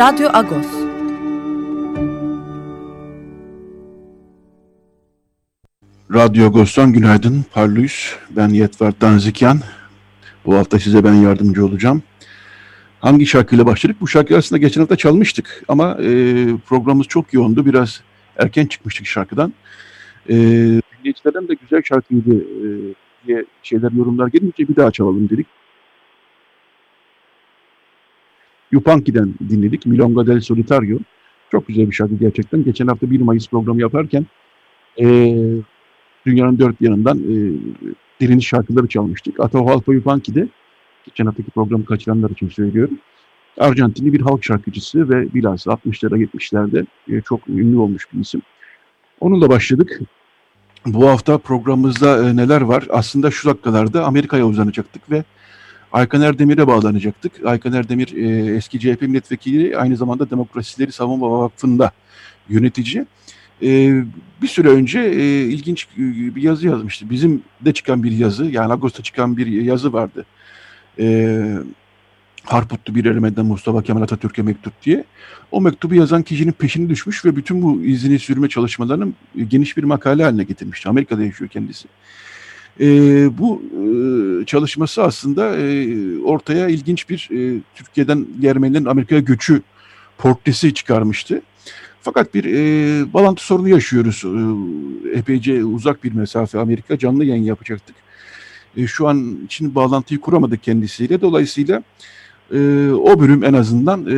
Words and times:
Radyo 0.00 0.28
Agos. 0.32 0.66
Radyo 6.14 6.46
Agos'tan 6.46 6.92
günaydın. 6.92 7.44
Parlıyız. 7.52 8.16
Ben 8.30 8.48
Yetvar 8.48 9.00
Danzikyan. 9.00 9.58
Bu 10.46 10.56
hafta 10.56 10.78
size 10.78 11.04
ben 11.04 11.14
yardımcı 11.14 11.66
olacağım. 11.66 12.02
Hangi 13.00 13.26
şarkıyla 13.26 13.66
başladık? 13.66 13.96
Bu 14.00 14.08
şarkıyı 14.08 14.38
aslında 14.38 14.58
geçen 14.58 14.80
hafta 14.80 14.96
çalmıştık. 14.96 15.64
Ama 15.68 15.98
e, 16.02 16.46
programımız 16.66 17.06
çok 17.06 17.34
yoğundu. 17.34 17.66
Biraz 17.66 18.02
erken 18.36 18.66
çıkmıştık 18.66 19.06
şarkıdan. 19.06 19.52
E, 20.28 20.34
dinleyicilerden 20.34 21.48
de 21.48 21.54
güzel 21.54 21.82
şarkıydı 21.84 22.36
e, 22.36 22.68
diye 23.26 23.44
şeyler, 23.62 23.92
yorumlar 23.92 24.28
gelince 24.28 24.68
bir 24.68 24.76
daha 24.76 24.90
çalalım 24.90 25.30
dedik. 25.30 25.46
Yupanki'den 28.72 29.34
dinledik. 29.48 29.86
Milonga 29.86 30.26
del 30.26 30.40
Solitario. 30.40 30.98
Çok 31.52 31.68
güzel 31.68 31.86
bir 31.86 31.94
şarkı 31.94 32.14
gerçekten. 32.14 32.64
Geçen 32.64 32.86
hafta 32.86 33.10
1 33.10 33.20
Mayıs 33.20 33.48
programı 33.48 33.80
yaparken 33.80 34.26
e, 35.00 35.36
dünyanın 36.26 36.58
dört 36.58 36.80
yanından 36.80 37.18
e, 37.18 37.36
direniş 38.20 38.48
şarkıları 38.48 38.88
çalmıştık. 38.88 39.40
Atahualpa 39.40 39.94
Yupanki'de 39.94 40.48
geçen 41.04 41.26
haftaki 41.26 41.50
programı 41.50 41.84
kaçıranlar 41.84 42.30
için 42.30 42.48
söylüyorum. 42.48 42.98
Arjantinli 43.58 44.12
bir 44.12 44.20
halk 44.20 44.44
şarkıcısı 44.44 45.08
ve 45.08 45.34
bilhassa 45.34 45.70
60'lara 45.70 46.24
70'lerde 46.24 46.86
e, 47.08 47.20
çok 47.20 47.48
ünlü 47.48 47.78
olmuş 47.78 48.06
bir 48.12 48.20
isim. 48.20 48.42
Onunla 49.20 49.48
başladık. 49.48 50.00
Bu 50.86 51.08
hafta 51.08 51.38
programımızda 51.38 52.28
e, 52.28 52.36
neler 52.36 52.60
var? 52.60 52.86
Aslında 52.90 53.30
şu 53.30 53.48
dakikalarda 53.48 54.04
Amerika'ya 54.04 54.46
uzanacaktık 54.46 55.10
ve 55.10 55.24
Aykan 55.92 56.22
Erdemir'e 56.22 56.66
bağlanacaktık. 56.66 57.32
Aykan 57.46 57.72
Erdemir 57.72 58.12
e, 58.16 58.56
eski 58.56 58.80
CHP 58.80 59.02
milletvekili 59.02 59.76
aynı 59.76 59.96
zamanda 59.96 60.30
Demokrasileri 60.30 60.92
Savunma 60.92 61.30
Vakfı'nda 61.30 61.90
yönetici. 62.48 63.06
E, 63.62 64.02
bir 64.42 64.48
süre 64.48 64.68
önce 64.68 65.00
e, 65.00 65.42
ilginç 65.42 65.88
e, 65.98 66.34
bir 66.34 66.42
yazı 66.42 66.66
yazmıştı. 66.66 67.10
Bizim 67.10 67.42
de 67.60 67.72
çıkan 67.72 68.02
bir 68.02 68.12
yazı 68.12 68.44
yani 68.44 68.72
Ağustos'ta 68.72 69.02
çıkan 69.02 69.36
bir 69.36 69.46
yazı 69.46 69.92
vardı. 69.92 70.26
E, 70.98 71.38
Harputlu 72.44 72.94
bir 72.94 73.04
elemenden 73.04 73.46
Mustafa 73.46 73.82
Kemal 73.82 74.02
Atatürk'e 74.02 74.42
mektup 74.42 74.82
diye. 74.82 75.04
O 75.50 75.60
mektubu 75.60 75.94
yazan 75.94 76.22
kişinin 76.22 76.52
peşini 76.52 76.88
düşmüş 76.88 77.24
ve 77.24 77.36
bütün 77.36 77.62
bu 77.62 77.82
izini 77.82 78.18
sürme 78.18 78.48
çalışmalarını 78.48 79.12
geniş 79.48 79.76
bir 79.76 79.84
makale 79.84 80.24
haline 80.24 80.44
getirmişti. 80.44 80.88
Amerika'da 80.88 81.24
yaşıyor 81.24 81.50
kendisi. 81.50 81.88
E, 82.80 82.86
bu 83.38 83.62
e, 83.62 84.46
çalışması 84.46 85.02
aslında 85.02 85.56
e, 85.56 86.18
ortaya 86.22 86.68
ilginç 86.68 87.08
bir 87.08 87.28
e, 87.32 87.60
Türkiye'den 87.74 88.26
Ermenilerin 88.44 88.84
Amerika'ya 88.84 89.20
göçü 89.20 89.62
portresi 90.18 90.74
çıkarmıştı. 90.74 91.42
Fakat 92.02 92.34
bir 92.34 92.44
e, 92.44 93.12
bağlantı 93.12 93.44
sorunu 93.44 93.68
yaşıyoruz. 93.68 94.24
E, 94.24 95.18
epeyce 95.18 95.64
uzak 95.64 96.04
bir 96.04 96.12
mesafe 96.12 96.58
Amerika 96.58 96.98
canlı 96.98 97.24
yayın 97.24 97.42
yapacaktık. 97.42 97.96
E, 98.76 98.86
şu 98.86 99.08
an 99.08 99.38
için 99.44 99.74
bağlantıyı 99.74 100.20
kuramadık 100.20 100.62
kendisiyle. 100.62 101.20
Dolayısıyla 101.20 101.82
e, 102.54 102.90
o 102.90 103.20
bölüm 103.20 103.44
en 103.44 103.52
azından 103.52 104.06
e, 104.06 104.12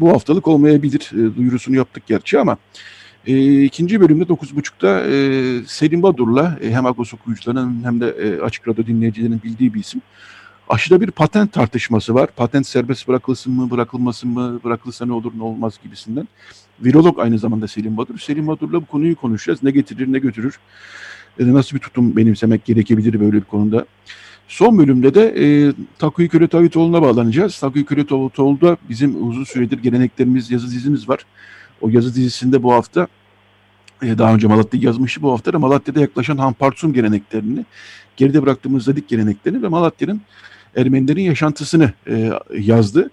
bu 0.00 0.10
haftalık 0.10 0.48
olmayabilir. 0.48 1.10
E, 1.12 1.36
duyurusunu 1.36 1.76
yaptık 1.76 2.06
gerçi 2.06 2.38
ama 2.38 2.56
e, 3.28 3.64
ikinci 3.64 4.00
bölümde 4.00 4.24
9.30'da 4.24 5.06
e, 5.06 5.66
Selim 5.66 6.02
Badur'la 6.02 6.58
e, 6.62 6.70
hem 6.70 6.86
Agos 6.86 7.14
okuyucularının 7.14 7.84
hem 7.84 8.00
de 8.00 8.08
e, 8.08 8.40
Açık 8.40 8.68
Radyo 8.68 8.86
dinleyicilerinin 8.86 9.42
bildiği 9.44 9.74
bir 9.74 9.80
isim. 9.80 10.02
Aşıda 10.68 11.00
bir 11.00 11.10
patent 11.10 11.52
tartışması 11.52 12.14
var. 12.14 12.28
Patent 12.36 12.66
serbest 12.66 13.08
bırakılsın 13.08 13.52
mı, 13.52 13.70
bırakılmasın 13.70 14.30
mı, 14.30 14.60
bırakılsa 14.64 15.06
ne 15.06 15.12
olur 15.12 15.32
ne 15.36 15.42
olmaz 15.42 15.78
gibisinden. 15.84 16.28
Virolog 16.80 17.18
aynı 17.18 17.38
zamanda 17.38 17.68
Selim 17.68 17.96
Badur. 17.96 18.18
Selim 18.18 18.46
Badur'la 18.46 18.82
bu 18.82 18.86
konuyu 18.86 19.16
konuşacağız. 19.16 19.62
Ne 19.62 19.70
getirir, 19.70 20.12
ne 20.12 20.18
götürür, 20.18 20.58
e, 21.40 21.52
nasıl 21.52 21.76
bir 21.76 21.80
tutum 21.80 22.16
benimsemek 22.16 22.64
gerekebilir 22.64 23.20
böyle 23.20 23.32
bir 23.36 23.40
konuda. 23.44 23.86
Son 24.48 24.78
bölümde 24.78 25.14
de 25.14 25.34
e, 25.38 25.72
Takuyu 25.98 26.28
Köre 26.28 26.48
Tavitoğlu'na 26.48 27.02
bağlanacağız. 27.02 27.58
Takuyu 27.58 27.86
Köre 27.86 28.06
Tavitoğlu'da 28.06 28.76
bizim 28.88 29.28
uzun 29.28 29.44
süredir 29.44 29.78
geleneklerimiz, 29.78 30.50
yazı 30.50 30.66
dizimiz 30.66 31.08
var. 31.08 31.24
O 31.80 31.88
yazı 31.88 32.14
dizisinde 32.14 32.62
bu 32.62 32.72
hafta 32.72 33.06
daha 34.02 34.34
önce 34.34 34.46
Malatya'yı 34.46 34.86
yazmıştı. 34.86 35.22
Bu 35.22 35.32
hafta 35.32 35.52
da 35.52 35.58
Malatya'da 35.58 36.00
yaklaşan 36.00 36.36
Hampartsum 36.36 36.92
geleneklerini, 36.92 37.64
geride 38.16 38.42
bıraktığımız 38.42 38.84
Zadik 38.84 39.08
geleneklerini 39.08 39.62
ve 39.62 39.68
Malatya'nın 39.68 40.20
Ermenilerin 40.76 41.22
yaşantısını 41.22 41.92
e, 42.06 42.32
yazdı. 42.58 43.10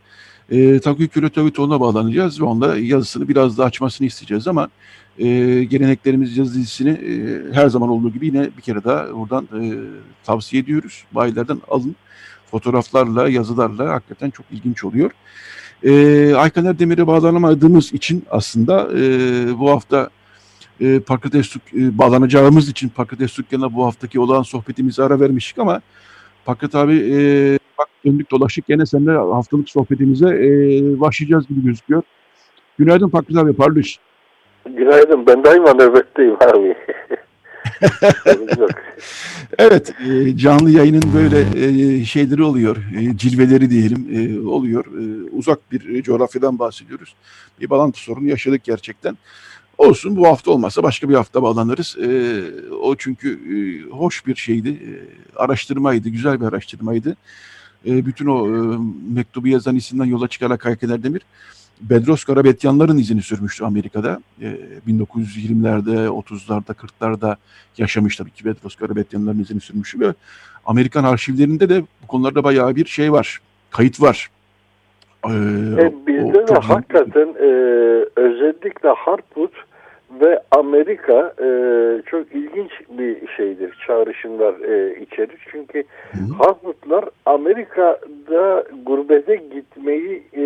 E, 0.50 0.79
Takuy 0.79 1.07
Küratövitoğlu'na 1.07 1.79
bağlanacağız 1.79 2.41
ve 2.41 2.46
onda 2.46 2.78
yazısını 2.78 3.28
biraz 3.28 3.57
daha 3.57 3.68
açmasını 3.68 4.07
isteyeceğiz 4.07 4.47
ama 4.47 4.69
e, 5.18 5.28
geleneklerimiz 5.63 6.38
yazı 6.38 6.53
dizisini 6.53 6.90
e, 6.90 7.53
her 7.53 7.67
zaman 7.69 7.90
olduğu 7.90 8.13
gibi 8.13 8.25
yine 8.25 8.50
bir 8.57 8.62
kere 8.62 8.84
daha 8.84 9.13
buradan 9.13 9.47
e, 9.62 9.73
tavsiye 10.23 10.62
ediyoruz. 10.62 11.03
Bayilerden 11.12 11.62
alın. 11.67 11.96
Fotoğraflarla, 12.52 13.29
yazılarla 13.29 13.94
hakikaten 13.94 14.29
çok 14.29 14.46
ilginç 14.52 14.84
oluyor. 14.84 15.12
E, 15.84 16.34
Aykan 16.35 16.66
Erdemir'e 16.66 17.07
bağlanamadığımız 17.07 17.94
için 17.94 18.23
aslında 18.29 18.90
e, 18.97 19.00
bu 19.59 19.72
hafta 19.72 20.09
e, 20.81 21.00
Pakrates 21.00 21.56
e, 21.56 21.97
bağlanacağımız 21.97 22.69
için 22.69 22.90
Pakrates 22.90 23.38
Dükkanı'na 23.38 23.74
bu 23.74 23.86
haftaki 23.86 24.19
olan 24.19 24.41
sohbetimizi 24.41 25.03
ara 25.03 25.19
vermiştik 25.19 25.59
ama 25.59 25.81
Pakrat 26.46 26.75
abi 26.75 27.12
e, 27.12 27.18
bak 27.78 27.88
döndük 28.06 28.31
dolaştık 28.31 28.68
gene 28.68 28.85
seninle 28.85 29.12
haftalık 29.12 29.69
sohbetimize 29.69 30.28
e, 30.28 30.50
başlayacağız 31.00 31.47
gibi 31.47 31.64
gözüküyor. 31.64 32.03
Günaydın 32.80 33.09
Pakrat 33.09 33.38
abi 33.38 33.53
parlış. 33.53 34.00
Günaydın 34.66 35.28
ben 35.28 35.44
daima 35.44 35.74
nöbetteyim 35.74 36.35
abi. 36.35 36.75
evet 39.58 39.94
e, 40.09 40.38
canlı 40.38 40.72
yayının 40.72 41.03
böyle 41.16 41.40
e, 41.40 42.06
şeyleri 42.06 42.44
oluyor 42.44 42.78
e, 42.78 43.18
cilveleri 43.18 43.69
diyelim 43.69 44.08
e, 44.12 44.47
oluyor 44.47 44.85
e, 44.85 45.30
uzak 45.31 45.72
bir 45.72 46.03
coğrafyadan 46.03 46.59
bahsediyoruz 46.59 47.16
bir 47.62 47.69
bağlantı 47.69 48.00
sorunu 48.00 48.28
yaşadık 48.28 48.64
gerçekten 48.64 49.18
olsun 49.78 50.16
bu 50.16 50.28
hafta 50.28 50.52
olmazsa 50.52 50.84
başka 50.84 51.09
bir 51.09 51.16
hafta 51.16 51.44
bağlanırız 51.44 51.97
e, 51.97 52.41
o 52.82 52.96
çünkü 52.96 53.40
e, 53.55 53.90
hoş 53.90 54.28
bir 54.28 54.35
şeydi 54.35 54.70
e, 54.70 54.91
araştırmaydı 55.40 56.09
güzel 56.09 56.41
bir 56.41 56.46
araştırmaydı 56.46 57.16
e, 57.85 58.05
bütün 58.05 58.26
o 58.26 58.47
e, 58.47 58.78
mektubu 59.14 59.47
yazan 59.47 59.76
isimden 59.76 60.05
yola 60.05 60.28
çıkarak 60.28 60.66
Hakan 60.66 61.03
Demir 61.03 61.22
Bedros 61.82 62.23
Garabetyanların 62.23 62.97
izini 62.97 63.22
sürmüştü 63.22 63.64
Amerika'da. 63.64 64.22
E, 64.41 64.58
1920'lerde, 64.88 66.08
30'larda, 66.08 66.73
40'larda 66.73 67.35
yaşamış 67.78 68.16
tabii 68.16 68.32
ki 68.32 68.46
Bedros 68.46 68.76
Garabetyanların 68.76 69.40
izini 69.40 69.61
sürmüş 69.61 70.00
ve 70.00 70.14
Amerikan 70.66 71.03
arşivlerinde 71.03 71.70
de 71.70 71.82
bu 72.03 72.08
konularda 72.08 72.44
bayağı 72.44 72.76
bir 72.76 72.85
şey 72.85 73.11
var, 73.11 73.41
kayıt 73.72 74.02
var. 74.02 74.29
Ee, 75.30 75.86
e, 75.86 76.08
bizde 76.08 76.34
de 76.34 76.46
çok... 76.46 76.64
hakikaten 76.64 77.28
e, 77.40 77.50
özellikle 78.16 78.90
Harput 78.90 79.52
ve 80.22 80.40
Amerika 80.52 81.34
e, 81.42 81.48
çok 82.06 82.32
ilginç 82.32 82.72
bir 82.90 83.28
şeydir, 83.38 83.78
çağrışımlar 83.88 84.54
e, 84.54 85.00
içerir. 85.02 85.48
Çünkü 85.52 85.84
Harputlar 86.40 87.06
Amerika'da 87.26 88.64
gurbete 88.86 89.36
gitmeyi 89.36 90.24
e, 90.38 90.44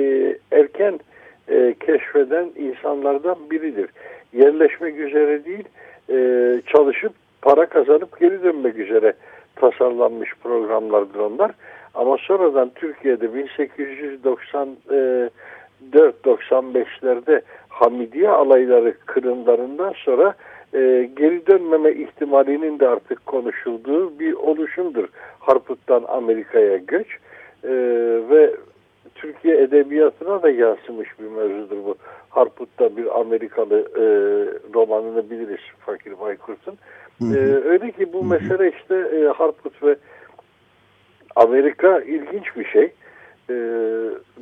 erken 0.52 1.00
e, 1.48 1.76
keşfeden 1.80 2.50
insanlardan 2.56 3.38
biridir. 3.52 3.90
Yerleşmek 4.34 5.00
üzere 5.00 5.46
değil, 5.46 5.66
e, 6.10 6.62
çalışıp 6.66 7.14
para 7.42 7.66
kazanıp 7.66 8.20
geri 8.20 8.44
dönmek 8.44 8.78
üzere 8.78 9.14
tasarlanmış 9.56 10.30
programlardır 10.44 11.20
onlar. 11.20 11.52
Ama 11.94 12.18
sonradan 12.18 12.72
Türkiye'de 12.76 13.26
1894-95'lerde 15.92 17.42
Hamidiye 17.70 18.30
alayları 18.30 18.94
kırımlarından 19.06 19.94
sonra 20.06 20.34
e, 20.74 21.10
geri 21.18 21.48
dönmeme 21.48 21.92
ihtimalinin 21.92 22.80
de 22.80 22.88
artık 22.88 23.26
konuşulduğu 23.26 24.20
bir 24.20 24.34
oluşumdur. 24.34 25.08
Harput'tan 25.40 26.04
Amerika'ya 26.08 26.78
göç. 26.78 27.08
e, 27.64 27.70
ve 28.30 28.56
Türkiye 29.16 29.62
edebiyatına 29.62 30.44
da 30.44 30.50
yansımış 30.50 31.20
bir 31.20 31.28
mevzudur 31.28 31.86
bu. 31.86 31.96
Harput'ta 32.30 32.98
bir 32.98 33.20
Amerikalı 33.20 33.80
e, 33.80 34.04
romanını 34.74 35.30
biliriz 35.30 35.60
Fakir 35.80 36.20
Baykurt'un. 36.20 36.78
E, 37.22 37.38
öyle 37.66 37.92
ki 37.92 38.14
bu 38.14 38.24
mesele 38.24 38.72
işte 38.80 38.96
e, 38.96 39.26
Harput 39.26 39.84
ve 39.84 39.96
Amerika 41.40 42.00
ilginç 42.00 42.56
bir 42.58 42.66
şey. 42.66 42.84
E, 43.50 43.56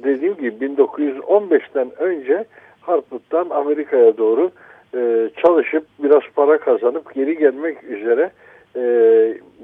dediğim 0.03 0.35
gibi 0.35 0.65
1915'ten 0.65 1.91
önce 1.99 2.45
Harput'tan 2.81 3.49
Amerika'ya 3.49 4.17
doğru 4.17 4.51
e, 4.95 5.29
çalışıp 5.43 5.85
biraz 5.99 6.21
para 6.35 6.57
kazanıp 6.57 7.13
geri 7.15 7.37
gelmek 7.37 7.83
üzere 7.83 8.31
e, 8.75 8.81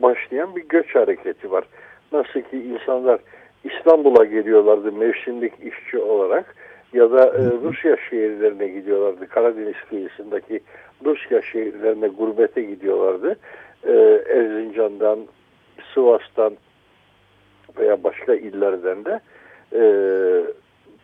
başlayan 0.02 0.56
bir 0.56 0.64
göç 0.70 0.96
hareketi 0.96 1.52
var. 1.52 1.64
Nasıl 2.12 2.42
ki 2.42 2.58
insanlar 2.58 3.20
İstanbul'a 3.64 4.26
geliyorlardı 4.26 4.92
mevsimlik 4.92 5.54
işçi 5.64 6.00
olarak 6.00 6.56
ya 6.94 7.12
da 7.12 7.26
e, 7.26 7.42
Rusya 7.64 7.98
şehirlerine 8.10 8.68
gidiyorlardı. 8.68 9.28
Karadeniz 9.28 9.82
kıyısındaki 9.90 10.60
Rusya 11.06 11.42
şehirlerine 11.42 12.08
gurbete 12.08 12.62
gidiyorlardı. 12.62 13.36
E, 13.84 13.92
Erzincan'dan, 14.30 15.20
Sivas'tan 15.94 16.54
veya 17.78 18.04
başka 18.04 18.36
illerden 18.36 19.06
de 19.06 19.20
e, 19.74 19.82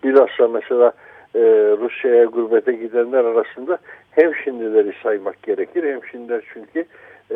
bilhassa 0.04 0.48
mesela 0.48 0.92
e, 1.36 1.40
Rusya'ya 1.80 2.26
gurbete 2.26 2.72
gidenler 2.72 3.26
arasında 3.26 3.78
hem 4.12 4.36
şimdileri 4.36 4.94
saymak 5.04 5.44
gerekir 5.44 5.84
hem 5.84 6.06
şimdiler 6.06 6.42
çünkü 6.54 6.80
e, 7.32 7.36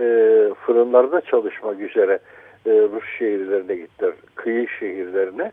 fırınlarda 0.66 1.22
çalışmak 1.22 1.80
üzere 1.80 2.20
e, 2.66 2.72
Rus 2.72 3.04
şehirlerine 3.20 3.76
gittiler. 3.76 4.14
Kıyı 4.36 4.68
şehirlerine 4.80 5.52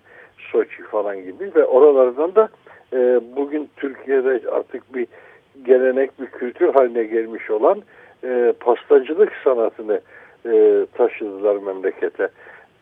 Soçi 0.52 0.82
falan 0.82 1.16
gibi 1.16 1.54
ve 1.54 1.64
oralardan 1.64 2.34
da 2.34 2.48
e, 2.92 3.20
bugün 3.36 3.70
Türkiye'de 3.76 4.40
artık 4.50 4.94
bir 4.94 5.06
gelenek 5.62 6.20
bir 6.20 6.26
kültür 6.26 6.74
haline 6.74 7.04
gelmiş 7.04 7.50
olan 7.50 7.82
e, 8.24 8.52
pastacılık 8.60 9.32
sanatını 9.44 10.00
e, 10.46 10.86
taşıdılar 10.94 11.56
memlekete. 11.56 12.28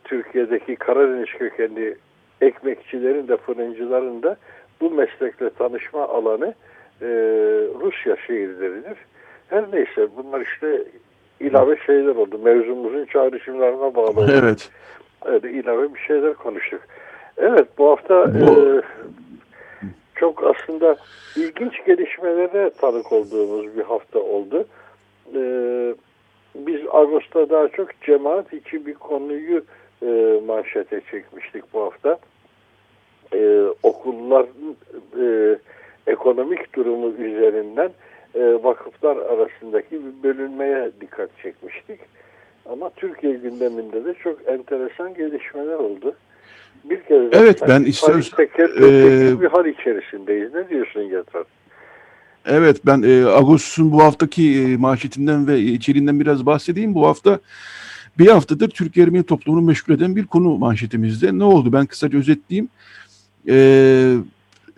Türkiye'deki 0.08 0.76
Karadeniz 0.76 1.28
kökenli 1.38 1.96
ekmekçilerin 2.40 3.28
de 3.28 3.36
fırıncıların 3.36 4.22
da 4.22 4.36
bu 4.80 4.90
meslekle 4.90 5.50
tanışma 5.50 6.08
alanı 6.08 6.54
e, 7.02 7.06
Rusya 7.80 8.16
şehirleridir. 8.26 8.98
Her 9.48 9.64
neyse 9.72 10.08
bunlar 10.16 10.40
işte 10.40 10.84
ilave 11.40 11.76
şeyler 11.86 12.16
oldu. 12.16 12.38
Mevzumuzun 12.38 13.04
çağrışımlarına 13.04 13.94
bağlı 13.94 14.20
oldu. 14.20 14.32
Evet. 14.42 14.70
Öyle 15.24 15.50
ilave 15.50 15.94
bir 15.94 16.00
şeyler 16.00 16.34
konuştuk. 16.34 16.80
Evet 17.36 17.68
bu 17.78 17.90
hafta 17.90 18.40
bu... 18.40 18.60
E, 18.60 18.82
çok 20.14 20.44
aslında 20.44 20.96
ilginç 21.36 21.84
gelişmelere 21.86 22.70
tanık 22.70 23.12
olduğumuz 23.12 23.76
bir 23.76 23.82
hafta 23.82 24.18
oldu. 24.18 24.66
E, 25.34 25.40
biz 26.54 26.80
Ağustos'ta 26.90 27.50
daha 27.50 27.68
çok 27.68 28.02
cemaat 28.02 28.52
içi 28.52 28.86
bir 28.86 28.94
konuyu 28.94 29.62
e, 30.02 30.40
manşete 30.46 31.00
çekmiştik 31.10 31.64
bu 31.74 31.82
hafta. 31.82 32.18
E, 33.34 33.62
okulların 33.82 34.76
e, 35.20 35.58
ekonomik 36.06 36.74
durumu 36.74 37.08
üzerinden 37.08 37.90
e, 38.34 38.40
vakıflar 38.64 39.16
arasındaki 39.16 39.90
bir 39.90 40.22
bölünmeye 40.22 40.90
dikkat 41.00 41.30
çekmiştik. 41.42 42.00
Ama 42.66 42.90
Türkiye 42.90 43.32
gündeminde 43.32 44.04
de 44.04 44.14
çok 44.14 44.48
enteresan 44.48 45.14
gelişmeler 45.14 45.74
oldu. 45.74 46.14
Bir 46.84 47.00
kez 47.00 47.22
evet 47.32 47.62
ben 47.68 47.82
istiyoruz. 47.82 48.32
Ee, 48.38 49.40
bir 49.40 49.46
hal 49.46 49.66
içerisindeyiz. 49.66 50.54
Ne 50.54 50.68
diyorsun 50.68 51.00
Yatran? 51.00 51.44
Evet 52.46 52.80
ben 52.86 53.02
e, 53.02 53.24
Ağustos'un 53.24 53.92
bu 53.92 54.02
haftaki 54.02 54.62
e, 54.62 54.76
manşetinden 54.76 55.46
ve 55.46 55.58
içeriğinden 55.58 56.20
biraz 56.20 56.46
bahsedeyim. 56.46 56.94
Bu 56.94 57.06
hafta 57.06 57.38
bir 58.18 58.26
haftadır 58.26 58.68
Türkiye 58.68 59.06
Ermeni 59.06 59.22
toplumunu 59.22 59.62
meşgul 59.62 59.94
eden 59.94 60.16
bir 60.16 60.26
konu 60.26 60.58
manşetimizde. 60.58 61.38
Ne 61.38 61.44
oldu? 61.44 61.72
Ben 61.72 61.86
kısaca 61.86 62.18
özetleyeyim. 62.18 62.68
Ee, 63.48 64.16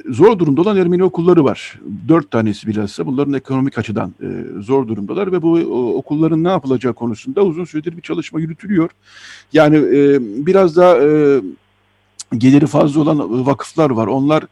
zor 0.09 0.39
durumda 0.39 0.61
olan 0.61 0.77
Ermeni 0.77 1.05
okulları 1.05 1.45
var. 1.45 1.79
Dört 2.09 2.31
tanesi 2.31 2.67
bilhassa 2.67 3.07
bunların 3.07 3.33
ekonomik 3.33 3.79
açıdan 3.79 4.15
e, 4.23 4.29
zor 4.61 4.89
durumdalar 4.89 5.33
ve 5.33 5.43
bu 5.43 5.53
o, 5.53 5.95
okulların 5.95 6.45
ne 6.45 6.49
yapılacağı 6.49 6.95
konusunda 6.95 7.43
uzun 7.43 7.65
süredir 7.65 7.97
bir 7.97 8.03
çalışma 8.03 8.41
yürütülüyor. 8.41 8.91
Yani 9.53 9.77
e, 9.77 10.19
biraz 10.47 10.77
daha 10.77 10.97
e, 10.97 11.41
geliri 12.39 12.67
fazla 12.67 13.01
olan 13.01 13.47
vakıflar 13.47 13.91
var. 13.91 14.07
Onlar 14.07 14.45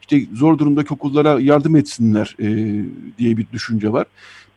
işte 0.00 0.26
zor 0.34 0.58
durumdaki 0.58 0.94
okullara 0.94 1.40
yardım 1.40 1.76
etsinler 1.76 2.36
e, 2.40 2.46
diye 3.18 3.36
bir 3.36 3.46
düşünce 3.52 3.92
var. 3.92 4.06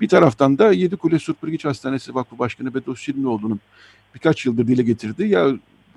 Bir 0.01 0.07
taraftan 0.07 0.57
da 0.57 0.71
Yedikule 0.71 1.19
Surpurgiç 1.19 1.65
Hastanesi 1.65 2.15
Vakfı 2.15 2.39
Başkanı 2.39 2.73
Bedos 2.73 2.99
Şirinoğlu'nun 2.99 3.59
birkaç 4.15 4.45
yıldır 4.45 4.67
dile 4.67 4.83
getirdi. 4.83 5.27
Ya 5.27 5.47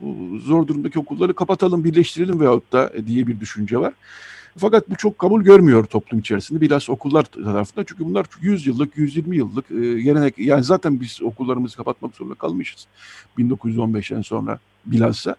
bu 0.00 0.38
zor 0.38 0.66
durumdaki 0.66 0.98
okulları 0.98 1.34
kapatalım, 1.34 1.84
birleştirelim 1.84 2.40
veyahut 2.40 2.72
da 2.72 2.92
diye 3.06 3.26
bir 3.26 3.40
düşünce 3.40 3.78
var. 3.78 3.94
Fakat 4.56 4.90
bu 4.90 4.96
çok 4.96 5.18
kabul 5.18 5.42
görmüyor 5.42 5.84
toplum 5.84 6.20
içerisinde. 6.20 6.60
Biraz 6.60 6.90
okullar 6.90 7.22
tarafında. 7.22 7.84
Çünkü 7.84 8.04
bunlar 8.04 8.26
100 8.40 8.66
yıllık, 8.66 8.96
120 8.96 9.36
yıllık 9.36 9.70
e, 9.70 10.00
gelenek. 10.00 10.38
Yani 10.38 10.64
zaten 10.64 11.00
biz 11.00 11.22
okullarımızı 11.22 11.76
kapatmak 11.76 12.14
zorunda 12.14 12.34
kalmışız. 12.34 12.86
1915'ten 13.38 14.22
sonra 14.22 14.58
bilhassa. 14.86 15.36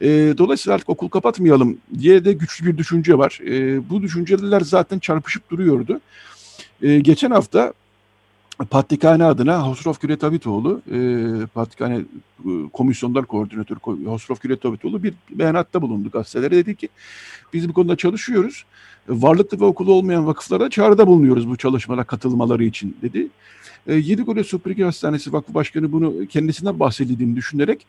E, 0.00 0.08
dolayısıyla 0.38 0.74
artık 0.74 0.88
okul 0.88 1.08
kapatmayalım 1.08 1.78
diye 1.98 2.24
de 2.24 2.32
güçlü 2.32 2.66
bir 2.66 2.78
düşünce 2.78 3.18
var. 3.18 3.40
E, 3.46 3.88
bu 3.90 4.02
düşünceler 4.02 4.60
zaten 4.60 4.98
çarpışıp 4.98 5.50
duruyordu. 5.50 6.00
E, 6.82 6.98
geçen 6.98 7.30
hafta 7.30 7.72
Patrikhane 8.64 9.24
adına 9.24 9.68
Hosrov 9.68 9.94
Küretavitoğlu, 9.94 10.82
e, 10.92 11.46
Patrikhane 11.54 11.96
e, 11.96 12.50
Komisyonlar 12.72 13.24
Koordinatörü 13.24 13.78
Hosrov 14.04 14.36
Küretavitoğlu 14.36 15.02
bir 15.02 15.14
beyanatta 15.30 15.82
bulundu 15.82 16.10
gazetelere. 16.10 16.50
Dedi 16.50 16.74
ki 16.74 16.88
biz 17.52 17.68
bu 17.68 17.72
konuda 17.72 17.96
çalışıyoruz. 17.96 18.64
Varlıklı 19.08 19.60
ve 19.60 19.64
okulu 19.64 19.92
olmayan 19.92 20.26
vakıflara 20.26 20.70
çağrıda 20.70 21.06
bulunuyoruz 21.06 21.48
bu 21.48 21.56
çalışmalara 21.56 22.04
katılmaları 22.04 22.64
için 22.64 22.96
dedi. 23.02 23.28
E, 23.86 23.94
Yedigöre 23.94 24.44
Süpürge 24.44 24.84
Hastanesi 24.84 25.32
Vakfı 25.32 25.54
Başkanı 25.54 25.92
bunu 25.92 26.26
kendisinden 26.26 26.80
bahsedildiğini 26.80 27.36
düşünerek 27.36 27.86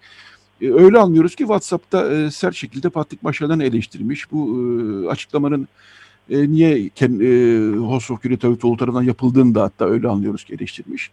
e, 0.62 0.72
öyle 0.72 1.00
anlıyoruz 1.00 1.36
ki 1.36 1.44
WhatsApp'ta 1.44 2.14
e, 2.14 2.32
sert 2.32 2.56
şekilde 2.56 2.90
Patrik 2.90 3.24
Maşal'dan 3.24 3.60
eleştirmiş. 3.60 4.32
Bu 4.32 4.48
e, 4.48 5.08
açıklamanın 5.08 5.68
e, 6.30 6.52
niye 6.52 6.90
Ken, 6.90 7.20
e, 7.20 7.78
Hosrof 7.78 8.22
Küretavitoğlu 8.22 8.78
tarafından 8.78 9.04
yapıldığını 9.04 9.56
da 9.56 9.64
hatta 9.64 9.86
öyle 9.86 10.08
anlıyoruz 10.08 10.44
ki 10.44 10.54
eleştirmiş. 10.54 11.12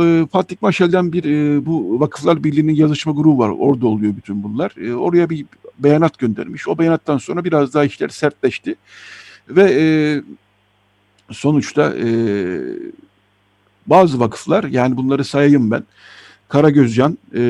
E, 0.00 0.26
Patrik 0.32 0.62
Maşal'den 0.62 1.12
bir 1.12 1.24
e, 1.24 1.66
bu 1.66 2.00
Vakıflar 2.00 2.44
Birliği'nin 2.44 2.74
yazışma 2.74 3.12
grubu 3.12 3.38
var. 3.38 3.52
Orada 3.58 3.86
oluyor 3.86 4.16
bütün 4.16 4.42
bunlar. 4.42 4.72
E, 4.86 4.94
oraya 4.94 5.30
bir 5.30 5.46
beyanat 5.78 6.18
göndermiş. 6.18 6.68
O 6.68 6.78
beyanattan 6.78 7.18
sonra 7.18 7.44
biraz 7.44 7.74
daha 7.74 7.84
işler 7.84 8.08
sertleşti. 8.08 8.74
Ve 9.48 9.72
e, 9.78 9.84
sonuçta 11.32 11.94
e, 11.96 12.08
bazı 13.86 14.20
vakıflar 14.20 14.64
yani 14.64 14.96
bunları 14.96 15.24
sayayım 15.24 15.70
ben. 15.70 15.84
Karagözcan, 16.48 17.18
e, 17.34 17.40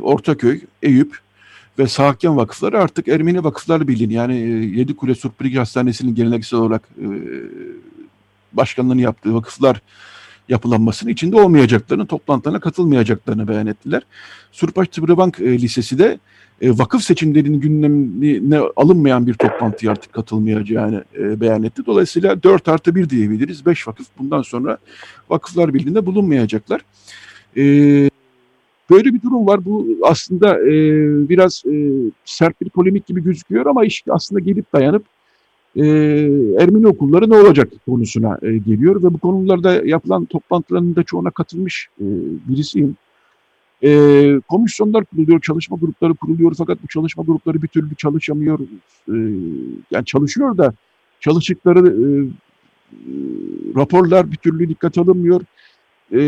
Ortaköy, 0.00 0.60
Eyüp, 0.82 1.18
ve 1.78 1.86
Sahakyan 1.86 2.36
Vakıfları 2.36 2.80
artık 2.80 3.08
Ermeni 3.08 3.44
Vakıflar 3.44 3.88
Birliği 3.88 4.12
yani 4.12 4.34
e, 4.34 4.78
Yedi 4.78 4.96
Kule 4.96 5.14
Surprig 5.14 5.56
Hastanesi'nin 5.56 6.14
geleneksel 6.14 6.60
olarak 6.60 6.88
e, 7.00 7.06
başkanlığını 8.52 9.00
yaptığı 9.00 9.34
vakıflar 9.34 9.82
yapılanmasının 10.48 11.10
içinde 11.12 11.36
olmayacaklarını, 11.36 12.06
toplantılarına 12.06 12.60
katılmayacaklarını 12.60 13.48
beyan 13.48 13.66
ettiler. 13.66 14.02
Surpaş 14.52 14.88
Tıbrıbank 14.88 15.40
e, 15.40 15.58
Lisesi 15.58 15.98
de 15.98 16.18
e, 16.60 16.70
vakıf 16.70 17.02
seçimlerinin 17.02 17.60
gündemine 17.60 18.58
alınmayan 18.76 19.26
bir 19.26 19.34
toplantıya 19.34 19.92
artık 19.92 20.12
katılmayacağını 20.12 21.04
beyan 21.16 21.62
etti. 21.62 21.82
Dolayısıyla 21.86 22.42
4 22.42 22.68
artı 22.68 22.94
1 22.94 23.10
diyebiliriz. 23.10 23.66
5 23.66 23.88
vakıf 23.88 24.06
bundan 24.18 24.42
sonra 24.42 24.78
Vakıflar 25.30 25.74
Birliği'nde 25.74 26.06
bulunmayacaklar. 26.06 26.80
E, 27.56 27.62
Böyle 28.90 29.14
bir 29.14 29.22
durum 29.22 29.46
var. 29.46 29.64
Bu 29.64 29.86
aslında 30.02 30.60
e, 30.60 30.72
biraz 31.28 31.62
e, 31.66 31.92
sert 32.24 32.60
bir 32.60 32.68
polemik 32.68 33.06
gibi 33.06 33.22
gözüküyor 33.22 33.66
ama 33.66 33.84
iş 33.84 34.04
aslında 34.10 34.40
gelip 34.40 34.72
dayanıp 34.72 35.04
e, 35.76 35.84
Ermeni 36.58 36.86
okulları 36.86 37.30
ne 37.30 37.36
olacak 37.36 37.72
konusuna 37.86 38.38
e, 38.42 38.58
geliyor 38.58 39.02
ve 39.02 39.14
bu 39.14 39.18
konularda 39.18 39.74
yapılan 39.84 40.24
toplantıların 40.24 40.96
da 40.96 41.02
çoğuna 41.02 41.30
katılmış 41.30 41.88
e, 42.00 42.04
birisiyim. 42.48 42.96
E, 43.84 44.40
komisyonlar 44.48 45.04
kuruluyor, 45.04 45.40
çalışma 45.40 45.76
grupları 45.76 46.14
kuruluyor 46.14 46.54
fakat 46.58 46.82
bu 46.82 46.88
çalışma 46.88 47.24
grupları 47.24 47.62
bir 47.62 47.68
türlü 47.68 47.94
çalışamıyor. 47.94 48.58
E, 49.08 49.14
yani 49.90 50.04
çalışıyor 50.04 50.58
da 50.58 50.74
çalıştıkları 51.20 51.88
e, 51.88 52.06
raporlar 53.76 54.30
bir 54.32 54.36
türlü 54.36 54.68
dikkat 54.68 54.98
alınmıyor. 54.98 55.40
E, 56.12 56.20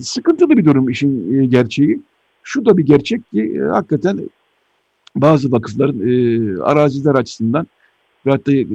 sıkıntılı 0.00 0.56
bir 0.56 0.64
durum 0.64 0.88
işin 0.88 1.40
e, 1.40 1.46
gerçeği. 1.46 2.00
Şu 2.42 2.64
da 2.64 2.76
bir 2.76 2.86
gerçek 2.86 3.30
ki 3.30 3.42
e, 3.42 3.60
hakikaten 3.60 4.30
bazı 5.16 5.52
vakıfların 5.52 6.00
e, 6.00 6.62
araziler 6.62 7.14
açısından 7.14 7.66
ve 8.26 8.30
hatta 8.30 8.52
e, 8.52 8.66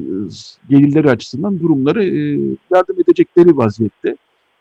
gelirleri 0.70 1.10
açısından 1.10 1.60
durumları 1.60 2.04
e, 2.04 2.40
yardım 2.72 3.00
edecekleri 3.00 3.58
vaziyette. 3.58 4.18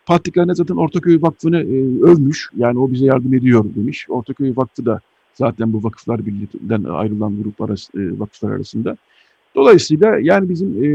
Patrikhane 0.06 0.54
zaten 0.54 0.76
Ortaköy 0.76 1.22
Vakfı'nı 1.22 1.58
e, 1.58 2.02
övmüş. 2.02 2.50
Yani 2.56 2.78
o 2.78 2.92
bize 2.92 3.06
yardım 3.06 3.34
ediyor 3.34 3.64
demiş. 3.76 4.06
Ortaköy 4.08 4.52
Vakfı 4.56 4.86
da 4.86 5.00
zaten 5.34 5.72
bu 5.72 5.84
vakıflar 5.84 6.26
birliğinden 6.26 6.84
ayrılan 6.84 7.42
grup 7.42 7.60
arası, 7.60 8.00
e, 8.00 8.18
vakıflar 8.18 8.50
arasında. 8.50 8.96
Dolayısıyla 9.54 10.18
yani 10.20 10.48
bizim 10.48 10.84
e, 10.84 10.88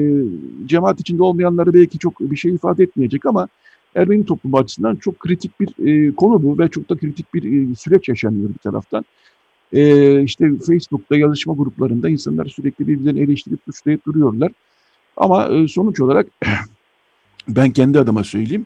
cemaat 0.67 0.99
içinde 0.99 1.23
olmayanları 1.23 1.73
belki 1.73 1.99
çok 1.99 2.19
bir 2.19 2.35
şey 2.35 2.53
ifade 2.53 2.83
etmeyecek 2.83 3.25
ama 3.25 3.47
Ermeni 3.97 4.25
toplumu 4.25 4.57
açısından 4.57 4.95
çok 4.95 5.19
kritik 5.19 5.59
bir 5.59 5.87
e, 5.87 6.15
konu 6.15 6.43
bu 6.43 6.59
ve 6.59 6.69
çok 6.69 6.89
da 6.89 6.97
kritik 6.97 7.33
bir 7.33 7.71
e, 7.71 7.75
süreç 7.75 8.09
yaşanıyor 8.09 8.49
bir 8.49 8.57
taraftan. 8.57 9.05
E, 9.73 10.21
işte 10.23 10.51
Facebook'ta 10.67 11.17
yazışma 11.17 11.53
gruplarında 11.53 12.09
insanlar 12.09 12.45
sürekli 12.45 12.87
birbirlerini 12.87 13.19
eleştirip 13.19 13.59
suçlayıp 13.65 14.05
duruyorlar. 14.05 14.51
Ama 15.17 15.47
e, 15.47 15.67
sonuç 15.67 15.99
olarak 15.99 16.27
ben 17.47 17.71
kendi 17.71 17.99
adıma 17.99 18.23
söyleyeyim. 18.23 18.65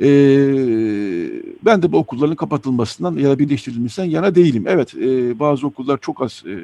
E, 0.00 0.08
ben 1.64 1.82
de 1.82 1.92
bu 1.92 1.98
okulların 1.98 2.36
kapatılmasından 2.36 3.16
ya 3.16 3.30
da 3.30 3.38
birleştirilmesinden 3.38 4.08
yana 4.08 4.34
değilim. 4.34 4.64
Evet 4.66 4.94
e, 4.94 5.38
bazı 5.38 5.66
okullar 5.66 5.98
çok 5.98 6.22
az 6.22 6.42
e, 6.46 6.54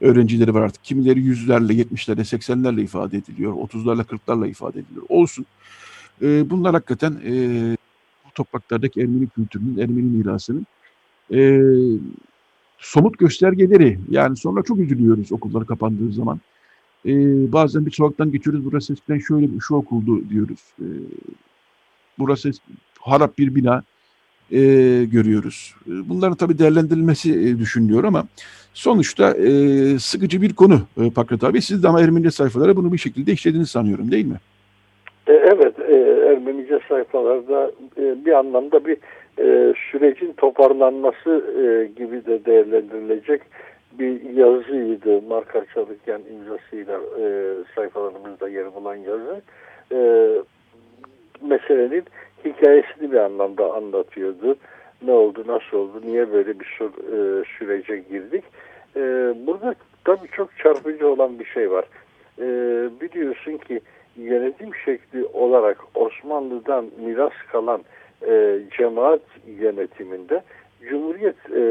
öğrencileri 0.00 0.54
var 0.54 0.62
artık. 0.62 0.84
Kimileri 0.84 1.20
yüzlerle, 1.20 1.74
yetmişlerle, 1.74 2.24
seksenlerle 2.24 2.82
ifade 2.82 3.16
ediliyor. 3.16 3.52
Otuzlarla, 3.52 4.04
kırklarla 4.04 4.46
ifade 4.46 4.78
ediliyor. 4.80 5.06
Olsun. 5.08 5.46
E, 6.22 6.50
bunlar 6.50 6.74
hakikaten 6.74 7.12
e, 7.24 7.32
bu 8.26 8.30
topraklardaki 8.34 9.00
Ermeni 9.00 9.26
kültürünün, 9.26 9.78
Ermeni 9.78 10.16
mirasının 10.16 10.66
e, 11.34 11.60
somut 12.78 13.18
göstergeleri. 13.18 13.98
Yani 14.10 14.36
sonra 14.36 14.62
çok 14.62 14.78
üzülüyoruz 14.78 15.32
okullar 15.32 15.66
kapandığı 15.66 16.12
zaman. 16.12 16.40
E, 17.06 17.12
bazen 17.52 17.86
bir 17.86 17.90
sokaktan 17.90 18.32
geçiyoruz. 18.32 18.64
Burası 18.64 18.92
eskiden 18.92 19.18
şöyle 19.18 19.54
bir 19.54 19.60
şu 19.60 19.74
okuldu 19.74 20.28
diyoruz. 20.28 20.60
E, 20.80 20.86
burası 22.18 22.50
harap 22.98 23.38
bir 23.38 23.54
bina 23.54 23.82
e, 24.52 24.60
görüyoruz. 25.04 25.74
Bunların 25.86 26.36
tabii 26.36 26.58
değerlendirilmesi 26.58 27.32
e, 27.32 27.58
düşünülüyor 27.58 28.04
ama 28.04 28.26
sonuçta 28.74 29.30
e, 29.34 29.98
sıkıcı 29.98 30.42
bir 30.42 30.54
konu 30.54 30.80
e, 31.00 31.10
Pakrat 31.10 31.44
abi. 31.44 31.62
Siz 31.62 31.82
de 31.82 31.88
ama 31.88 32.00
Ermenice 32.00 32.30
sayfalara 32.30 32.76
bunu 32.76 32.92
bir 32.92 32.98
şekilde 32.98 33.32
işlediğinizi 33.32 33.70
sanıyorum 33.70 34.10
değil 34.10 34.26
mi? 34.26 34.40
E, 35.26 35.32
evet, 35.32 35.74
Ermenice 36.30 36.80
sayfalarda 36.88 37.70
e, 37.96 38.24
bir 38.24 38.32
anlamda 38.32 38.84
bir 38.84 38.96
e, 39.38 39.74
sürecin 39.90 40.32
toparlanması 40.32 41.44
e, 41.56 41.86
gibi 41.86 42.26
de 42.26 42.44
değerlendirilecek 42.44 43.42
bir 43.98 44.30
yazıydı. 44.30 45.22
Markar 45.22 45.64
Çalıkyan 45.74 46.22
imzasıyla 46.32 47.00
e, 47.20 47.54
sayfalarımızda 47.74 48.48
yer 48.48 48.74
bulan 48.74 48.96
yazı. 48.96 49.42
E, 49.92 49.98
meselenin 51.42 52.04
hikayesini 52.44 53.12
bir 53.12 53.16
anlamda 53.18 53.74
anlatıyordu. 53.74 54.56
Ne 55.02 55.12
oldu, 55.12 55.44
nasıl 55.46 55.76
oldu, 55.76 56.00
niye 56.04 56.32
böyle 56.32 56.60
bir 56.60 56.76
sür, 56.78 56.90
e, 56.90 57.44
sürece 57.58 57.96
girdik. 57.96 58.44
E, 58.96 59.00
burada 59.46 59.74
tabii 60.04 60.28
çok 60.32 60.56
çarpıcı 60.58 61.08
olan 61.08 61.38
bir 61.38 61.44
şey 61.44 61.70
var. 61.70 61.84
E, 62.38 62.44
biliyorsun 63.00 63.56
ki 63.58 63.80
yönetim 64.20 64.74
şekli 64.84 65.24
olarak 65.24 65.78
Osmanlı'dan 65.94 66.86
miras 66.98 67.32
kalan 67.52 67.82
e, 68.28 68.58
cemaat 68.78 69.22
yönetiminde 69.46 70.42
Cumhuriyet 70.88 71.50
e, 71.50 71.62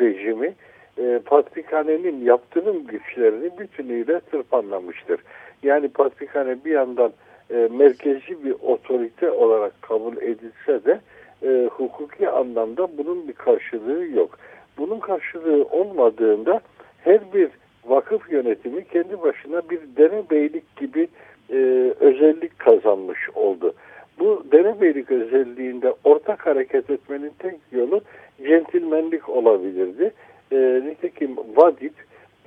rejimi 0.00 0.54
e, 0.98 1.20
Patrikhane'nin 1.24 2.24
yaptırım 2.24 2.86
güçlerini 2.86 3.58
bütünüyle 3.58 4.20
tırpanlamıştır. 4.20 5.20
Yani 5.62 5.88
Patrikhane 5.88 6.64
bir 6.64 6.70
yandan 6.70 7.12
e, 7.50 7.68
merkezi 7.78 8.44
bir 8.44 8.54
otorite 8.62 9.30
olarak 9.30 9.82
kabul 9.82 10.16
edilse 10.16 10.84
de 10.84 11.00
e, 11.42 11.68
hukuki 11.72 12.28
anlamda 12.28 12.88
bunun 12.98 13.28
bir 13.28 13.32
karşılığı 13.32 14.06
yok. 14.06 14.38
Bunun 14.78 15.00
karşılığı 15.00 15.64
olmadığında 15.64 16.60
her 17.04 17.32
bir 17.32 17.48
vakıf 17.84 18.32
yönetimi 18.32 18.84
kendi 18.84 19.22
başına 19.22 19.70
bir 19.70 19.80
derebeylik 19.96 20.76
gibi 20.76 21.08
e, 21.50 21.56
özellik 22.00 22.58
kazanmış 22.58 23.30
oldu. 23.34 23.74
Bu 24.18 24.44
derebeylik 24.52 25.10
özelliğinde 25.10 25.94
ortak 26.04 26.46
hareket 26.46 26.90
etmenin 26.90 27.32
tek 27.38 27.54
yolu 27.72 28.00
centilmenlik 28.38 29.28
olabilirdi. 29.28 30.12
E, 30.52 30.82
nitekim 30.86 31.36
Vadip 31.56 31.94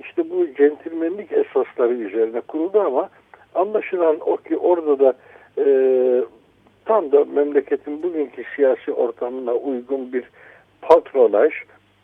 işte 0.00 0.30
bu 0.30 0.46
centilmenlik 0.46 1.32
esasları 1.32 1.94
üzerine 1.94 2.40
kuruldu 2.40 2.80
ama 2.80 3.10
Anlaşılan 3.56 4.16
o 4.20 4.36
ki 4.36 4.56
orada 4.56 4.98
da 4.98 5.14
e, 5.58 5.66
tam 6.84 7.12
da 7.12 7.24
memleketin 7.24 8.02
bugünkü 8.02 8.42
siyasi 8.56 8.92
ortamına 8.92 9.54
uygun 9.54 10.12
bir 10.12 10.24
patronaj, 10.82 11.52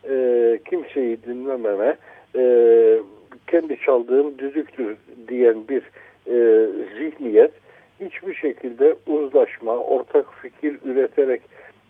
e, 0.08 0.58
kimseyi 0.70 1.22
dinlememe, 1.22 1.96
e, 2.36 2.42
kendi 3.46 3.80
çaldığım 3.80 4.38
düzüktür 4.38 4.96
diyen 5.28 5.68
bir 5.68 5.82
e, 6.26 6.66
zihniyet 6.98 7.52
hiçbir 8.00 8.34
şekilde 8.34 8.96
uzlaşma, 9.06 9.76
ortak 9.76 10.26
fikir 10.42 10.78
üreterek 10.84 11.42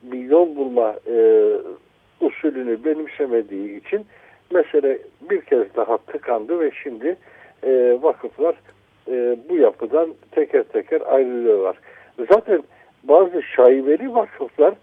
bir 0.02 0.20
yol 0.20 0.56
bulma 0.56 0.94
e, 1.06 1.46
usulünü 2.20 2.84
benimsemediği 2.84 3.80
için 3.80 4.06
mesele 4.50 4.98
bir 5.30 5.40
kez 5.40 5.74
daha 5.76 5.96
tıkandı 5.98 6.60
ve 6.60 6.70
şimdi 6.82 7.16
e, 7.62 7.98
vakıflar 8.02 8.54
e, 9.08 9.36
bu 9.48 9.56
yapıdan 9.56 10.14
teker 10.30 10.62
teker 10.62 11.00
ayrılıyorlar. 11.06 11.76
Zaten 12.30 12.62
bazı 13.04 13.42
şaibeli 13.42 14.14
vakıflar 14.14 14.74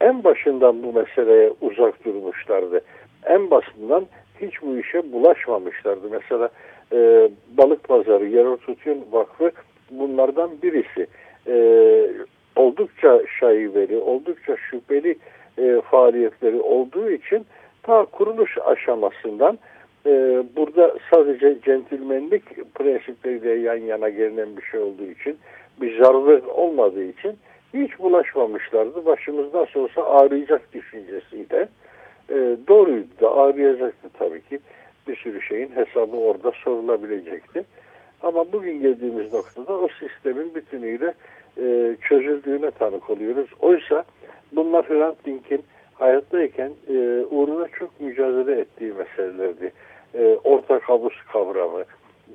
en 0.00 0.24
başından 0.24 0.82
bu 0.82 0.92
meseleye 0.92 1.52
uzak 1.60 2.04
durmuşlardı. 2.04 2.80
En 3.24 3.50
basından 3.50 4.06
hiç 4.40 4.62
bu 4.62 4.78
işe 4.78 5.12
bulaşmamışlardı. 5.12 6.08
Mesela 6.10 6.48
e, 6.92 7.30
Balık 7.58 7.84
Pazarı 7.84 8.26
Yerel 8.26 8.56
Tutun 8.56 9.04
Vakfı 9.12 9.50
bunlardan 9.90 10.50
birisi. 10.62 11.06
E, 11.46 11.56
oldukça 12.56 13.22
şaibeli, 13.40 13.96
oldukça 13.96 14.56
şüpheli 14.56 15.16
e, 15.58 15.80
faaliyetleri 15.90 16.60
olduğu 16.60 17.10
için 17.10 17.46
ta 17.82 18.04
kuruluş 18.04 18.58
aşamasından 18.66 19.58
e, 20.06 20.42
burada 20.56 20.94
sadece 21.10 21.56
centilmenlik 21.64 22.74
prensipleriyle 22.74 23.54
yan 23.54 23.76
yana 23.76 24.08
gelinen 24.08 24.56
bir 24.56 24.62
şey 24.62 24.80
olduğu 24.80 25.06
için 25.06 25.38
bir 25.80 26.02
zararı 26.02 26.42
olmadığı 26.48 27.04
için 27.04 27.36
hiç 27.74 27.98
bulaşmamışlardı. 27.98 29.06
Başımız 29.06 29.54
nasıl 29.54 29.80
olsa 29.80 30.02
ağrıyacak 30.02 30.74
düşüncesiyle. 30.74 31.68
E, 32.30 32.56
doğruydu 32.68 33.08
da 33.20 33.36
ağrıyacaktı 33.36 34.08
tabii 34.18 34.42
ki. 34.42 34.58
Bir 35.08 35.16
sürü 35.16 35.42
şeyin 35.42 35.68
hesabı 35.68 36.16
orada 36.16 36.50
sorulabilecekti. 36.50 37.64
Ama 38.22 38.52
bugün 38.52 38.82
geldiğimiz 38.82 39.32
noktada 39.32 39.72
o 39.72 39.88
sistemin 40.00 40.54
bütünüyle 40.54 41.14
e, 41.58 41.96
çözüldüğüne 42.00 42.70
tanık 42.70 43.10
oluyoruz. 43.10 43.50
Oysa 43.60 44.04
bunlar 44.52 44.88
Hrant 44.88 45.24
Dink'in 45.26 45.64
hayattayken 45.94 46.70
e, 46.88 47.24
uğruna 47.30 47.68
çok 47.68 48.00
mücadele 48.00 48.60
ettiği 48.60 48.92
meselelerdi 48.92 49.72
e, 50.14 50.38
ortak 50.44 50.82
havuz 50.82 51.22
kavramı, 51.32 51.84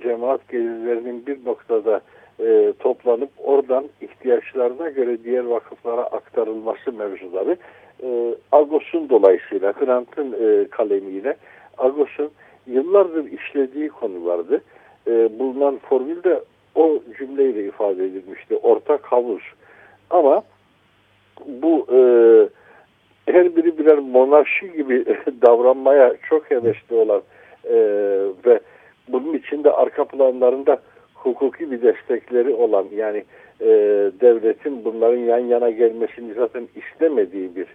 cemaat 0.04 0.50
gelirlerinin 0.50 1.25
bir 1.25 1.46
noktada 1.46 2.01
e, 2.40 2.74
toplanıp 2.80 3.30
oradan 3.38 3.86
ihtiyaçlarına 4.01 4.90
göre 4.90 5.24
diğer 5.24 5.44
vakıflara 5.44 6.01
aktarılması 6.01 6.94
mevzuları 6.94 7.58
e, 8.04 8.36
Agos'un 8.51 9.10
dolayısıyla 9.10 9.74
Hrant'ın 9.74 10.36
e, 10.42 10.68
kalemiyle 10.68 11.36
Agos'un 11.78 12.32
yıllardır 12.72 13.32
işlediği 13.32 13.90
konulardı. 13.90 14.62
E, 15.08 15.40
bulunan 15.40 15.78
formülde 15.78 16.42
o 16.75 17.00
cümleyle 17.18 17.66
ifade 17.66 18.06
edilmişti. 18.06 18.56
Ortak 18.56 19.06
havuz. 19.06 19.42
Ama 20.10 20.44
bu 21.46 21.88
e, 21.92 22.00
her 23.32 23.56
biri 23.56 23.78
birer 23.78 24.00
monarşi 24.00 24.74
gibi 24.74 25.06
davranmaya 25.42 26.13
çok 26.30 26.51
hevesli 26.51 26.96
olan 26.96 27.22
e, 27.66 27.75
ve 28.46 28.60
bunun 29.08 29.34
içinde 29.34 29.72
arka 29.72 30.06
planlarında 30.06 30.82
hukuki 31.13 31.72
bir 31.72 31.82
destekleri 31.82 32.54
olan 32.54 32.86
yani 32.96 33.24
e, 33.62 33.68
devletin 34.22 34.86
bunların 34.86 35.18
yan 35.18 35.40
yana 35.40 35.70
gelmesini 35.70 36.34
zaten 36.34 36.68
istemediği 36.75 37.56
bir 37.56 37.68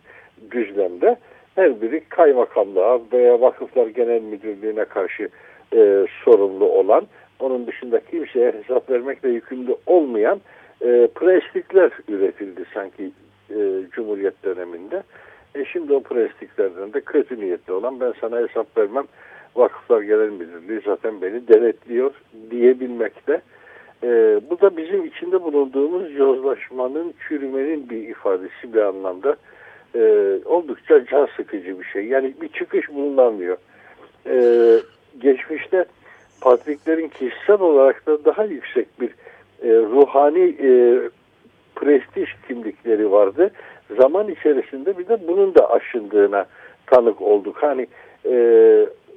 düzlemde 0.50 1.16
her 1.56 1.80
biri 1.80 2.00
kaymakamlığa 2.08 3.00
veya 3.12 3.40
vakıflar 3.40 3.86
genel 3.86 4.22
müdürlüğüne 4.22 4.84
karşı 4.84 5.28
e, 5.74 6.06
sorumlu 6.24 6.64
olan 6.64 7.06
onun 7.40 7.66
dışında 7.66 8.00
kimseye 8.00 8.52
hesap 8.52 8.90
vermekle 8.90 9.28
yükümlü 9.28 9.76
olmayan 9.86 10.40
e, 10.80 11.08
prenslikler 11.14 11.90
üretildi 12.08 12.64
sanki 12.74 13.10
e, 13.50 13.56
Cumhuriyet 13.92 14.44
döneminde. 14.44 15.02
E 15.54 15.64
şimdi 15.64 15.92
o 15.92 16.02
prensliklerden 16.02 16.72
üzerinde 16.72 17.00
kötü 17.00 17.40
niyetli 17.40 17.72
olan 17.72 18.00
ben 18.00 18.14
sana 18.20 18.38
hesap 18.38 18.78
vermem 18.78 19.04
Vakıflar 19.56 20.02
Genel 20.02 20.30
Müdürlüğü 20.30 20.82
zaten 20.84 21.22
beni 21.22 21.48
denetliyor 21.48 22.10
diyebilmekte. 22.50 23.40
E, 24.02 24.40
bu 24.50 24.60
da 24.60 24.76
bizim 24.76 25.04
içinde 25.04 25.42
bulunduğumuz 25.42 26.14
yozlaşmanın, 26.14 27.14
çürümenin 27.28 27.90
bir 27.90 28.08
ifadesi 28.08 28.74
bir 28.74 28.80
anlamda. 28.80 29.36
E, 29.96 30.38
oldukça 30.44 31.04
can 31.06 31.28
sıkıcı 31.36 31.80
bir 31.80 31.84
şey. 31.84 32.06
Yani 32.06 32.34
bir 32.40 32.48
çıkış 32.48 32.88
bulunamıyor. 32.88 33.56
E, 34.26 34.36
geçmişte 35.18 35.84
patriklerin 36.40 37.08
kişisel 37.08 37.60
olarak 37.60 38.06
da 38.06 38.24
daha 38.24 38.44
yüksek 38.44 39.00
bir 39.00 39.10
e, 39.62 39.68
ruhani 39.68 40.56
e, 40.60 41.00
prestij 41.76 42.28
kimlikleri 42.48 43.10
vardı. 43.10 43.50
Zaman 43.96 44.28
içerisinde 44.28 44.98
bir 44.98 45.08
de 45.08 45.28
bunun 45.28 45.54
da 45.54 45.70
aşındığına 45.70 46.46
tanık 46.86 47.22
olduk. 47.22 47.56
Hani 47.56 47.86
e, 48.24 48.36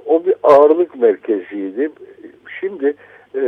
o 0.05 0.25
bir 0.25 0.35
ağırlık 0.43 0.95
merkeziydi. 0.95 1.89
Şimdi 2.59 2.93
e, 3.35 3.41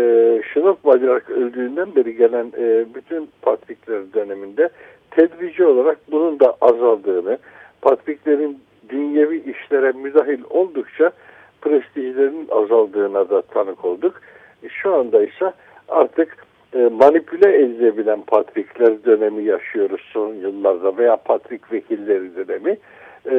Şınok 0.54 0.86
Bacırak 0.86 1.30
öldüğünden 1.30 1.96
beri 1.96 2.16
gelen 2.16 2.52
e, 2.58 2.86
bütün 2.96 3.30
patrikler 3.42 4.14
döneminde 4.14 4.70
tedrici 5.12 5.66
olarak 5.66 5.98
bunun 6.12 6.40
da 6.40 6.58
azaldığını, 6.62 7.38
patriklerin 7.82 8.60
dünyevi 8.90 9.38
işlere 9.52 9.92
müdahil 9.92 10.40
oldukça 10.50 11.12
prestijlerinin 11.62 12.48
azaldığına 12.52 13.30
da 13.30 13.42
tanık 13.42 13.86
olduk. 13.86 14.22
E, 14.64 14.70
şu 14.70 14.94
anda 14.94 15.24
ise 15.24 15.54
artık 15.90 16.46
e, 16.74 16.78
manipüle 16.78 17.60
edilebilen 17.60 18.22
patrikler 18.22 19.04
dönemi 19.04 19.44
yaşıyoruz 19.44 20.02
son 20.14 20.34
yıllarda 20.34 20.98
veya 20.98 21.16
patrik 21.18 21.74
vekilleri 21.74 22.36
dönemi. 22.36 22.78
E, 23.32 23.36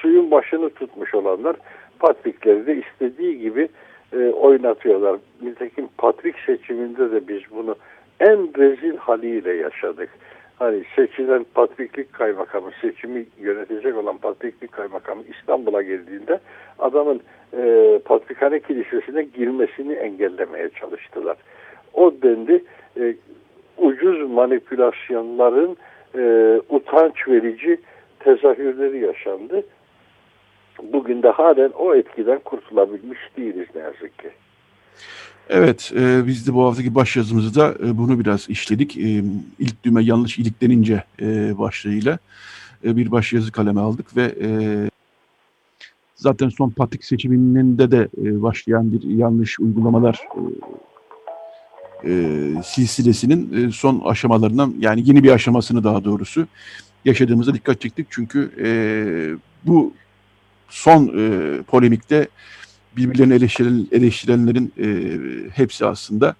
suyun 0.00 0.30
başını 0.30 0.70
tutmuş 0.70 1.14
olanlar 1.14 1.56
patrikleri 1.98 2.66
de 2.66 2.76
istediği 2.76 3.38
gibi 3.38 3.68
e, 4.12 4.28
oynatıyorlar. 4.28 5.16
Nitekim 5.42 5.88
patrik 5.98 6.38
seçiminde 6.38 7.12
de 7.12 7.28
biz 7.28 7.42
bunu 7.50 7.76
en 8.20 8.38
rezil 8.58 8.96
haliyle 8.96 9.52
yaşadık. 9.52 10.08
Hani 10.62 10.82
seçilen 10.96 11.46
patriklik 11.54 12.12
kaymakamı, 12.12 12.70
seçimi 12.80 13.26
yönetecek 13.40 13.96
olan 13.96 14.18
patriklik 14.18 14.72
kaymakamı 14.72 15.22
İstanbul'a 15.22 15.82
geldiğinde 15.82 16.40
adamın 16.78 17.20
e, 17.56 17.98
Patrikhane 18.04 18.60
Kilisesi'ne 18.60 19.22
girmesini 19.22 19.92
engellemeye 19.92 20.68
çalıştılar. 20.68 21.36
O 21.94 22.12
dendi 22.22 22.64
e, 23.00 23.14
ucuz 23.78 24.30
manipülasyonların 24.30 25.76
e, 26.14 26.60
utanç 26.68 27.28
verici 27.28 27.80
tezahürleri 28.18 28.98
yaşandı. 28.98 29.62
Bugün 30.82 31.22
de 31.22 31.28
halen 31.28 31.70
o 31.78 31.94
etkiden 31.94 32.38
kurtulabilmiş 32.38 33.18
değiliz 33.36 33.66
ne 33.74 33.80
yazık 33.80 34.18
ki. 34.18 34.30
Evet, 35.48 35.92
e, 35.96 36.26
biz 36.26 36.46
de 36.46 36.54
bu 36.54 36.66
haftaki 36.66 36.94
başyazımızda 36.94 37.74
e, 37.84 37.98
bunu 37.98 38.20
biraz 38.20 38.50
işledik. 38.50 38.96
E, 38.96 39.24
ilk 39.58 39.84
düğme 39.84 40.04
yanlış 40.04 40.38
iliklenince 40.38 41.04
e, 41.20 41.58
başlığıyla 41.58 42.18
e, 42.84 42.96
bir 42.96 43.10
başyazı 43.10 43.52
kaleme 43.52 43.80
aldık 43.80 44.16
ve 44.16 44.34
e, 44.42 44.48
zaten 46.16 46.48
son 46.48 46.70
patrik 46.70 47.04
seçiminde 47.04 47.90
de 47.90 48.08
e, 48.24 48.42
başlayan 48.42 48.92
bir 48.92 49.02
yanlış 49.02 49.60
uygulamalar 49.60 50.20
e, 50.34 50.42
e, 52.04 52.62
silsilesinin 52.64 53.68
e, 53.68 53.72
son 53.72 54.00
aşamalarından 54.04 54.74
yani 54.78 55.02
yeni 55.06 55.24
bir 55.24 55.30
aşamasını 55.30 55.84
daha 55.84 56.04
doğrusu 56.04 56.46
yaşadığımıza 57.04 57.54
dikkat 57.54 57.80
çektik. 57.80 58.06
Çünkü 58.10 58.50
e, 58.64 58.70
bu 59.64 59.92
son 60.68 61.12
e, 61.18 61.62
polemikte 61.62 62.28
birbirlerini 62.96 63.34
eleştiren, 63.34 63.86
eleştirenlerin 63.92 64.72
e, 64.78 65.10
hepsi 65.54 65.86
aslında 65.86 66.34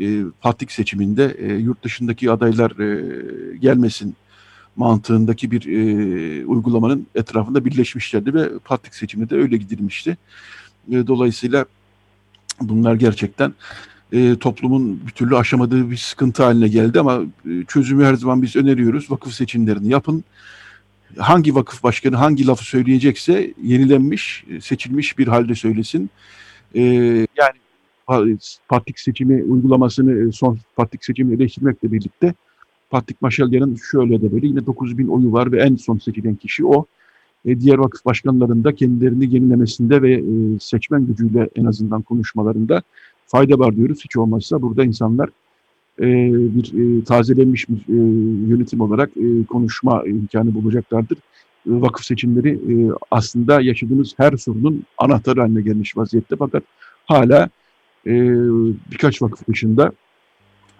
e, 0.00 0.22
patrik 0.40 0.72
seçiminde 0.72 1.36
e, 1.38 1.54
yurt 1.54 1.82
dışındaki 1.82 2.30
adaylar 2.30 2.70
e, 2.80 3.56
gelmesin 3.56 4.16
mantığındaki 4.76 5.50
bir 5.50 5.66
e, 5.66 6.46
uygulamanın 6.46 7.06
etrafında 7.14 7.64
birleşmişlerdi 7.64 8.34
ve 8.34 8.48
patrik 8.64 8.94
seçiminde 8.94 9.30
de 9.30 9.36
öyle 9.36 9.56
gidilmişti. 9.56 10.16
E, 10.90 11.06
dolayısıyla 11.06 11.64
bunlar 12.60 12.94
gerçekten 12.94 13.54
e, 14.12 14.36
toplumun 14.36 15.00
bir 15.06 15.12
türlü 15.12 15.36
aşamadığı 15.36 15.90
bir 15.90 15.96
sıkıntı 15.96 16.42
haline 16.42 16.68
geldi 16.68 17.00
ama 17.00 17.20
e, 17.50 17.64
çözümü 17.68 18.04
her 18.04 18.14
zaman 18.14 18.42
biz 18.42 18.56
öneriyoruz. 18.56 19.10
Vakıf 19.10 19.34
seçimlerini 19.34 19.88
yapın 19.88 20.24
hangi 21.18 21.54
vakıf 21.54 21.82
başkanı 21.82 22.16
hangi 22.16 22.46
lafı 22.46 22.64
söyleyecekse 22.64 23.54
yenilenmiş, 23.62 24.44
seçilmiş 24.60 25.18
bir 25.18 25.26
halde 25.26 25.54
söylesin. 25.54 26.10
Ee, 26.74 26.82
yani 27.36 28.38
patrik 28.68 28.98
seçimi 28.98 29.44
uygulamasını, 29.44 30.32
son 30.32 30.58
patrik 30.76 31.04
seçimi 31.04 31.34
eleştirmekle 31.34 31.92
birlikte 31.92 32.34
Patrik 32.90 33.22
Maşalyan'ın 33.22 33.76
şöyle 33.90 34.22
de 34.22 34.32
böyle 34.32 34.46
yine 34.46 34.66
9 34.66 34.98
bin 34.98 35.08
oyu 35.08 35.32
var 35.32 35.52
ve 35.52 35.62
en 35.62 35.76
son 35.76 35.98
seçilen 35.98 36.34
kişi 36.34 36.66
o. 36.66 36.86
E, 37.44 37.60
diğer 37.60 37.78
vakıf 37.78 38.04
başkanlarının 38.04 38.64
da 38.64 38.74
kendilerini 38.74 39.34
yenilemesinde 39.34 40.02
ve 40.02 40.14
e, 40.14 40.58
seçmen 40.60 41.06
gücüyle 41.06 41.48
en 41.56 41.64
azından 41.64 42.02
konuşmalarında 42.02 42.82
fayda 43.26 43.58
var 43.58 43.76
diyoruz. 43.76 44.00
Hiç 44.04 44.16
olmazsa 44.16 44.62
burada 44.62 44.84
insanlar 44.84 45.30
e, 46.00 46.04
bir 46.32 47.00
e, 47.00 47.04
tazelenmiş 47.04 47.68
bir 47.68 47.76
e, 47.76 47.98
yönetim 48.48 48.80
olarak 48.80 49.10
e, 49.16 49.44
konuşma 49.44 50.04
imkanı 50.06 50.54
bulacaklardır. 50.54 51.18
E, 51.18 51.20
vakıf 51.66 52.04
seçimleri 52.04 52.50
e, 52.50 52.74
aslında 53.10 53.60
yaşadığımız 53.60 54.14
her 54.16 54.36
sorunun 54.36 54.84
anahtarı 54.98 55.40
haline 55.40 55.60
gelmiş 55.60 55.96
vaziyette 55.96 56.36
fakat 56.38 56.62
hala 57.06 57.48
e, 58.06 58.12
birkaç 58.90 59.22
vakıf 59.22 59.48
dışında 59.48 59.92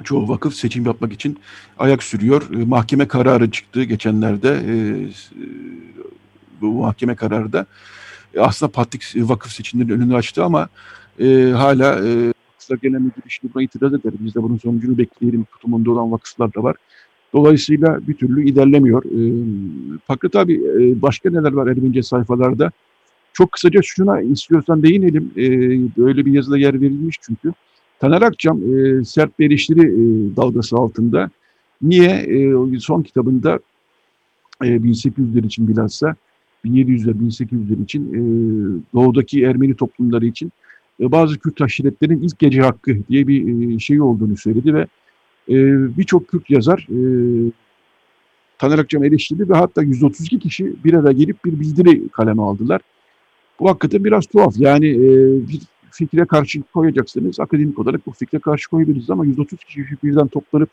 çoğu 0.04 0.28
vakıf 0.28 0.54
seçim 0.54 0.86
yapmak 0.86 1.12
için 1.12 1.38
ayak 1.78 2.02
sürüyor. 2.02 2.42
E, 2.54 2.64
mahkeme 2.64 3.08
kararı 3.08 3.50
çıktı 3.50 3.82
geçenlerde. 3.82 4.62
E, 4.66 4.74
bu 6.60 6.72
mahkeme 6.72 7.14
kararı 7.14 7.52
da 7.52 7.66
e, 8.34 8.40
aslında 8.40 8.72
patrik 8.72 9.02
vakıf 9.16 9.52
seçimlerinin 9.52 9.92
önünü 9.92 10.16
açtı 10.16 10.44
ama 10.44 10.68
e, 11.20 11.50
hala 11.56 12.08
e, 12.08 12.32
vakıflar 12.70 12.88
genel 12.90 13.00
müdürü 13.00 13.26
işte 13.26 13.48
buna 13.54 13.62
itiraz 13.62 13.94
eder. 13.94 14.12
Biz 14.20 14.34
de 14.34 14.42
bunun 14.42 14.58
sonucunu 14.58 14.98
bekleyelim 14.98 15.44
tutumunda 15.44 15.90
olan 15.90 16.12
vakıflar 16.12 16.54
da 16.54 16.62
var. 16.62 16.76
Dolayısıyla 17.32 18.00
bir 18.08 18.14
türlü 18.14 18.48
ilerlemiyor. 18.48 19.04
E, 19.04 19.20
fakat 20.06 20.36
abi 20.36 20.54
e, 20.54 21.02
başka 21.02 21.30
neler 21.30 21.52
var 21.52 21.66
Ermenice 21.66 22.02
sayfalarda? 22.02 22.70
Çok 23.32 23.52
kısaca 23.52 23.80
şuna 23.82 24.20
istiyorsan 24.20 24.82
değinelim. 24.82 25.30
E, 25.36 25.46
böyle 25.96 26.26
bir 26.26 26.32
yazıda 26.32 26.58
yer 26.58 26.80
verilmiş 26.80 27.16
çünkü. 27.20 27.52
Taner 28.00 28.22
Akçam 28.22 28.58
e, 28.58 29.04
sert 29.04 29.38
bir 29.38 29.46
eleştiri 29.46 29.80
e, 29.80 30.36
dalgası 30.36 30.76
altında. 30.76 31.30
Niye? 31.82 32.10
E, 32.10 32.78
son 32.80 33.02
kitabında 33.02 33.58
e, 34.62 34.66
1800'ler 34.66 35.46
için 35.46 35.68
bilhassa 35.68 36.16
1700'ler 36.64 37.12
1800'ler 37.12 37.82
için 37.82 38.02
e, 38.12 38.20
doğudaki 38.94 39.42
Ermeni 39.42 39.74
toplumları 39.74 40.26
için 40.26 40.52
e, 41.00 41.12
bazı 41.12 41.38
Kürt 41.38 41.60
aşiretlerin 41.60 42.22
ilk 42.22 42.38
gece 42.38 42.60
hakkı 42.60 42.96
diye 43.08 43.26
bir 43.26 43.74
e, 43.74 43.78
şey 43.78 44.00
olduğunu 44.00 44.36
söyledi 44.36 44.74
ve 44.74 44.86
e, 45.48 45.56
birçok 45.96 46.28
Kürt 46.28 46.50
yazar 46.50 46.86
Taner 48.58 48.78
Akçam 48.78 49.04
eleştirdi 49.04 49.48
ve 49.48 49.54
hatta 49.54 49.82
132 49.82 50.38
kişi 50.38 50.84
bir 50.84 50.94
araya 50.94 51.12
gelip 51.12 51.44
bir 51.44 51.60
bildiri 51.60 52.08
kaleme 52.08 52.42
aldılar. 52.42 52.80
Bu 53.60 53.70
hakikaten 53.70 54.04
biraz 54.04 54.26
tuhaf. 54.26 54.54
Yani 54.58 54.98
bir 55.48 55.60
fikre 55.90 56.24
karşı 56.24 56.62
koyacaksınız. 56.62 57.40
Akademik 57.40 57.78
olarak 57.78 58.06
bu 58.06 58.12
fikre 58.12 58.38
karşı 58.38 58.70
koyabiliriz 58.70 59.10
ama 59.10 59.24
130 59.24 59.58
kişi 59.58 59.86
birden 60.04 60.28
toplanıp 60.28 60.70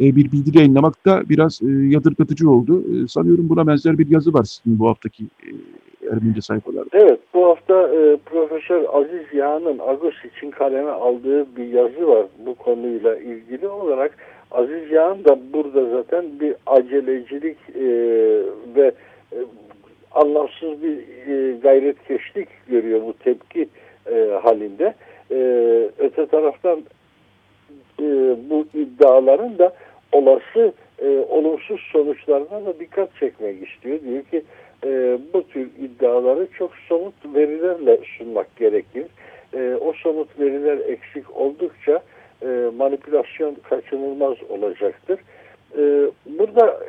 bir 0.00 0.32
bildiri 0.32 0.58
yayınlamak 0.58 1.06
da 1.06 1.28
biraz 1.28 1.60
yadırgatıcı 1.62 2.50
oldu. 2.50 2.84
Sanıyorum 3.08 3.48
buna 3.48 3.66
benzer 3.66 3.98
bir 3.98 4.08
yazı 4.08 4.32
var 4.32 4.44
sizin 4.44 4.78
bu 4.78 4.88
haftaki 4.88 5.24
Ermenice 6.12 6.40
sayfalarda. 6.40 6.88
Evet, 6.92 7.20
bu 7.34 7.46
hafta 7.46 7.88
e, 7.88 8.16
Profesör 8.16 8.84
Aziz 8.92 9.32
Yağ'ın 9.32 9.78
Agos 9.78 10.24
için 10.24 10.50
kaleme 10.50 10.90
aldığı 10.90 11.56
bir 11.56 11.64
yazı 11.64 12.08
var 12.08 12.26
bu 12.46 12.54
konuyla 12.54 13.16
ilgili 13.16 13.68
olarak. 13.68 14.16
Aziz 14.50 14.90
Yağ'ın 14.90 15.24
da 15.24 15.38
burada 15.52 15.90
zaten 15.90 16.24
bir 16.40 16.54
acelecilik 16.66 17.56
e, 17.74 17.86
ve 18.76 18.92
e, 19.32 19.38
anlamsız 20.12 20.82
bir 20.82 20.98
e, 21.28 21.56
gayretkeşlik 21.56 22.48
görüyor 22.68 23.00
bu 23.06 23.12
tepki 23.12 23.68
e, 24.10 24.38
halinde. 24.42 24.94
E, 25.30 25.36
öte 25.98 26.26
taraftan 26.26 26.82
e, 28.00 28.36
bu 28.50 28.66
iddiaların 28.74 29.58
da 29.58 29.72
olası 30.12 30.72
e, 30.98 31.08
olumsuz 31.28 31.80
sonuçlarına 31.92 32.66
da 32.66 32.80
dikkat 32.80 33.16
çekmek 33.20 33.68
istiyor. 33.68 34.00
Diyor 34.02 34.22
ki 34.22 34.42
e, 34.84 35.18
bu 35.34 35.48
tür 35.48 35.68
iddiaları 35.78 36.48
çok 36.58 36.70
somut 36.88 37.14
verilerle 37.34 37.98
sunmak 38.18 38.56
gerekir. 38.56 39.04
E, 39.54 39.74
o 39.80 39.92
somut 39.92 40.40
veriler 40.40 40.78
eksik 40.78 41.36
oldukça 41.36 42.02
e, 42.42 42.70
manipülasyon 42.76 43.56
kaçınılmaz 43.62 44.36
olacaktır. 44.48 45.20
E, 45.78 46.10
burada 46.26 46.80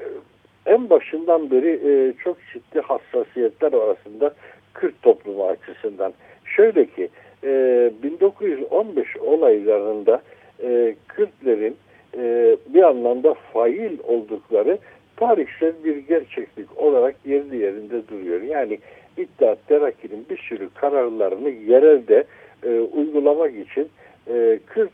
en 0.65 0.89
başından 0.89 1.51
beri 1.51 1.79
e, 1.85 2.13
çok 2.23 2.37
ciddi 2.53 2.81
hassasiyetler 2.81 3.73
arasında 3.73 4.33
Kürt 4.73 5.01
toplumu 5.01 5.47
açısından. 5.47 6.13
Şöyle 6.45 6.85
ki 6.85 7.09
e, 7.43 7.91
1915 8.03 9.17
olaylarında 9.17 10.21
e, 10.63 10.95
Kürtlerin 11.07 11.75
e, 12.17 12.55
bir 12.67 12.83
anlamda 12.83 13.33
fail 13.33 13.99
oldukları 14.03 14.77
tarihsel 15.19 15.73
bir 15.83 15.97
gerçeklik 15.97 16.77
olarak 16.77 17.15
yerli 17.25 17.57
yerinde 17.57 18.07
duruyor. 18.07 18.41
Yani 18.41 18.79
İttihat 19.17 19.67
Terakki'nin 19.67 20.25
bir 20.29 20.37
sürü 20.37 20.69
kararlarını 20.69 21.49
yerelde 21.49 22.23
e, 22.63 22.79
uygulamak 22.79 23.55
için 23.55 23.89
e, 24.27 24.59
Kürt 24.67 24.91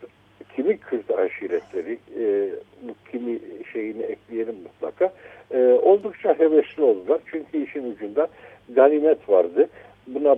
kimi 0.55 0.77
Kürt 0.77 1.11
aşiretleri 1.11 1.97
e, 2.19 2.49
kimi 3.11 3.39
şeyini 3.73 4.03
ekleyelim 4.03 4.55
mutlaka 4.63 5.13
e, 5.51 5.57
oldukça 5.63 6.39
hevesli 6.39 6.83
oldular. 6.83 7.21
Çünkü 7.31 7.63
işin 7.63 7.91
ucunda 7.91 8.27
ganimet 8.69 9.29
vardı. 9.29 9.69
Buna 10.07 10.35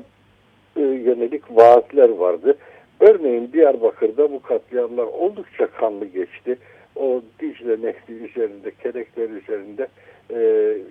e, 0.76 0.82
yönelik 0.82 1.44
vaatler 1.50 2.10
vardı. 2.10 2.58
Örneğin 3.00 3.50
Diyarbakır'da 3.54 4.32
bu 4.32 4.42
katliamlar 4.42 5.04
oldukça 5.04 5.68
kanlı 5.68 6.06
geçti. 6.06 6.58
O 7.00 7.22
Dicle 7.40 7.82
Nehri 7.82 8.14
üzerinde, 8.14 8.72
Kelekler 8.84 9.30
üzerinde 9.30 9.88
e, 10.30 10.40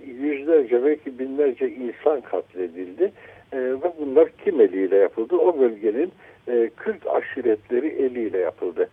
yüzlerce 0.06 0.84
belki 0.84 1.18
binlerce 1.18 1.68
insan 1.68 2.20
katledildi. 2.20 3.12
E, 3.52 3.58
ve 3.58 3.92
bunlar 4.00 4.28
kim 4.44 4.60
eliyle 4.60 4.96
yapıldı? 4.96 5.36
O 5.36 5.58
bölgenin 5.58 6.12
e, 6.48 6.70
Kürt 6.76 7.06
aşiretleri 7.06 7.86
eliyle 7.86 8.38
yapıldı. 8.38 8.88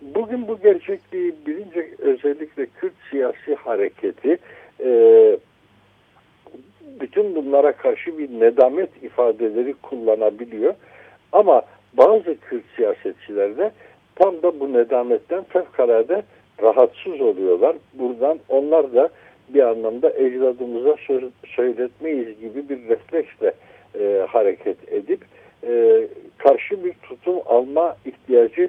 Bugün 0.00 0.48
bu 0.48 0.58
gerçekliği 0.60 1.34
bilince 1.46 1.88
özellikle 1.98 2.66
Kürt 2.66 2.92
siyasi 3.10 3.54
hareketi 3.54 4.38
e, 4.84 4.90
bütün 7.00 7.34
bunlara 7.34 7.72
karşı 7.72 8.18
bir 8.18 8.40
nedamet 8.40 9.02
ifadeleri 9.02 9.74
kullanabiliyor. 9.74 10.74
Ama 11.32 11.62
bazı 11.92 12.36
Kürt 12.40 12.64
siyasetçiler 12.76 13.56
de 13.56 13.70
tam 14.14 14.42
da 14.42 14.60
bu 14.60 14.72
nedametten 14.72 15.44
fevkalade 15.44 16.22
rahatsız 16.62 17.20
oluyorlar. 17.20 17.76
Buradan 17.94 18.38
onlar 18.48 18.94
da 18.94 19.08
bir 19.48 19.62
anlamda 19.62 20.10
ecdadımıza 20.10 20.96
söz, 21.06 21.22
söyletmeyiz 21.46 22.40
gibi 22.40 22.68
bir 22.68 22.88
refleksle 22.88 23.52
e, 24.00 24.26
hareket 24.28 24.92
edip 24.92 25.20
e, 25.66 26.02
karşı 26.38 26.84
bir 26.84 26.92
tutum 26.92 27.36
alma 27.46 27.96
ihtiyacı 28.04 28.68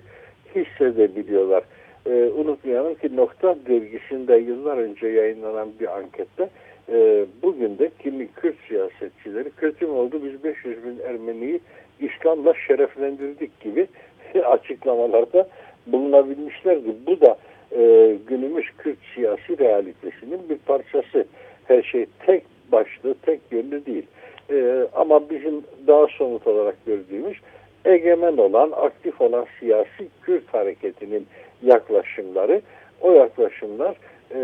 hissedebiliyorlar. 0.55 1.63
E, 2.05 2.11
unutmayalım 2.13 2.95
ki 2.95 3.15
Nokta 3.15 3.55
dergisinde 3.67 4.35
yıllar 4.35 4.77
önce 4.77 5.07
yayınlanan 5.07 5.69
bir 5.79 5.97
ankette 5.97 6.49
e, 6.91 7.25
bugün 7.43 7.77
de 7.77 7.91
kimi 7.99 8.27
Kürt 8.27 8.55
siyasetçileri 8.67 9.49
kötü 9.57 9.85
mü 9.85 9.91
oldu 9.91 10.21
biz 10.23 10.43
500 10.43 10.83
bin 10.83 10.99
Ermeniyi 11.05 11.59
İslam'la 11.99 12.53
şereflendirdik 12.67 13.59
gibi 13.61 13.87
açıklamalarda 14.45 15.47
bulunabilmişlerdi. 15.87 16.95
Bu 17.07 17.21
da 17.21 17.37
e, 17.75 18.15
günümüz 18.27 18.65
Kürt 18.77 18.97
siyasi 19.15 19.59
realitesinin 19.59 20.49
bir 20.49 20.57
parçası. 20.57 21.25
Her 21.67 21.83
şey 21.83 22.05
tek 22.25 22.43
başlı, 22.71 23.15
tek 23.21 23.39
yönlü 23.51 23.85
değil. 23.85 24.07
E, 24.51 24.87
ama 24.95 25.29
bizim 25.29 25.63
daha 25.87 26.07
somut 26.07 26.47
olarak 26.47 26.85
gördüğümüz 26.85 27.37
egemen 27.85 28.37
olan, 28.37 28.71
aktif 28.71 29.21
olan 29.21 29.45
siyasi 29.59 30.07
Kürt 30.21 30.53
hareketinin 30.53 31.27
yaklaşımları, 31.63 32.61
o 33.01 33.11
yaklaşımlar 33.11 33.95
e, 34.31 34.39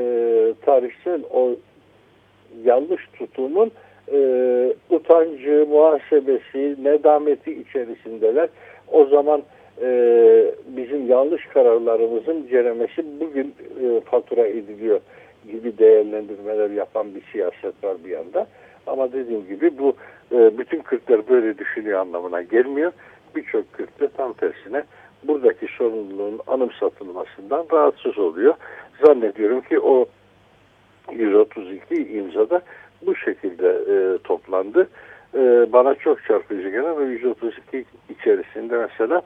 tarihsel 0.65 1.21
o 1.31 1.55
yanlış 2.63 3.01
tutumun 3.13 3.71
e, 4.11 4.19
utancı, 4.89 5.65
muhasebesi, 5.69 6.75
nedameti 6.83 7.51
içerisindeler. 7.61 8.49
O 8.91 9.05
zaman 9.05 9.43
e, 9.81 9.89
bizim 10.67 11.07
yanlış 11.07 11.45
kararlarımızın 11.45 12.47
ceremesi 12.47 13.05
bugün 13.19 13.55
e, 13.83 14.01
fatura 14.01 14.47
ediliyor 14.47 14.99
gibi 15.51 15.77
değerlendirmeler 15.77 16.69
yapan 16.69 17.15
bir 17.15 17.21
siyaset 17.31 17.83
var 17.83 17.97
bir 18.05 18.09
yanda. 18.09 18.47
Ama 18.87 19.13
dediğim 19.13 19.47
gibi 19.47 19.77
bu 19.77 19.93
e, 20.31 20.57
bütün 20.57 20.79
Kürtler 20.79 21.29
böyle 21.29 21.57
düşünüyor 21.57 21.99
anlamına 21.99 22.41
gelmiyor. 22.41 22.91
Birçok 23.35 23.73
Kürt 23.73 23.99
de 23.99 24.07
tam 24.17 24.33
tersine 24.33 24.83
buradaki 25.23 25.67
sorumluluğun 25.77 26.39
anımsatılmasından 26.47 27.65
rahatsız 27.73 28.17
oluyor. 28.17 28.53
Zannediyorum 29.05 29.61
ki 29.61 29.79
o 29.79 30.05
132 31.11 31.95
imzada 31.95 32.61
bu 33.05 33.15
şekilde 33.15 33.67
e, 33.67 34.17
toplandı. 34.23 34.89
E, 35.35 35.39
bana 35.73 35.95
çok 35.95 36.23
çarpıcı 36.23 36.69
gelen 36.69 36.95
o 36.95 37.01
132 37.01 37.85
içerisinde 38.09 38.77
mesela 38.77 39.21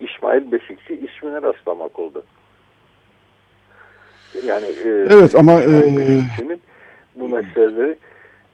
İsmail 0.00 0.52
Beşikçi 0.52 0.94
ismine 0.94 1.42
rastlamak 1.42 1.98
oldu. 1.98 2.22
Yani 4.46 4.66
e, 4.66 4.88
evet 4.88 5.34
ama 5.34 5.52
e, 5.52 5.94
bu 7.16 7.28
meseleleri 7.28 7.96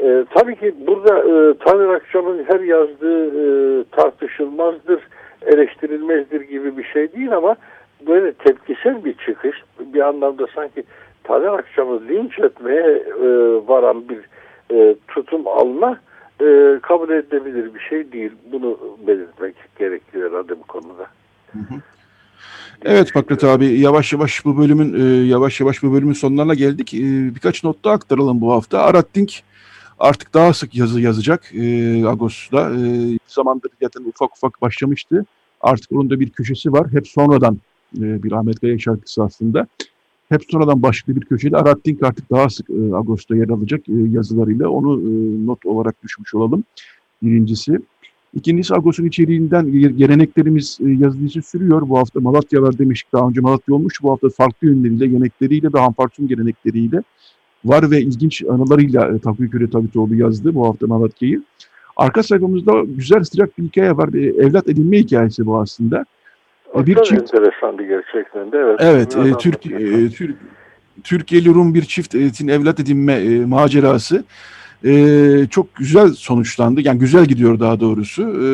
e, 0.00 0.24
tabii 0.34 0.56
ki 0.56 0.74
burada 0.86 1.18
e, 1.18 1.58
Taner 1.58 1.88
Akçam'ın 1.88 2.44
her 2.48 2.60
yazdığı 2.60 3.26
e, 3.26 3.84
tartışılmazdır, 3.84 5.08
eleştirilmezdir 5.46 6.40
gibi 6.40 6.76
bir 6.76 6.84
şey 6.84 7.12
değil 7.12 7.36
ama 7.36 7.56
böyle 8.06 8.32
tepkisel 8.32 9.04
bir 9.04 9.14
çıkış 9.26 9.62
bir 9.78 10.00
anlamda 10.00 10.46
sanki 10.54 10.84
Taner 11.24 11.58
Akçam'ı 11.58 12.08
linç 12.08 12.38
etmeye 12.38 13.02
e, 13.22 13.28
varan 13.68 14.08
bir 14.08 14.20
e, 14.70 14.96
tutum 15.08 15.48
alma 15.48 16.00
e, 16.40 16.78
kabul 16.82 17.10
edilebilir 17.10 17.74
bir 17.74 17.80
şey 17.80 18.12
değil. 18.12 18.32
Bunu 18.52 18.78
belirtmek 19.06 19.54
gerekiyor 19.78 20.30
herhalde 20.30 20.58
bu 20.58 20.62
konuda. 20.62 21.06
Evet 22.84 23.12
Fakret 23.12 23.44
abi 23.44 23.80
yavaş 23.80 24.12
yavaş 24.12 24.44
bu 24.44 24.58
bölümün 24.58 24.94
e, 25.00 25.26
yavaş 25.26 25.60
yavaş 25.60 25.82
bu 25.82 25.92
bölümün 25.92 26.12
sonlarına 26.12 26.54
geldik. 26.54 26.94
E, 26.94 27.34
birkaç 27.34 27.64
not 27.64 27.84
da 27.84 27.90
aktaralım 27.90 28.40
bu 28.40 28.52
hafta. 28.52 28.82
Arattink 28.82 29.42
artık 29.98 30.34
daha 30.34 30.52
sık 30.52 30.74
yazı 30.74 31.00
yazacak 31.00 31.54
e, 31.54 32.06
Ağustos'ta. 32.06 32.70
E, 32.70 32.78
zamandır 33.26 33.70
zaten 33.82 34.04
ufak 34.04 34.36
ufak 34.36 34.62
başlamıştı. 34.62 35.24
Artık 35.60 35.92
onun 35.92 36.10
da 36.10 36.20
bir 36.20 36.30
köşesi 36.30 36.72
var. 36.72 36.92
Hep 36.92 37.08
sonradan 37.08 37.58
e, 37.98 38.22
bir 38.22 38.32
Ahmet 38.32 38.60
Kaya 38.60 38.78
şarkısı 38.78 39.22
aslında. 39.22 39.66
Hep 40.28 40.42
sonradan 40.50 40.82
başlıklı 40.82 41.20
bir 41.20 41.26
köşede 41.26 41.56
Arattink 41.56 42.02
artık 42.02 42.30
daha 42.30 42.50
sık 42.50 42.70
e, 42.70 42.94
Ağustos'ta 42.94 43.36
yer 43.36 43.48
alacak 43.48 43.88
e, 43.88 43.92
yazılarıyla. 43.92 44.68
Onu 44.68 45.00
not 45.46 45.66
olarak 45.66 46.02
düşmüş 46.02 46.34
olalım. 46.34 46.64
Birincisi. 47.22 47.78
İkincisi 48.34 48.74
Agos'un 48.74 49.06
içeriğinden 49.06 49.72
geleneklerimiz 49.96 50.78
e, 50.86 50.90
yazılışı 50.90 51.42
sürüyor. 51.42 51.88
Bu 51.88 51.98
hafta 51.98 52.20
Malatya 52.20 52.62
var 52.62 52.78
demiştik. 52.78 53.12
Daha 53.12 53.28
önce 53.28 53.40
Malatya 53.40 53.74
olmuş. 53.74 54.02
Bu 54.02 54.10
hafta 54.10 54.28
farklı 54.28 54.66
yönleriyle, 54.66 55.06
genekleriyle 55.06 55.68
ve 55.74 55.78
Hampartun 55.78 56.28
gelenekleriyle 56.28 57.02
var 57.64 57.90
ve 57.90 58.00
ilginç 58.00 58.42
anılarıyla 58.44 59.08
e, 59.08 59.18
Takvi 59.18 59.50
Köre 59.50 59.70
Tabitoğlu 59.70 60.14
yazdı 60.14 60.54
bu 60.54 60.66
hafta 60.66 60.86
Malatya'yı. 60.86 61.42
Arka 61.96 62.22
sayfamızda 62.22 62.72
güzel 62.86 63.24
sıcak 63.24 63.58
bir 63.58 63.64
hikaye 63.64 63.96
var. 63.96 64.12
Bir 64.12 64.34
evlat 64.34 64.68
edinme 64.68 64.98
hikayesi 64.98 65.46
bu 65.46 65.58
aslında. 65.58 66.04
O 66.74 66.86
bir 66.86 67.02
çift, 67.02 67.34
enteresan 67.34 67.78
bir 67.78 67.84
gerçekten 67.84 68.52
de. 68.52 68.58
Evet, 68.58 69.16
evet 69.16 69.16
e, 69.16 69.38
Türk, 69.38 69.66
e, 69.66 70.08
Türk, 70.08 70.36
Türkiye'li 71.04 71.54
Rum 71.54 71.74
bir 71.74 71.82
çiftin 71.82 72.48
evlat 72.48 72.80
edinme 72.80 73.12
e, 73.12 73.44
macerası 73.44 74.24
e, 74.84 75.46
çok 75.50 75.74
güzel 75.74 76.12
sonuçlandı. 76.12 76.80
Yani 76.80 76.98
güzel 76.98 77.26
gidiyor 77.26 77.60
daha 77.60 77.80
doğrusu. 77.80 78.22
E, 78.22 78.46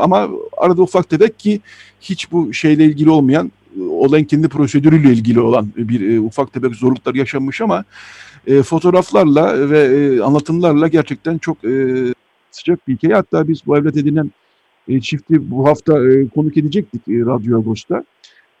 ama 0.00 0.28
arada 0.58 0.82
ufak 0.82 1.10
tefek 1.10 1.38
ki 1.38 1.60
hiç 2.00 2.32
bu 2.32 2.52
şeyle 2.52 2.84
ilgili 2.84 3.10
olmayan 3.10 3.52
olayın 3.90 4.24
kendi 4.24 4.48
prosedürüyle 4.48 5.12
ilgili 5.12 5.40
olan 5.40 5.68
bir 5.76 6.10
e, 6.10 6.20
ufak 6.20 6.52
tefek 6.52 6.74
zorluklar 6.74 7.14
yaşanmış 7.14 7.60
ama 7.60 7.84
e, 8.46 8.62
fotoğraflarla 8.62 9.70
ve 9.70 9.80
e, 9.80 10.20
anlatımlarla 10.20 10.88
gerçekten 10.88 11.38
çok 11.38 11.64
e, 11.64 11.94
sıcak 12.50 12.88
bir 12.88 12.94
hikaye. 12.94 13.14
Hatta 13.14 13.48
biz 13.48 13.66
bu 13.66 13.78
evlat 13.78 13.96
edinen 13.96 14.30
e, 14.88 15.00
çifti 15.00 15.50
bu 15.50 15.68
hafta 15.68 16.08
e, 16.08 16.28
konuk 16.28 16.56
edecektik 16.56 17.08
e, 17.08 17.20
Radyo 17.20 17.58
Agos'ta. 17.58 18.04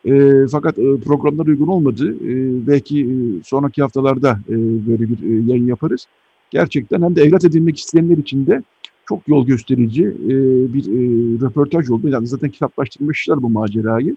E, 0.04 0.46
fakat 0.52 0.78
e, 0.78 1.00
programlar 1.04 1.46
uygun 1.46 1.66
olmadı. 1.66 2.14
E, 2.14 2.66
belki 2.66 3.00
e, 3.00 3.14
sonraki 3.44 3.82
haftalarda 3.82 4.40
e, 4.48 4.54
böyle 4.86 5.08
bir 5.08 5.22
e, 5.22 5.50
yayın 5.52 5.66
yaparız. 5.66 6.06
Gerçekten 6.50 7.02
hem 7.02 7.16
de 7.16 7.22
evlat 7.22 7.44
edinmek 7.44 7.78
isteyenler 7.78 8.16
için 8.16 8.46
de 8.46 8.62
çok 9.08 9.28
yol 9.28 9.46
gösterici 9.46 10.02
e, 10.04 10.34
bir 10.74 10.86
e, 10.86 11.00
röportaj 11.40 11.90
oldu. 11.90 12.08
Yani 12.08 12.26
zaten 12.26 12.50
kitaplaştırmışlar 12.50 13.42
bu 13.42 13.48
macerayı. 13.48 14.16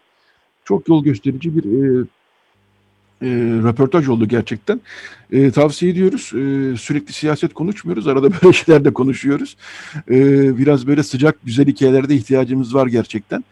Çok 0.65 0.89
yol 0.89 1.03
gösterici 1.03 1.57
bir 1.57 1.63
e, 1.63 2.05
e, 3.21 3.27
röportaj 3.63 4.09
oldu 4.09 4.27
gerçekten. 4.27 4.81
E, 5.31 5.51
tavsiye 5.51 5.91
ediyoruz. 5.91 6.31
E, 6.33 6.77
sürekli 6.77 7.13
siyaset 7.13 7.53
konuşmuyoruz. 7.53 8.07
Arada 8.07 8.29
böyle 8.43 8.53
şeyler 8.53 8.85
de 8.85 8.93
konuşuyoruz. 8.93 9.57
E, 10.09 10.17
biraz 10.57 10.87
böyle 10.87 11.03
sıcak, 11.03 11.35
güzel 11.43 11.67
hikayelerde 11.67 12.15
ihtiyacımız 12.15 12.75
var 12.75 12.87
gerçekten. 12.87 13.43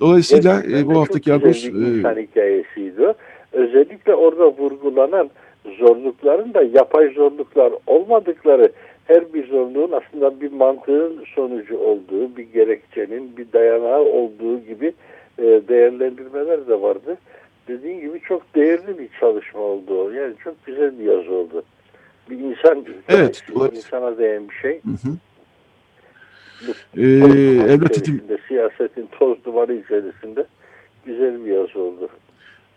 Dolayısıyla 0.00 0.62
evet, 0.66 0.82
e, 0.82 0.86
bu 0.86 1.00
haftaki 1.00 1.32
Agos... 1.32 1.64
E, 1.64 1.68
insan 1.68 2.16
hikayesiydi. 2.16 3.14
Özellikle 3.52 4.14
orada 4.14 4.56
vurgulanan 4.56 5.30
zorlukların 5.78 6.54
da 6.54 6.62
yapay 6.62 7.08
zorluklar 7.08 7.72
olmadıkları 7.86 8.72
her 9.04 9.32
bir 9.32 9.46
zorluğun 9.46 9.92
aslında 9.92 10.40
bir 10.40 10.52
mantığın 10.52 11.24
sonucu 11.34 11.78
olduğu, 11.78 12.36
bir 12.36 12.42
gerekçenin, 12.42 13.36
bir 13.36 13.52
dayanağı 13.52 14.04
olduğu 14.04 14.58
gibi 14.58 14.92
e, 15.38 15.42
değerlendirmeler 15.42 16.66
de 16.66 16.80
vardı. 16.80 17.18
Dediğim 17.68 18.00
gibi 18.00 18.20
çok 18.20 18.54
değerli 18.54 18.98
bir 18.98 19.08
çalışma 19.20 19.60
oldu. 19.60 20.14
Yani 20.14 20.34
çok 20.44 20.66
güzel 20.66 20.98
bir 20.98 21.04
yazı 21.04 21.32
oldu. 21.32 21.62
Bir 22.30 22.38
insan, 22.38 22.84
evet, 23.08 23.42
insana 23.72 24.18
değen 24.18 24.48
bir 24.48 24.54
şey. 24.54 24.80
Hı 24.82 25.08
hı. 25.08 25.16
Bu, 26.66 27.00
ee, 27.00 27.72
evlat 27.72 27.92
eğitim... 27.92 28.22
Siyasetin 28.48 29.08
toz 29.18 29.44
duvarı 29.44 29.74
içerisinde 29.74 30.46
güzel 31.06 31.44
bir 31.44 31.50
yazı 31.50 31.80
oldu. 31.80 32.08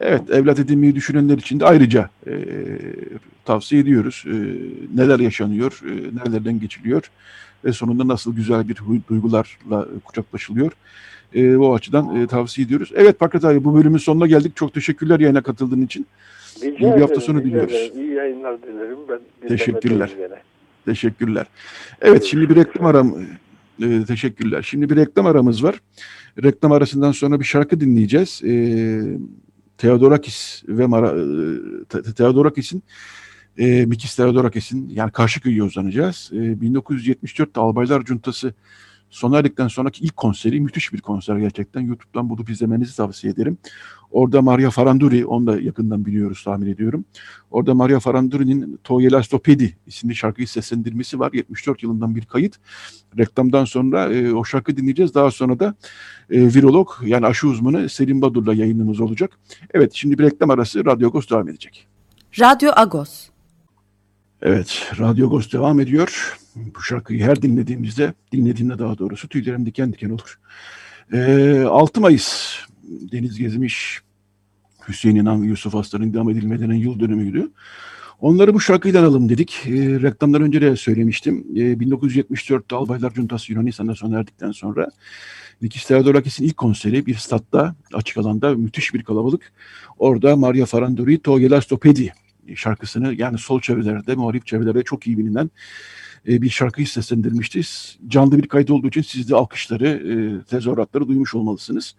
Evet, 0.05 0.29
evlat 0.29 0.59
edinmeyi 0.59 0.95
düşünenler 0.95 1.37
için 1.37 1.59
de 1.59 1.65
ayrıca 1.65 2.09
e, 2.27 2.33
tavsiye 3.45 3.81
ediyoruz. 3.81 4.23
E, 4.27 4.35
neler 4.95 5.19
yaşanıyor, 5.19 5.81
e, 5.85 6.15
nerelerden 6.15 6.59
geçiliyor 6.59 7.11
ve 7.65 7.73
sonunda 7.73 8.07
nasıl 8.07 8.35
güzel 8.35 8.69
bir 8.69 8.77
duygularla 9.09 9.87
kucaklaşılıyor. 10.05 10.71
E, 11.33 11.55
o 11.55 11.73
açıdan 11.73 12.15
e, 12.15 12.27
tavsiye 12.27 12.65
ediyoruz. 12.65 12.91
Evet 12.95 13.15
Fakat 13.19 13.45
abi 13.45 13.63
bu 13.63 13.75
bölümün 13.75 13.97
sonuna 13.97 14.27
geldik. 14.27 14.55
Çok 14.55 14.73
teşekkürler 14.73 15.19
yayına 15.19 15.41
katıldığın 15.41 15.81
için. 15.81 16.07
Rica 16.61 16.87
İyi 16.87 16.95
bir 16.95 17.01
hafta 17.01 17.21
sonu 17.21 17.43
diliyoruz. 17.43 17.91
İyi 17.95 18.11
yayınlar 18.11 18.61
dilerim. 18.61 18.97
Ben 19.09 19.47
Teşekkürler. 19.47 20.11
Teşekkürler. 20.85 21.45
Evet 22.01 22.23
şimdi 22.23 22.49
bir 22.49 22.55
reklam 22.55 22.85
aram 22.85 23.15
e, 23.83 24.05
teşekkürler. 24.05 24.61
Şimdi 24.61 24.89
bir 24.89 24.95
reklam 24.95 25.25
aramız 25.25 25.63
var. 25.63 25.75
Reklam 26.43 26.71
arasından 26.71 27.11
sonra 27.11 27.39
bir 27.39 27.45
şarkı 27.45 27.79
dinleyeceğiz. 27.79 28.41
E, 28.43 28.53
Theodorakis 29.83 30.63
ve 30.67 30.85
Mara, 30.85 31.09
e, 32.09 32.13
Theodorakis'in 32.13 32.83
e, 33.57 33.85
Mikis 33.85 34.15
Theodorakis'in 34.15 34.89
yani 34.89 35.11
karşı 35.11 35.41
kıyıya 35.41 35.63
uzanacağız. 35.63 36.29
E, 36.33 36.35
1974'te 36.35 37.61
Albaylar 37.61 38.03
Cuntası 38.03 38.53
sona 39.13 39.37
erdikten 39.37 39.67
sonraki 39.67 40.03
ilk 40.03 40.17
konseri 40.17 40.61
müthiş 40.61 40.93
bir 40.93 41.01
konser 41.01 41.37
gerçekten. 41.37 41.81
YouTube'dan 41.81 42.29
bulup 42.29 42.49
izlemenizi 42.49 42.95
tavsiye 42.97 43.33
ederim. 43.33 43.57
Orada 44.11 44.41
Maria 44.41 44.69
Faranduri, 44.69 45.25
onu 45.25 45.47
da 45.47 45.59
yakından 45.59 46.05
biliyoruz 46.05 46.43
tahmin 46.43 46.67
ediyorum. 46.67 47.05
Orada 47.51 47.73
Maria 47.73 47.99
Faranduri'nin 47.99 48.79
Toyela 48.83 49.23
Stopedi 49.23 49.77
isimli 49.87 50.15
şarkıyı 50.15 50.47
seslendirmesi 50.47 51.19
var. 51.19 51.33
74 51.33 51.83
yılından 51.83 52.15
bir 52.15 52.25
kayıt. 52.25 52.55
Reklamdan 53.17 53.65
sonra 53.65 54.13
e, 54.13 54.33
o 54.33 54.43
şarkı 54.43 54.77
dinleyeceğiz. 54.77 55.13
Daha 55.13 55.31
sonra 55.31 55.59
da 55.59 55.75
e, 56.29 56.41
virolog 56.41 56.89
yani 57.05 57.25
aşı 57.25 57.47
uzmanı 57.47 57.89
Selim 57.89 58.21
Badur'la 58.21 58.53
yayınımız 58.53 58.99
olacak. 58.99 59.31
Evet 59.73 59.91
şimdi 59.93 60.19
bir 60.19 60.23
reklam 60.23 60.49
arası 60.49 60.85
Radyo 60.85 61.07
Agos 61.07 61.29
devam 61.29 61.49
edecek. 61.49 61.87
Radyo 62.39 62.71
Agos. 62.75 63.29
Evet, 64.41 64.91
Radyo 64.99 65.27
Agos 65.27 65.51
devam 65.53 65.79
ediyor. 65.79 66.39
Bu 66.55 66.81
şarkıyı 66.81 67.23
her 67.23 67.41
dinlediğimizde, 67.41 68.13
dinlediğimde 68.31 68.79
daha 68.79 68.97
doğrusu 68.97 69.29
tüylerim 69.29 69.65
diken 69.65 69.93
diken 69.93 70.09
olur. 70.09 70.39
E, 71.13 71.63
6 71.67 72.01
Mayıs 72.01 72.55
Deniz 72.83 73.37
Gezmiş, 73.37 74.01
Hüseyin 74.87 75.15
İnan 75.15 75.43
ve 75.43 75.47
Yusuf 75.47 75.75
Aslan'ın 75.75 76.09
idam 76.09 76.29
edilmelerinin 76.29 76.75
yıl 76.75 76.99
dönümüydü. 76.99 77.51
Onları 78.21 78.53
bu 78.53 78.59
şarkıyla 78.59 79.01
alalım 79.01 79.29
dedik. 79.29 79.61
E, 79.65 79.71
reklamdan 80.01 80.41
önce 80.41 80.61
de 80.61 80.75
söylemiştim. 80.75 81.45
E, 81.55 81.59
1974'te 81.59 82.75
Albaylar 82.75 83.13
Cuntası 83.13 83.51
Yunanistan'da 83.51 83.95
sona 83.95 84.19
erdikten 84.19 84.51
sonra 84.51 84.87
Nikis 85.61 85.85
Theodorakis'in 85.85 86.45
ilk 86.45 86.57
konseri 86.57 87.05
bir 87.05 87.15
statta, 87.15 87.75
açık 87.93 88.17
alanda 88.17 88.55
müthiş 88.55 88.93
bir 88.93 89.03
kalabalık. 89.03 89.51
Orada 89.99 90.35
Maria 90.35 90.65
Faranduri 90.65 91.19
To 91.19 91.39
Gelastopedi 91.39 92.13
şarkısını 92.55 93.13
yani 93.13 93.37
sol 93.37 93.61
çevrelerde, 93.61 94.15
muharif 94.15 94.45
çevrelerde 94.45 94.83
çok 94.83 95.07
iyi 95.07 95.17
bilinen 95.17 95.49
e, 96.27 96.41
bir 96.41 96.49
şarkıyı 96.49 96.87
seslendirmişti. 96.87 97.61
Canlı 98.07 98.37
bir 98.37 98.47
kayıt 98.47 98.71
olduğu 98.71 98.87
için 98.87 99.01
siz 99.01 99.29
de 99.29 99.35
alkışları, 99.35 99.87
e, 99.87 100.43
tezahüratları 100.43 101.07
duymuş 101.07 101.35
olmalısınız. 101.35 101.95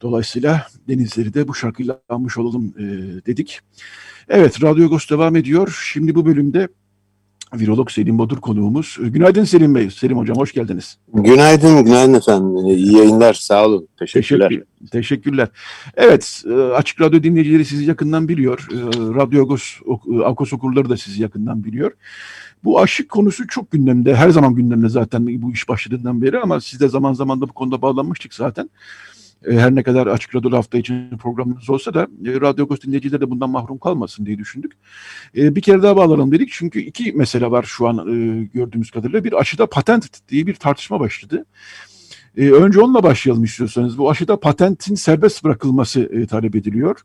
Dolayısıyla 0.00 0.66
denizleri 0.88 1.34
de 1.34 1.48
bu 1.48 1.54
şarkıyla 1.54 2.00
almış 2.08 2.38
olalım 2.38 2.74
e, 2.78 2.82
dedik. 3.26 3.60
Evet, 4.28 4.62
Radyo 4.62 4.84
Agos 4.84 5.10
devam 5.10 5.36
ediyor. 5.36 5.80
Şimdi 5.92 6.14
bu 6.14 6.26
bölümde 6.26 6.68
virolog 7.54 7.90
Selim 7.90 8.18
Badur 8.18 8.36
konuğumuz. 8.36 8.98
Günaydın 9.00 9.44
Selim 9.44 9.74
Bey. 9.74 9.90
Selim 9.90 10.18
Hocam 10.18 10.36
hoş 10.36 10.52
geldiniz. 10.52 10.98
Günaydın, 11.14 11.84
günaydın 11.84 12.14
efendim. 12.14 12.56
İyi 12.66 12.96
yayınlar, 12.96 13.34
sağ 13.34 13.66
olun. 13.66 13.88
Teşekkürler. 13.98 14.48
Teşekkür, 14.48 14.66
teşekkürler. 14.90 15.48
Evet, 15.96 16.42
e, 16.46 16.52
Açık 16.52 17.00
Radyo 17.00 17.22
dinleyicileri 17.22 17.64
sizi 17.64 17.84
yakından 17.84 18.28
biliyor. 18.28 18.68
E, 18.72 18.76
Radyo 19.14 19.42
Agos, 19.42 19.80
Agos 20.24 20.52
okurları 20.52 20.88
da 20.88 20.96
sizi 20.96 21.22
yakından 21.22 21.64
biliyor. 21.64 21.92
Bu 22.64 22.80
aşı 22.80 23.08
konusu 23.08 23.46
çok 23.46 23.70
gündemde. 23.70 24.16
Her 24.16 24.30
zaman 24.30 24.54
gündemde 24.54 24.88
zaten 24.88 25.42
bu 25.42 25.52
iş 25.52 25.68
başladığından 25.68 26.22
beri 26.22 26.38
ama 26.38 26.60
siz 26.60 26.80
de 26.80 26.88
zaman 26.88 27.12
zaman 27.12 27.40
da 27.40 27.48
bu 27.48 27.52
konuda 27.52 27.82
bağlanmıştık 27.82 28.34
zaten. 28.34 28.70
E, 29.46 29.52
her 29.52 29.74
ne 29.74 29.82
kadar 29.82 30.06
Açık 30.06 30.34
Radyo 30.34 30.52
hafta 30.52 30.78
için 30.78 31.10
programımız 31.10 31.70
olsa 31.70 31.94
da 31.94 32.02
e, 32.02 32.40
Radyo 32.40 32.64
Agos 32.64 32.80
dinleyicileri 32.80 33.20
de 33.20 33.30
bundan 33.30 33.50
mahrum 33.50 33.78
kalmasın 33.78 34.26
diye 34.26 34.38
düşündük. 34.38 34.72
E, 35.36 35.56
bir 35.56 35.60
kere 35.60 35.82
daha 35.82 35.96
bağlanalım 35.96 36.32
dedik. 36.32 36.48
Çünkü 36.52 36.80
iki 36.80 37.12
mesele 37.12 37.50
var 37.50 37.62
şu 37.62 37.88
an 37.88 37.96
gördüğümüz 38.54 38.90
kadarıyla. 38.90 39.24
Bir 39.24 39.40
aşıda 39.40 39.66
patent 39.66 40.28
diye 40.28 40.46
bir 40.46 40.54
tartışma 40.54 41.00
başladı. 41.00 41.44
önce 42.36 42.80
onunla 42.80 43.02
başlayalım 43.02 43.44
istiyorsanız. 43.44 43.98
Bu 43.98 44.10
aşıda 44.10 44.40
patentin 44.40 44.94
serbest 44.94 45.44
bırakılması 45.44 46.26
talep 46.30 46.56
ediliyor. 46.56 47.00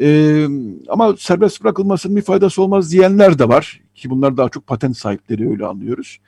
Ee, 0.00 0.46
ama 0.88 1.16
serbest 1.18 1.64
bırakılmasının 1.64 2.16
bir 2.16 2.22
faydası 2.22 2.62
olmaz 2.62 2.92
diyenler 2.92 3.38
de 3.38 3.48
var. 3.48 3.81
Ki 3.94 4.10
bunlar 4.10 4.36
daha 4.36 4.48
çok 4.48 4.66
patent 4.66 4.96
sahipleri 4.96 5.50
öyle 5.50 5.66
anlıyoruz. 5.66 6.18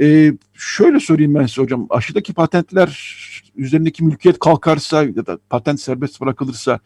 Ee, 0.00 0.32
şöyle 0.54 1.00
sorayım 1.00 1.34
ben 1.34 1.46
size 1.46 1.62
hocam. 1.62 1.86
Aşıdaki 1.90 2.32
patentler 2.32 3.18
üzerindeki 3.56 4.04
mülkiyet 4.04 4.38
kalkarsa 4.38 5.02
ya 5.04 5.26
da 5.26 5.38
patent 5.50 5.80
serbest 5.80 6.20
bırakılırsa 6.20 6.80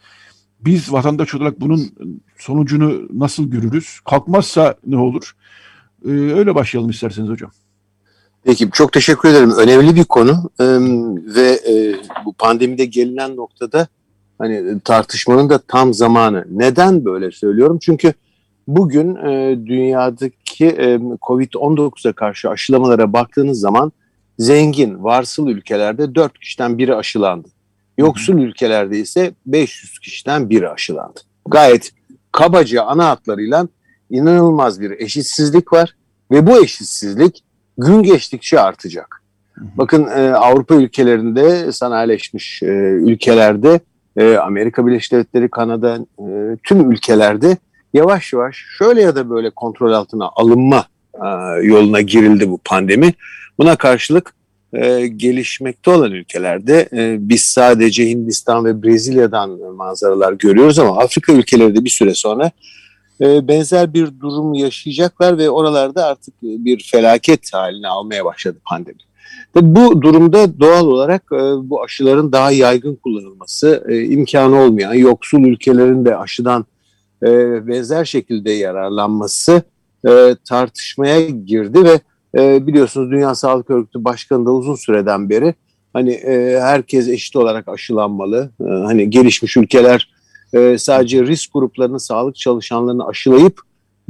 biz 0.61 0.93
vatandaş 0.93 1.35
olarak 1.35 1.61
bunun 1.61 1.91
sonucunu 2.39 3.09
nasıl 3.13 3.51
görürüz? 3.51 4.01
Kalkmazsa 4.05 4.75
ne 4.87 4.97
olur? 4.97 5.33
Ee, 6.05 6.11
öyle 6.11 6.55
başlayalım 6.55 6.91
isterseniz 6.91 7.31
hocam. 7.31 7.51
Peki 8.45 8.71
çok 8.73 8.93
teşekkür 8.93 9.29
ederim. 9.29 9.51
Önemli 9.51 9.95
bir 9.95 10.05
konu 10.05 10.51
ee, 10.61 10.65
ve 11.35 11.51
e, 11.51 11.95
bu 12.25 12.33
pandemide 12.33 12.85
gelinen 12.85 13.37
noktada 13.37 13.89
hani 14.39 14.81
tartışmanın 14.81 15.51
da 15.51 15.59
tam 15.59 15.95
zamanı. 15.95 16.47
Neden 16.51 17.05
böyle 17.05 17.31
söylüyorum? 17.31 17.79
Çünkü 17.83 18.15
bugün 18.67 19.15
e, 19.15 19.59
dünyadaki 19.67 20.67
e, 20.67 20.95
Covid-19'a 21.23 22.13
karşı 22.13 22.51
aşılamalara 22.51 23.13
baktığınız 23.13 23.61
zaman 23.61 23.93
zengin, 24.39 25.05
varsıl 25.05 25.49
ülkelerde 25.49 26.15
4 26.15 26.39
kişiden 26.39 26.79
biri 26.79 26.95
aşılandı. 26.95 27.49
Yoksul 27.99 28.39
ülkelerde 28.39 28.99
ise 28.99 29.35
500 29.47 29.99
kişiden 29.99 30.51
biri 30.51 30.69
aşılandı. 30.69 31.21
Gayet 31.49 31.93
kabaca 32.33 32.83
ana 32.83 33.09
hatlarıyla 33.09 33.69
inanılmaz 34.11 34.81
bir 34.81 34.91
eşitsizlik 34.91 35.73
var 35.73 35.97
ve 36.31 36.47
bu 36.47 36.65
eşitsizlik 36.65 37.45
gün 37.79 38.03
geçtikçe 38.03 38.61
artacak. 38.61 39.23
Bakın 39.57 40.07
e, 40.07 40.35
Avrupa 40.35 40.75
ülkelerinde, 40.75 41.73
sanayileşmiş 41.73 42.63
e, 42.63 42.67
ülkelerde, 42.67 43.81
e, 44.17 44.37
Amerika 44.37 44.87
Birleşik 44.87 45.13
Devletleri, 45.13 45.51
Kanada, 45.51 45.99
e, 46.19 46.57
tüm 46.65 46.93
ülkelerde 46.93 47.57
yavaş 47.97 48.33
yavaş 48.33 48.65
şöyle 48.79 49.03
ya 49.03 49.17
da 49.17 49.31
böyle 49.31 49.51
kontrol 49.51 49.93
altına 49.93 50.31
alınma 50.37 50.87
e, 51.15 51.27
yoluna 51.63 52.01
girildi 52.01 52.51
bu 52.51 52.59
pandemi. 52.65 53.15
Buna 53.59 53.77
karşılık 53.77 54.35
e, 54.73 55.07
gelişmekte 55.07 55.91
olan 55.91 56.13
ülkelerde 56.13 56.89
e, 56.93 57.17
biz 57.21 57.43
sadece 57.43 58.09
Hindistan 58.09 58.65
ve 58.65 58.83
Brezilya'dan 58.83 59.51
manzaralar 59.75 60.33
görüyoruz 60.33 60.79
ama 60.79 60.99
Afrika 60.99 61.33
ülkeleri 61.33 61.77
de 61.77 61.85
bir 61.85 61.91
süre 61.91 62.15
sonra 62.15 62.51
benzer 63.21 63.95
bir 63.95 64.21
durum 64.21 64.55
yaşayacaklar 64.55 65.39
ve 65.39 65.51
oralarda 65.51 66.07
artık 66.07 66.35
bir 66.43 66.89
felaket 66.93 67.55
haline 67.55 67.89
almaya 67.89 68.25
başladı 68.25 68.59
pandemi. 68.65 68.99
Bu 69.55 70.03
durumda 70.03 70.61
doğal 70.61 70.87
olarak 70.87 71.31
bu 71.63 71.83
aşıların 71.83 72.33
daha 72.33 72.51
yaygın 72.51 72.95
kullanılması 72.95 73.85
e, 73.89 74.05
imkanı 74.05 74.61
olmayan 74.61 74.95
yoksul 74.95 75.45
ülkelerin 75.45 76.05
de 76.05 76.17
aşıdan 76.17 76.67
e, 77.23 77.29
benzer 77.67 78.05
şekilde 78.05 78.53
yararlanması 78.53 79.63
e, 80.09 80.37
tartışmaya 80.49 81.21
girdi 81.21 81.85
ve 81.85 82.01
e, 82.39 82.67
biliyorsunuz 82.67 83.11
Dünya 83.11 83.35
Sağlık 83.35 83.71
Örgütü 83.71 84.05
Başkanı 84.05 84.47
da 84.47 84.53
uzun 84.53 84.75
süreden 84.75 85.31
beri 85.31 85.55
hani 85.93 86.13
e, 86.13 86.61
herkes 86.61 87.09
eşit 87.09 87.37
olarak 87.37 87.69
aşılanmalı. 87.69 88.51
E, 88.61 88.65
hani 88.65 89.11
gelişmiş 89.11 89.57
ülkeler 89.57 90.11
e, 90.53 90.79
sadece 90.79 91.27
risk 91.27 91.53
gruplarının 91.53 91.99
sağlık 91.99 92.37
çalışanlarını 92.37 93.07
aşılayıp 93.07 93.61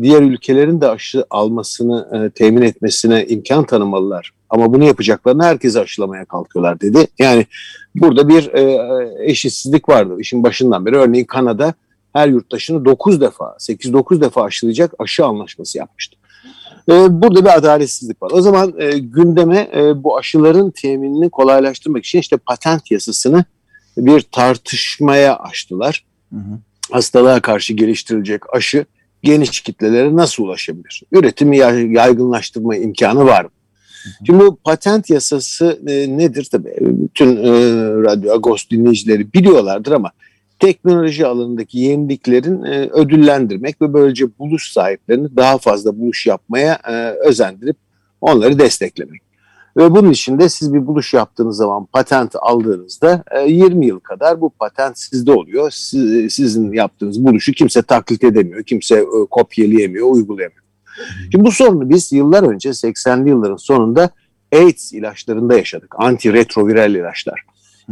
diğer 0.02 0.22
ülkelerin 0.22 0.80
de 0.80 0.88
aşı 0.88 1.24
almasını 1.30 2.08
e, 2.12 2.30
temin 2.30 2.62
etmesine 2.62 3.26
imkan 3.26 3.66
tanımalılar. 3.66 4.30
Ama 4.50 4.72
bunu 4.72 4.84
yapacaklarını 4.84 5.44
herkese 5.44 5.80
aşılamaya 5.80 6.24
kalkıyorlar 6.24 6.80
dedi. 6.80 7.06
Yani 7.18 7.46
burada 7.94 8.28
bir 8.28 8.54
e, 8.54 9.08
eşitsizlik 9.24 9.88
vardı 9.88 10.16
işin 10.18 10.42
başından 10.42 10.86
beri. 10.86 10.96
Örneğin 10.96 11.24
Kanada 11.24 11.74
her 12.16 12.28
yurttaşını 12.28 12.84
9 12.84 13.20
defa, 13.20 13.44
8-9 13.44 14.20
defa 14.20 14.42
aşılayacak 14.42 14.94
aşı 14.98 15.24
anlaşması 15.24 15.78
yapmıştı. 15.78 16.16
E, 16.90 16.92
burada 16.92 17.44
bir 17.44 17.56
adaletsizlik 17.56 18.22
var. 18.22 18.30
O 18.34 18.40
zaman 18.40 18.74
e, 18.78 18.98
gündeme 18.98 19.70
e, 19.76 20.04
bu 20.04 20.18
aşıların 20.18 20.70
teminini 20.70 21.30
kolaylaştırmak 21.30 22.04
için 22.04 22.18
işte 22.18 22.36
patent 22.36 22.90
yasasını 22.90 23.44
bir 23.96 24.20
tartışmaya 24.20 25.36
açtılar. 25.36 26.04
Hı 26.32 26.36
hı. 26.36 26.58
Hastalığa 26.90 27.40
karşı 27.40 27.72
geliştirilecek 27.72 28.54
aşı 28.54 28.84
geniş 29.22 29.60
kitlelere 29.60 30.16
nasıl 30.16 30.44
ulaşabilir? 30.44 31.02
Üretimi 31.12 31.58
yaygınlaştırma 31.58 32.76
imkanı 32.76 33.24
var 33.24 33.44
mı? 33.44 33.50
Şimdi 34.26 34.44
bu 34.44 34.56
patent 34.56 35.10
yasası 35.10 35.80
e, 35.86 36.18
nedir? 36.18 36.48
Tabii 36.52 36.76
bütün 36.80 37.36
e, 37.36 37.50
Radyo 38.02 38.32
Agos 38.32 38.68
dinleyicileri 38.70 39.32
biliyorlardır 39.32 39.92
ama 39.92 40.10
teknoloji 40.58 41.26
alanındaki 41.26 41.78
yeniliklerin 41.78 42.62
e, 42.62 42.88
ödüllendirmek 42.90 43.82
ve 43.82 43.92
böylece 43.92 44.38
buluş 44.38 44.72
sahiplerini 44.72 45.36
daha 45.36 45.58
fazla 45.58 45.98
buluş 45.98 46.26
yapmaya 46.26 46.78
e, 46.88 47.10
özendirip 47.28 47.76
onları 48.20 48.58
desteklemek. 48.58 49.22
Ve 49.76 49.90
bunun 49.90 50.10
için 50.10 50.38
de 50.38 50.48
siz 50.48 50.74
bir 50.74 50.86
buluş 50.86 51.14
yaptığınız 51.14 51.56
zaman 51.56 51.86
patent 51.86 52.36
aldığınızda 52.40 53.24
e, 53.30 53.40
20 53.40 53.86
yıl 53.86 54.00
kadar 54.00 54.40
bu 54.40 54.50
patent 54.50 54.98
sizde 54.98 55.32
oluyor. 55.32 55.70
Siz, 55.70 56.34
sizin 56.34 56.72
yaptığınız 56.72 57.24
buluşu 57.24 57.52
kimse 57.52 57.82
taklit 57.82 58.24
edemiyor, 58.24 58.64
kimse 58.64 58.94
e, 58.94 59.26
kopyalayamıyor, 59.30 60.06
uygulayamıyor. 60.10 60.62
Şimdi 61.32 61.44
bu 61.44 61.52
sorunu 61.52 61.90
biz 61.90 62.12
yıllar 62.12 62.42
önce 62.42 62.68
80'li 62.68 63.28
yılların 63.28 63.56
sonunda 63.56 64.10
AIDS 64.52 64.92
ilaçlarında 64.92 65.58
yaşadık. 65.58 65.94
Antiretroviral 65.98 66.94
ilaçlar. 66.94 67.44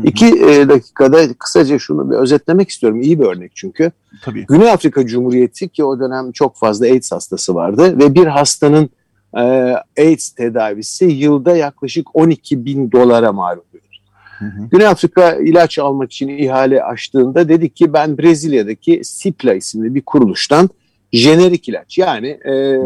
İki 0.05 0.27
e, 0.27 0.69
dakikada 0.69 1.35
kısaca 1.35 1.79
şunu 1.79 2.11
bir 2.11 2.17
özetlemek 2.17 2.69
istiyorum. 2.69 3.01
İyi 3.01 3.21
bir 3.21 3.25
örnek 3.25 3.53
çünkü. 3.55 3.93
Tabii. 4.23 4.47
Güney 4.47 4.71
Afrika 4.71 5.07
Cumhuriyeti 5.07 5.69
ki 5.69 5.85
o 5.85 6.01
dönem 6.01 6.33
çok 6.33 6.57
fazla 6.57 6.87
AIDS 6.87 7.13
hastası 7.13 7.55
vardı 7.55 7.99
ve 7.99 8.15
bir 8.15 8.27
hastanın 8.27 8.91
e, 9.37 9.75
AIDS 9.99 10.31
tedavisi 10.31 11.05
yılda 11.05 11.57
yaklaşık 11.57 12.17
12 12.17 12.65
bin 12.65 12.93
dolara 12.93 13.33
mal 13.33 13.53
oluyor. 13.53 13.85
Güney 14.71 14.87
Afrika 14.87 15.33
ilaç 15.33 15.79
almak 15.79 16.13
için 16.13 16.29
ihale 16.29 16.83
açtığında 16.83 17.49
dedi 17.49 17.71
ki 17.71 17.93
ben 17.93 18.19
Brezilya'daki 18.19 19.03
Cipla 19.23 19.55
isimli 19.55 19.95
bir 19.95 20.03
kuruluştan 20.03 20.71
jenerik 21.13 21.69
ilaç 21.69 21.99
yani 21.99 22.29
e, 22.29 22.79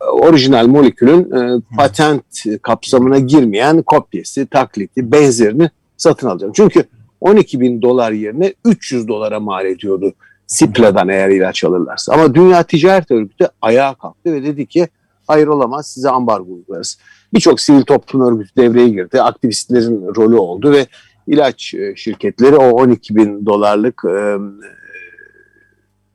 orijinal 0.00 0.66
molekülün 0.66 1.30
e, 1.32 1.60
patent 1.76 2.24
kapsamına 2.62 3.18
girmeyen 3.18 3.82
kopyası, 3.82 4.46
taklidi, 4.46 5.12
benzerini 5.12 5.70
satın 6.02 6.28
alacağım. 6.28 6.52
Çünkü 6.56 6.84
12 7.20 7.60
bin 7.60 7.82
dolar 7.82 8.12
yerine 8.12 8.54
300 8.64 9.08
dolara 9.08 9.40
mal 9.40 9.66
ediyordu 9.66 10.12
Cipla'dan 10.46 11.08
eğer 11.08 11.28
ilaç 11.28 11.64
alırlarsa. 11.64 12.12
Ama 12.12 12.34
Dünya 12.34 12.62
Ticaret 12.62 13.10
Örgütü 13.10 13.48
ayağa 13.62 13.94
kalktı 13.94 14.32
ve 14.32 14.42
dedi 14.42 14.66
ki 14.66 14.88
hayır 15.26 15.46
olamaz 15.46 15.86
size 15.86 16.10
ambargo 16.10 16.52
uygularız. 16.52 16.98
Birçok 17.34 17.60
sivil 17.60 17.82
toplum 17.82 18.20
örgütü 18.20 18.56
devreye 18.56 18.88
girdi. 18.88 19.22
Aktivistlerin 19.22 20.14
rolü 20.16 20.36
oldu 20.36 20.72
ve 20.72 20.86
ilaç 21.26 21.74
e, 21.74 21.96
şirketleri 21.96 22.56
o 22.56 22.70
12 22.70 23.16
bin 23.16 23.46
dolarlık 23.46 24.02
e, 24.04 24.36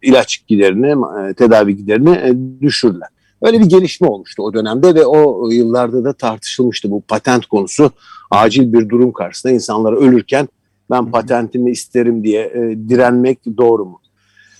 ilaç 0.01 0.47
giderini, 0.47 0.95
e, 1.29 1.33
tedavi 1.33 1.77
giderini 1.77 2.09
e, 2.09 2.61
düşürdüler. 2.61 3.09
Öyle 3.41 3.59
bir 3.59 3.65
gelişme 3.65 4.07
olmuştu 4.07 4.43
o 4.43 4.53
dönemde 4.53 4.95
ve 4.95 5.05
o 5.05 5.49
yıllarda 5.49 6.03
da 6.03 6.13
tartışılmıştı 6.13 6.91
bu 6.91 7.01
patent 7.01 7.45
konusu. 7.45 7.91
Acil 8.31 8.73
bir 8.73 8.89
durum 8.89 9.13
karşısında 9.13 9.53
insanlar 9.53 9.93
ölürken 9.93 10.47
ben 10.89 11.11
patentimi 11.11 11.71
isterim 11.71 12.23
diye 12.23 12.41
e, 12.41 12.89
direnmek 12.89 13.39
doğru 13.57 13.85
mu? 13.85 14.01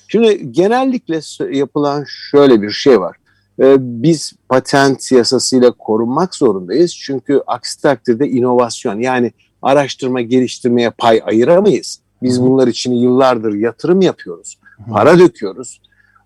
Şimdi 0.08 0.52
genellikle 0.52 1.20
yapılan 1.58 2.06
şöyle 2.08 2.62
bir 2.62 2.72
şey 2.72 3.00
var. 3.00 3.18
E, 3.60 3.76
biz 3.80 4.34
patent 4.50 5.12
yasasıyla 5.12 5.72
korunmak 5.72 6.36
zorundayız. 6.36 6.96
Çünkü 6.96 7.42
aksi 7.48 7.82
takdirde 7.82 8.30
inovasyon 8.30 9.00
yani 9.00 9.32
araştırma 9.62 10.22
geliştirmeye 10.22 10.90
pay 10.90 11.22
ayıramayız. 11.26 12.00
Biz 12.22 12.42
bunlar 12.42 12.68
için 12.68 12.94
yıllardır 12.94 13.54
yatırım 13.54 14.02
yapıyoruz 14.02 14.58
para 14.92 15.20
döküyoruz. 15.20 15.82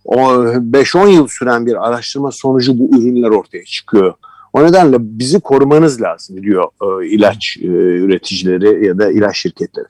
O 0.06 0.18
5-10 0.18 1.10
yıl 1.10 1.28
süren 1.28 1.66
bir 1.66 1.88
araştırma 1.88 2.32
sonucu 2.32 2.80
bu 2.80 2.98
ürünler 2.98 3.30
ortaya 3.30 3.64
çıkıyor. 3.64 4.14
O 4.54 4.64
nedenle 4.64 4.98
bizi 5.00 5.40
korumanız 5.40 6.02
lazım 6.02 6.44
diyor 6.44 6.64
e, 6.82 7.08
ilaç 7.08 7.58
e, 7.62 7.68
üreticileri 7.68 8.86
ya 8.86 8.98
da 8.98 9.12
ilaç 9.12 9.38
şirketleri. 9.38 9.86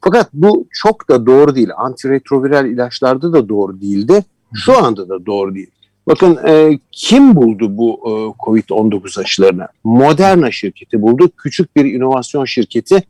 Fakat 0.00 0.28
bu 0.32 0.66
çok 0.72 1.08
da 1.08 1.26
doğru 1.26 1.54
değil. 1.54 1.68
Antiretroviral 1.76 2.66
ilaçlarda 2.66 3.32
da 3.32 3.48
doğru 3.48 3.80
değildi. 3.80 4.24
Şu 4.54 4.84
anda 4.84 5.08
da 5.08 5.26
doğru 5.26 5.54
değil. 5.54 5.70
Bakın 6.06 6.38
e, 6.46 6.78
kim 6.92 7.36
buldu 7.36 7.78
bu 7.78 8.00
e, 8.04 8.10
COVID-19 8.44 9.20
aşılarını? 9.20 9.68
Moderna 9.84 10.50
şirketi 10.50 11.02
buldu. 11.02 11.30
Küçük 11.36 11.76
bir 11.76 11.84
inovasyon 11.84 12.44
şirketi 12.44 13.02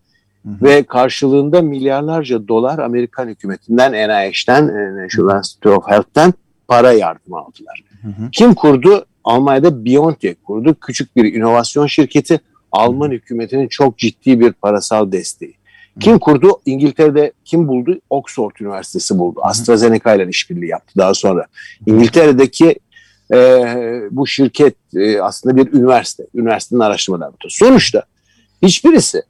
ve 0.44 0.83
karşılığında 0.83 1.62
milyarlarca 1.62 2.48
dolar 2.48 2.78
Amerikan 2.78 3.28
hükümetinden, 3.28 3.92
NIH'den, 3.92 4.68
e, 4.68 5.04
National 5.04 5.38
Institute 5.38 5.70
of 5.70 5.87
Health'ten 5.87 6.35
para 6.68 6.92
yardımı 6.92 7.38
aldılar. 7.38 7.85
Hı 8.02 8.09
hı. 8.09 8.30
Kim 8.33 8.54
kurdu? 8.54 9.07
Almanya'da 9.24 9.85
BioNTech 9.85 10.37
kurdu. 10.44 10.76
Küçük 10.80 11.16
bir 11.16 11.35
inovasyon 11.35 11.87
şirketi. 11.87 12.40
Alman 12.72 13.11
hükümetinin 13.11 13.68
çok 13.68 13.98
ciddi 13.98 14.40
bir 14.40 14.52
parasal 14.52 15.12
desteği. 15.12 15.54
Kim 16.00 16.18
kurdu? 16.18 16.61
İngiltere'de 16.66 17.33
kim 17.44 17.68
buldu? 17.68 18.00
Oxford 18.11 18.52
Üniversitesi 18.61 19.18
buldu. 19.18 19.40
AstraZeneca 19.42 20.14
ile 20.14 20.28
işbirliği 20.28 20.68
yaptı 20.68 20.94
daha 20.96 21.14
sonra. 21.14 21.46
İngiltere'deki 21.87 22.78
e, 23.33 23.38
bu 24.11 24.26
şirket 24.26 24.74
e, 24.96 25.20
aslında 25.20 25.57
bir 25.57 25.72
üniversite. 25.72 26.26
Üniversitenin 26.35 26.80
araştırma 26.80 27.20
laboratuvarı. 27.20 27.54
Sonuçta 27.54 28.02
hiçbirisi 28.62 29.22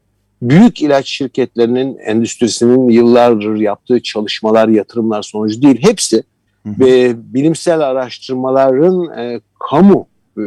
büyük 0.49 0.83
ilaç 0.83 1.09
şirketlerinin 1.09 1.99
endüstrisinin 1.99 2.89
yıllardır 2.89 3.57
yaptığı 3.57 4.03
çalışmalar, 4.03 4.69
yatırımlar 4.69 5.23
sonucu 5.23 5.63
değil. 5.63 5.79
Hepsi 5.81 6.23
ve 6.67 7.15
bilimsel 7.35 7.81
araştırmaların 7.81 9.19
e, 9.19 9.41
kamu 9.71 10.07
e, 10.39 10.43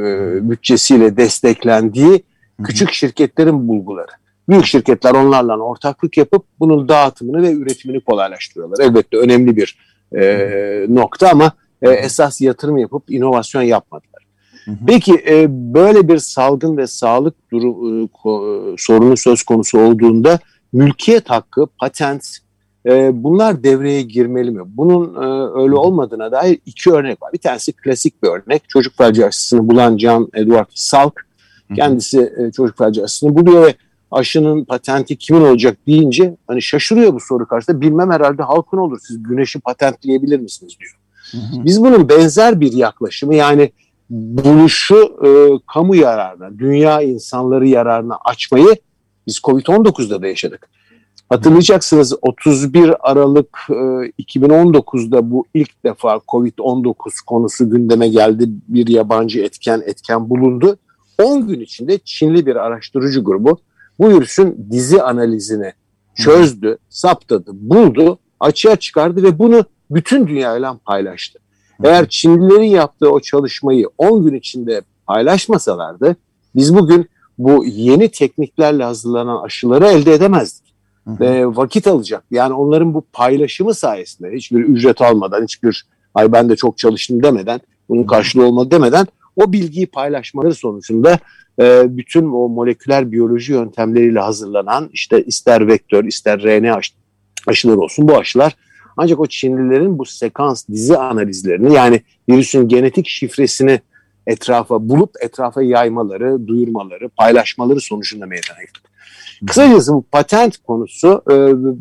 bütçesiyle 0.50 1.18
desteklendiği 1.18 2.24
küçük 2.64 2.92
şirketlerin 2.92 3.68
bulguları. 3.68 4.12
Büyük 4.50 4.66
şirketler 4.66 5.12
onlarla 5.12 5.58
ortaklık 5.58 6.18
yapıp 6.18 6.46
bunun 6.60 6.90
dağıtımını 6.90 7.44
ve 7.44 7.52
üretimini 7.52 8.00
kolaylaştırıyorlar. 8.00 8.86
Elbette 8.86 9.18
önemli 9.18 9.56
bir 9.56 9.78
e, 10.16 10.86
nokta 10.90 11.30
ama 11.30 11.52
e, 11.82 11.90
esas 11.90 12.42
yatırım 12.42 12.78
yapıp 12.78 13.12
inovasyon 13.12 13.62
yapmadılar. 13.62 14.17
Peki 14.88 15.24
e, 15.30 15.48
böyle 15.50 16.08
bir 16.08 16.18
salgın 16.18 16.78
ve 16.78 16.88
sağlık 16.88 17.36
duru, 17.52 18.04
e, 18.04 18.76
sorunu 18.78 19.18
söz 19.18 19.44
konusu 19.44 19.80
olduğunda 19.80 20.40
mülkiyet 20.74 21.30
hakkı, 21.30 21.68
patent 21.80 22.38
e, 22.86 23.24
bunlar 23.24 23.64
devreye 23.64 24.02
girmeli 24.02 24.52
mi? 24.52 24.62
Bunun 24.66 25.16
e, 25.16 25.60
öyle 25.62 25.76
olmadığına 25.76 26.32
dair 26.32 26.60
iki 26.66 26.92
örnek 26.92 27.22
var. 27.22 27.34
Bir 27.34 27.38
tanesi 27.38 27.74
klasik 27.74 28.24
bir 28.24 28.28
örnek. 28.28 28.70
Çocuk 28.70 28.98
felci 28.98 29.26
aşısını 29.26 29.68
bulan 29.68 29.98
John 29.98 30.30
Edward 30.34 30.70
Salk. 30.74 31.28
Kendisi 31.76 32.20
e, 32.20 32.52
çocuk 32.52 32.78
felci 32.78 33.04
aşısını 33.04 33.36
buluyor 33.36 33.66
ve 33.66 33.76
aşının 34.12 34.66
patenti 34.66 35.18
kimin 35.18 35.42
olacak 35.42 35.78
deyince 35.88 36.38
hani 36.48 36.62
şaşırıyor 36.62 37.14
bu 37.14 37.20
soru 37.20 37.48
karşısında. 37.48 37.82
Bilmem 37.82 38.12
herhalde 38.12 38.44
halkın 38.44 38.78
olur. 38.78 39.00
Siz 39.08 39.24
güneşi 39.24 39.60
patentleyebilir 39.60 40.40
misiniz 40.40 40.78
diyor. 40.80 40.98
Biz 41.66 41.82
bunun 41.82 42.10
benzer 42.10 42.60
bir 42.60 42.74
yaklaşımı 42.74 43.36
yani 43.36 43.72
buluşu 44.10 45.18
e, 45.26 45.30
kamu 45.74 45.96
yararına, 45.96 46.60
dünya 46.60 47.02
insanları 47.02 47.68
yararına 47.68 48.18
açmayı 48.26 48.76
biz 49.28 49.38
Covid-19'da 49.38 50.22
da 50.22 50.28
yaşadık. 50.28 50.70
Hatırlayacaksınız 51.30 52.14
31 52.22 53.12
Aralık 53.12 53.58
e, 53.70 53.74
2019'da 54.24 55.32
bu 55.32 55.46
ilk 55.54 55.84
defa 55.84 56.16
Covid-19 56.16 56.94
konusu 57.26 57.70
gündeme 57.70 58.08
geldi. 58.08 58.46
Bir 58.68 58.88
yabancı 58.88 59.42
etken 59.42 59.84
etken 59.86 60.30
bulundu. 60.30 60.78
10 61.24 61.48
gün 61.48 61.60
içinde 61.60 61.98
Çinli 61.98 62.46
bir 62.46 62.56
araştırıcı 62.56 63.24
grubu 63.24 63.60
bu 64.00 64.10
virüsün 64.10 64.68
dizi 64.72 65.02
analizini 65.02 65.74
çözdü, 66.16 66.78
saptadı, 66.90 67.52
buldu, 67.54 68.20
açığa 68.40 68.76
çıkardı 68.76 69.24
ve 69.24 69.40
bunu 69.40 69.66
bütün 69.92 70.28
dünyayla 70.28 70.80
paylaştı. 70.86 71.40
Eğer 71.84 72.10
Çinlilerin 72.10 72.70
yaptığı 72.70 73.12
o 73.12 73.20
çalışmayı 73.20 73.90
10 73.98 74.26
gün 74.26 74.34
içinde 74.34 74.82
paylaşmasalardı 75.08 76.16
biz 76.56 76.76
bugün 76.76 77.10
bu 77.38 77.66
yeni 77.66 78.10
tekniklerle 78.10 78.84
hazırlanan 78.84 79.44
aşıları 79.44 79.88
elde 79.88 80.14
edemezdik. 80.14 80.68
Ve 81.08 81.46
vakit 81.46 81.88
alacak. 81.88 82.24
Yani 82.32 82.54
onların 82.54 82.94
bu 82.94 83.04
paylaşımı 83.14 83.74
sayesinde 83.74 84.32
hiçbir 84.36 84.60
ücret 84.60 85.02
almadan, 85.02 85.44
hiçbir 85.44 85.86
ay 86.14 86.32
ben 86.32 86.50
de 86.50 86.56
çok 86.56 86.78
çalıştım 86.78 87.24
demeden, 87.24 87.60
bunun 87.90 88.04
karşılığı 88.04 88.46
olmadı 88.46 88.72
demeden 88.72 89.08
o 89.36 89.54
bilgiyi 89.54 89.88
paylaşmaları 89.88 90.56
sonucunda 90.56 91.20
e, 91.60 91.98
bütün 91.98 92.26
o 92.26 92.50
moleküler 92.50 93.12
biyoloji 93.12 93.54
yöntemleriyle 93.54 94.20
hazırlanan 94.20 94.90
işte 94.94 95.24
ister 95.24 95.68
vektör 95.68 96.04
ister 96.04 96.44
RNA 96.44 96.80
aşıları 97.48 97.80
olsun 97.80 98.08
bu 98.08 98.18
aşılar 98.18 98.56
Ancak 98.98 99.20
o 99.20 99.28
Çinlilerin 99.28 100.00
bu 100.00 100.06
sekans 100.06 100.68
dizi 100.68 100.98
analizlerini 100.98 101.74
yani 101.74 102.02
virüsün 102.30 102.68
genetik 102.68 103.08
şifresini 103.08 103.80
etrafa 104.28 104.90
bulup 104.90 105.12
etrafa 105.22 105.62
yaymaları, 105.62 106.48
duyurmaları, 106.48 107.10
paylaşmaları 107.10 107.80
sonucunda 107.80 108.26
meydana 108.26 108.58
geldi. 108.60 108.88
Kısacası 109.48 109.94
bu 109.94 110.02
patent 110.02 110.58
konusu 110.58 111.22
e, 111.32 111.36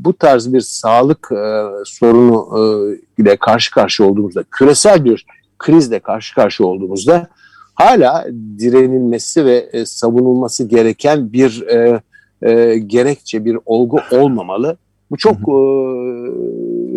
bu 0.05 0.13
tarz 0.13 0.55
bir 0.55 0.61
sağlık 0.61 1.33
e, 1.33 1.63
sorunu 1.85 2.49
e, 2.59 3.23
ile 3.23 3.37
karşı 3.37 3.71
karşıya 3.71 4.09
olduğumuzda, 4.09 4.45
küresel 4.51 5.05
bir 5.05 5.27
krizle 5.59 5.99
karşı 5.99 6.35
karşıya 6.35 6.69
olduğumuzda 6.69 7.29
hala 7.75 8.27
direnilmesi 8.59 9.45
ve 9.45 9.69
e, 9.73 9.87
savunulması 9.87 10.65
gereken 10.65 11.33
bir 11.33 11.63
e, 11.63 12.01
e, 12.43 12.79
gerekçe, 12.79 13.45
bir 13.45 13.59
olgu 13.67 14.01
olmamalı. 14.13 14.77
Bu 15.11 15.17
çok 15.17 15.37
e, 15.37 15.57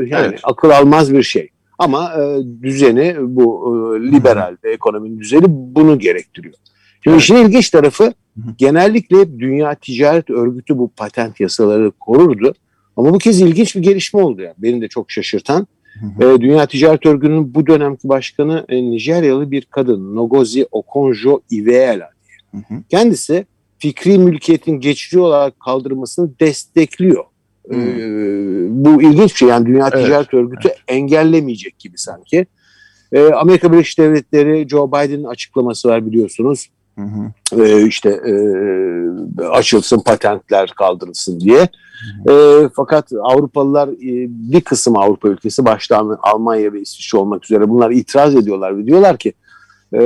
yani 0.07 0.27
evet. 0.27 0.39
akıl 0.43 0.69
almaz 0.69 1.13
bir 1.13 1.23
şey. 1.23 1.49
Ama 1.79 2.13
e, 2.13 2.41
düzeni 2.63 3.15
bu 3.19 3.75
e, 3.95 4.01
liberal 4.11 4.55
ekonominin 4.63 5.19
düzeni 5.19 5.45
bunu 5.47 5.99
gerektiriyor. 5.99 6.55
Şimdi 7.03 7.13
evet. 7.13 7.23
işin 7.23 7.35
ilginç 7.35 7.69
tarafı 7.69 8.13
genellikle 8.57 9.39
Dünya 9.39 9.75
Ticaret 9.75 10.29
Örgütü 10.29 10.77
bu 10.77 10.87
patent 10.87 11.39
yasaları 11.39 11.91
korurdu. 11.91 12.53
Ama 12.97 13.13
bu 13.13 13.17
kez 13.17 13.41
ilginç 13.41 13.75
bir 13.75 13.81
gelişme 13.81 14.21
oldu 14.21 14.41
yani. 14.41 14.55
Beni 14.57 14.81
de 14.81 14.87
çok 14.87 15.11
şaşırtan. 15.11 15.67
E, 16.19 16.41
Dünya 16.41 16.65
Ticaret 16.65 17.05
Örgütü'nün 17.05 17.55
bu 17.55 17.67
dönemki 17.67 18.09
başkanı 18.09 18.65
e, 18.69 18.83
Nijeryalı 18.83 19.51
bir 19.51 19.61
kadın 19.61 20.15
Ngozi 20.15 20.63
Okonjo-Iweala 20.63 22.09
diye. 22.25 22.37
Hı 22.51 22.57
hı. 22.57 22.83
Kendisi 22.89 23.45
fikri 23.77 24.17
mülkiyetin 24.17 24.79
geçici 24.79 25.19
olarak 25.19 25.59
kaldırılmasını 25.59 26.39
destekliyor. 26.39 27.23
Ee, 27.74 28.67
bu 28.70 29.01
ilginç 29.01 29.32
bir 29.32 29.38
şey 29.38 29.47
yani 29.47 29.65
Dünya 29.65 29.89
evet. 29.93 30.05
Ticaret 30.05 30.34
Örgütü 30.34 30.67
evet. 30.67 30.78
engellemeyecek 30.88 31.80
gibi 31.80 31.97
sanki. 31.97 32.45
Ee, 33.11 33.30
Amerika 33.34 33.72
Birleşik 33.72 33.99
Devletleri 33.99 34.70
Joe 34.70 34.88
Biden'ın 34.88 35.24
açıklaması 35.24 35.89
var 35.89 36.05
biliyorsunuz. 36.05 36.70
Hı 36.97 37.05
hı. 37.05 37.61
Ee, 37.63 37.88
işte 37.88 38.09
e, 38.09 38.34
açılsın 39.43 39.99
patentler 39.99 40.70
kaldırılsın 40.70 41.39
diye. 41.39 41.70
Hı 42.26 42.34
hı. 42.34 42.65
E, 42.65 42.70
fakat 42.76 43.11
Avrupalılar 43.24 43.88
e, 43.88 44.28
bir 44.53 44.61
kısım 44.61 44.97
Avrupa 44.97 45.28
ülkesi 45.30 45.65
başta 45.65 46.17
Almanya 46.22 46.74
ve 46.74 46.82
İsviçre 46.82 47.17
olmak 47.17 47.45
üzere 47.45 47.70
bunlar 47.70 47.91
itiraz 47.91 48.36
ediyorlar 48.36 48.78
ve 48.78 48.86
diyorlar 48.86 49.17
ki 49.17 49.34
ee, 49.93 50.03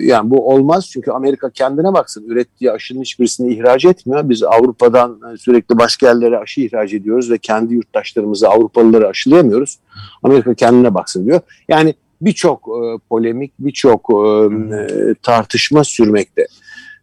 yani 0.00 0.30
bu 0.30 0.48
olmaz 0.48 0.88
çünkü 0.92 1.10
Amerika 1.10 1.50
kendine 1.50 1.92
baksın 1.92 2.24
ürettiği 2.28 2.72
aşının 2.72 3.00
hiçbirisini 3.00 3.54
ihraç 3.54 3.84
etmiyor. 3.84 4.28
Biz 4.28 4.42
Avrupa'dan 4.42 5.20
sürekli 5.38 5.78
başka 5.78 6.06
yerlere 6.06 6.38
aşı 6.38 6.60
ihraç 6.60 6.92
ediyoruz 6.92 7.30
ve 7.30 7.38
kendi 7.38 7.74
yurttaşlarımızı 7.74 8.48
Avrupalıları 8.48 9.08
aşılayamıyoruz. 9.08 9.78
Amerika 10.22 10.54
kendine 10.54 10.94
baksın 10.94 11.26
diyor. 11.26 11.40
Yani 11.68 11.94
birçok 12.20 12.68
e, 12.68 12.98
polemik, 13.08 13.52
birçok 13.58 14.10
e, 14.10 14.16
e 14.16 15.14
tartışma 15.22 15.84
sürmekte. 15.84 16.46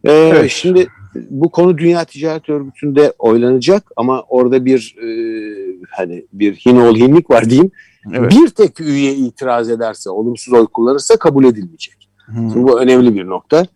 E, 0.03 0.11
evet. 0.11 0.51
Şimdi 0.51 0.88
bu 1.30 1.49
konu 1.49 1.78
Dünya 1.78 2.05
Ticaret 2.05 2.49
Örgütü'nde 2.49 3.13
oylanacak 3.20 3.84
ama 3.95 4.22
orada 4.22 4.65
bir 4.65 4.95
e, 5.03 5.07
hani 5.89 6.26
bir 6.34 6.55
hinol 6.55 6.95
hinlik 6.95 7.30
var 7.30 7.49
diyeyim. 7.49 7.72
Evet. 8.13 8.32
Bir 8.32 8.49
tek 8.49 8.80
üye 8.80 9.13
itiraz 9.13 9.70
ederse, 9.70 10.09
olumsuz 10.09 10.53
oy 10.53 10.68
kullanırsa 10.68 11.18
kabul 11.18 11.45
edilmeyecek. 11.45 12.09
Hmm. 12.26 12.63
bu 12.63 12.80
önemli 12.80 13.15
bir 13.15 13.28
nokta. 13.28 13.68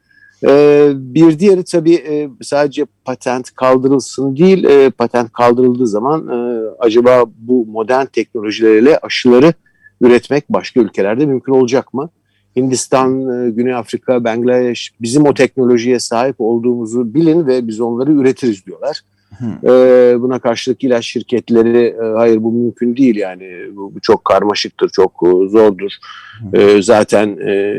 Ee, 0.48 0.92
bir 0.96 1.40
diğeri 1.40 1.64
tabii 1.64 1.94
e, 1.94 2.30
sadece 2.42 2.86
patent 3.06 3.52
kaldırılsın 3.52 4.38
değil, 4.38 4.64
e, 4.64 4.90
patent 4.90 5.34
kaldırıldığı 5.34 5.88
zaman 5.88 6.28
e, 6.28 6.70
acaba 6.80 7.24
bu 7.38 7.66
modern 7.66 8.06
teknolojilerle 8.06 8.98
aşıları 8.98 9.54
üretmek 10.02 10.50
başka 10.50 10.80
ülkelerde 10.80 11.26
mümkün 11.26 11.54
olacak 11.54 11.94
mı? 11.94 12.10
Hindistan, 12.56 13.46
e, 13.48 13.50
Güney 13.50 13.74
Afrika, 13.74 14.24
Bangladeş 14.24 14.92
bizim 15.02 15.26
o 15.26 15.34
teknolojiye 15.34 16.00
sahip 16.00 16.36
olduğumuzu 16.40 17.14
bilin 17.14 17.48
ve 17.48 17.68
biz 17.68 17.80
onları 17.80 18.12
üretiriz 18.12 18.66
diyorlar. 18.66 19.02
E, 19.64 19.70
buna 20.22 20.40
karşılık 20.40 20.84
ilaç 20.84 21.06
şirketleri 21.06 21.86
e, 21.86 22.18
hayır 22.18 22.44
bu 22.44 22.52
mümkün 22.52 22.98
değil 22.98 23.16
yani 23.16 23.54
bu, 23.76 23.96
bu 23.96 24.00
çok 24.02 24.26
karmaşıktır, 24.26 24.90
çok 24.90 25.12
e, 25.26 25.50
zordur. 25.50 25.92
E, 26.54 26.82
zaten 26.82 27.28
e, 27.28 27.74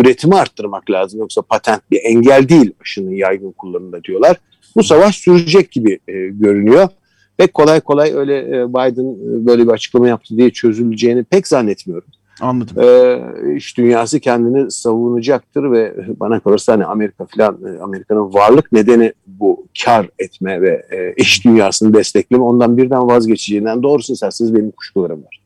üretimi 0.00 0.34
arttırmak 0.34 0.90
lazım 0.90 1.20
yoksa 1.20 1.42
patent 1.42 1.90
bir 1.90 2.00
engel 2.04 2.48
değil 2.48 2.72
aşının 2.82 3.10
yaygın 3.10 3.52
kullanımında 3.52 4.04
diyorlar. 4.04 4.36
Bu 4.76 4.82
savaş 4.82 5.16
sürecek 5.16 5.72
gibi 5.72 5.98
e, 6.08 6.12
görünüyor. 6.12 6.88
Pek 7.36 7.54
kolay 7.54 7.80
kolay 7.80 8.12
öyle 8.14 8.38
e, 8.38 8.68
Biden 8.68 9.16
böyle 9.46 9.62
bir 9.62 9.72
açıklama 9.72 10.08
yaptı 10.08 10.36
diye 10.36 10.50
çözüleceğini 10.50 11.24
pek 11.24 11.46
zannetmiyorum. 11.46 12.08
Anladım. 12.40 12.76
Ee, 12.82 13.56
iş 13.56 13.78
dünyası 13.78 14.20
kendini 14.20 14.70
savunacaktır 14.70 15.72
ve 15.72 15.96
bana 16.20 16.40
kalırsa 16.40 16.72
hani 16.72 16.84
Amerika 16.84 17.26
falan 17.26 17.58
e, 17.66 17.80
Amerika'nın 17.80 18.34
varlık 18.34 18.72
nedeni 18.72 19.12
bu 19.26 19.66
kar 19.84 20.08
etme 20.18 20.62
ve 20.62 20.86
e, 20.90 21.14
iş 21.16 21.44
dünyasını 21.44 21.94
destekleme 21.94 22.42
ondan 22.42 22.76
birden 22.76 23.08
vazgeçeceğinden 23.08 23.82
doğrusu 23.82 24.12
isterseniz 24.12 24.54
benim 24.54 24.70
kuşkularım 24.70 25.24
var. 25.24 25.42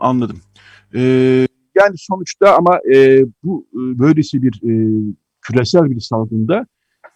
Anladım. 0.00 0.40
Ee, 0.94 1.46
yani 1.74 1.94
sonuçta 1.96 2.56
ama 2.56 2.80
e, 2.94 3.24
bu 3.44 3.66
e, 3.72 3.98
böylesi 3.98 4.42
bir 4.42 4.54
e, 4.54 5.02
küresel 5.40 5.90
bir 5.90 6.00
salgında 6.00 6.66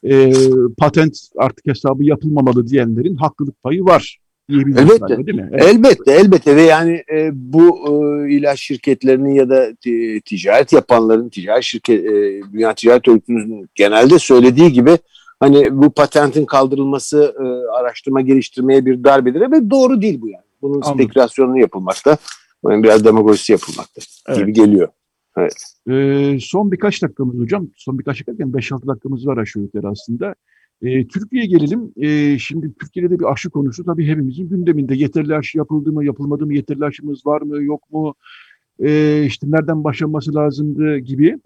e, 0.05 0.33
patent 0.79 1.19
artık 1.39 1.67
hesabı 1.67 2.05
yapılmamalı 2.05 2.67
diyenlerin 2.67 3.17
haklılık 3.17 3.63
payı 3.63 3.85
var 3.85 4.19
elbette. 4.51 4.99
Galiba, 4.99 5.27
değil 5.27 5.39
mi? 5.39 5.49
Evet. 5.53 5.65
Elbette, 5.65 6.13
elbette 6.13 6.57
ve 6.57 6.63
yani 6.63 7.03
e, 7.13 7.31
bu 7.33 7.79
e, 7.89 8.33
ilaç 8.33 8.61
şirketlerinin 8.61 9.35
ya 9.35 9.49
da 9.49 9.75
t- 9.75 10.21
ticaret 10.21 10.73
yapanların, 10.73 11.29
ticaret 11.29 11.65
şirket, 11.65 12.05
e, 12.05 12.41
Dünya 12.53 12.75
Ticaret 12.75 13.09
Örgütü'nün 13.09 13.69
genelde 13.75 14.19
söylediği 14.19 14.73
gibi 14.73 14.99
hani 15.41 15.67
bu 15.71 15.91
patentin 15.91 16.47
kaldırılması 16.47 17.35
e, 17.39 17.45
araştırma 17.79 18.21
geliştirmeye 18.21 18.87
bir 18.87 19.05
darbedir 19.05 19.41
ve 19.41 19.71
doğru 19.71 20.03
değil 20.03 20.21
bu 20.21 20.29
yani. 20.29 20.45
Bunun 20.63 20.75
Anladım. 20.75 20.95
spekülasyonunu 20.95 21.59
yapılmakta, 21.59 22.17
yani 22.69 22.83
biraz 22.83 23.05
demagojisi 23.05 23.53
yapılmakta 23.53 24.01
evet. 24.29 24.39
gibi 24.39 24.53
geliyor. 24.53 24.89
Evet. 25.37 25.65
Ee, 25.91 26.39
son 26.41 26.73
birkaç 26.73 27.03
dakikamız 27.03 27.39
hocam, 27.39 27.69
son 27.77 27.99
birkaç 27.99 28.17
dakika 28.29 28.45
5-6 28.45 28.87
dakikamız 28.87 29.27
var 29.27 29.37
aşağı 29.37 29.63
yukarı 29.63 29.89
aslında. 29.89 30.35
E, 30.83 31.07
Türkiye'ye 31.09 31.49
gelelim. 31.49 31.93
E, 31.97 32.39
şimdi 32.39 32.75
Türkiye'de 32.81 33.11
de 33.11 33.19
bir 33.19 33.33
aşı 33.33 33.51
konusu 33.51 33.85
tabii 33.85 34.07
hepimizin 34.07 34.49
gündeminde. 34.49 34.95
Yeterli 34.95 35.35
aşı 35.35 35.59
yapıldı 35.59 35.93
mı, 35.93 36.05
yapılmadı 36.05 36.47
mı, 36.47 36.55
yeterli 36.55 36.85
aşımız 36.85 37.27
var 37.27 37.43
mı, 37.43 37.63
yok 37.63 37.91
mu, 37.91 38.15
e, 38.81 39.23
işte 39.27 39.47
nereden 39.51 39.85
başlaması 39.85 40.35
lazımdı 40.35 40.99
gibi. 40.99 41.39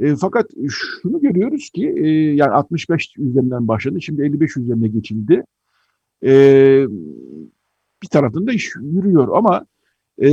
E, 0.00 0.16
fakat 0.16 0.50
şunu 0.68 1.20
görüyoruz 1.20 1.70
ki 1.70 1.94
e, 1.96 2.08
yani 2.34 2.50
65 2.52 3.14
üzerinden 3.18 3.68
başladı, 3.68 4.02
şimdi 4.02 4.22
55 4.22 4.56
üzerine 4.56 4.88
geçildi. 4.88 5.44
E, 6.24 6.32
bir 8.02 8.08
taraftan 8.08 8.46
da 8.46 8.52
iş 8.52 8.70
yürüyor 8.76 9.28
ama 9.36 9.66
e, 10.22 10.28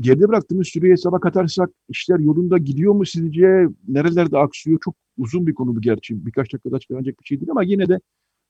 geride 0.00 0.28
bıraktığımız 0.28 0.68
süreyi 0.68 0.92
hesaba 0.92 1.20
katarsak 1.20 1.70
işler 1.88 2.18
yolunda 2.18 2.58
gidiyor 2.58 2.94
mu 2.94 3.06
sizce? 3.06 3.68
Nerelerde 3.88 4.38
aksıyor? 4.38 4.78
Çok 4.84 4.94
uzun 5.18 5.46
bir 5.46 5.54
konu 5.54 5.76
bu 5.76 5.80
gerçi. 5.80 6.26
Birkaç 6.26 6.52
dakikada 6.52 6.76
açıklanacak 6.76 7.20
bir 7.20 7.26
şey 7.26 7.40
değil 7.40 7.50
ama 7.50 7.62
yine 7.62 7.88
de 7.88 8.00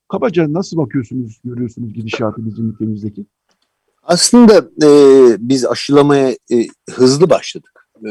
kabaca 0.09 0.53
nasıl 0.53 0.76
bakıyorsunuz, 0.76 1.40
görüyorsunuz 1.45 1.93
gidişatı 1.93 2.47
bizim 2.47 2.70
ülkemizdeki? 2.70 3.26
Aslında 4.03 4.59
e, 4.59 4.88
biz 5.38 5.66
aşılamaya 5.66 6.30
e, 6.30 6.66
hızlı 6.90 7.30
başladık. 7.30 7.88
E, 8.05 8.09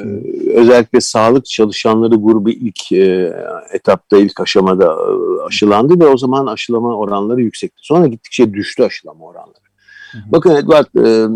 özellikle 0.56 1.02
sağlık 1.02 1.46
çalışanları 1.46 2.16
grubu 2.16 2.50
ilk 2.50 2.92
e, 2.92 3.34
etapta, 3.74 4.18
ilk 4.18 4.40
aşamada 4.40 4.86
e, 4.86 5.42
aşılandı 5.48 6.00
ve 6.00 6.08
o 6.08 6.18
zaman 6.18 6.46
aşılama 6.46 6.98
oranları 6.98 7.42
yüksekti. 7.42 7.78
Sonra 7.82 8.08
gittikçe 8.08 8.54
düştü 8.54 8.84
aşılama 8.84 9.26
oranları. 9.26 9.71
Bakın 10.32 10.56
Edward 10.56 10.86
e, 10.96 11.28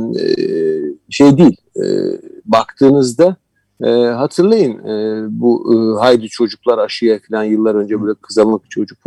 şey 1.10 1.38
değil, 1.38 1.58
e, 1.78 1.84
baktığınızda 2.46 3.36
e, 3.84 3.90
hatırlayın 3.90 4.80
e, 4.80 5.26
bu 5.30 5.74
e, 5.74 6.00
haydi 6.00 6.28
çocuklar 6.28 6.78
aşıya 6.78 7.20
falan 7.30 7.44
yıllar 7.44 7.76
önce 7.76 8.02
böyle 8.02 8.14
kızamık 8.22 8.72
çocuk 8.72 8.98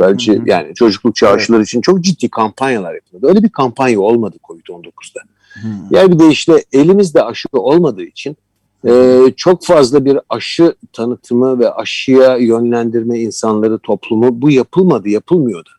hı. 0.40 0.42
yani 0.46 0.74
çocukluk 0.74 1.16
çağı 1.16 1.38
için 1.62 1.80
çok 1.80 2.00
ciddi 2.00 2.28
kampanyalar 2.28 2.94
yapıldı. 2.94 3.26
Öyle 3.28 3.42
bir 3.42 3.48
kampanya 3.48 4.00
olmadı 4.00 4.36
Covid-19'da. 4.44 5.20
Yani 5.90 6.12
bir 6.12 6.18
de 6.18 6.28
işte 6.28 6.64
elimizde 6.72 7.22
aşı 7.22 7.48
olmadığı 7.52 8.02
için 8.02 8.36
e, 8.86 9.22
çok 9.36 9.64
fazla 9.64 10.04
bir 10.04 10.18
aşı 10.28 10.74
tanıtımı 10.92 11.58
ve 11.58 11.72
aşıya 11.72 12.36
yönlendirme 12.36 13.18
insanları 13.18 13.78
toplumu 13.78 14.42
bu 14.42 14.50
yapılmadı, 14.50 15.08
yapılmıyordu. 15.08 15.70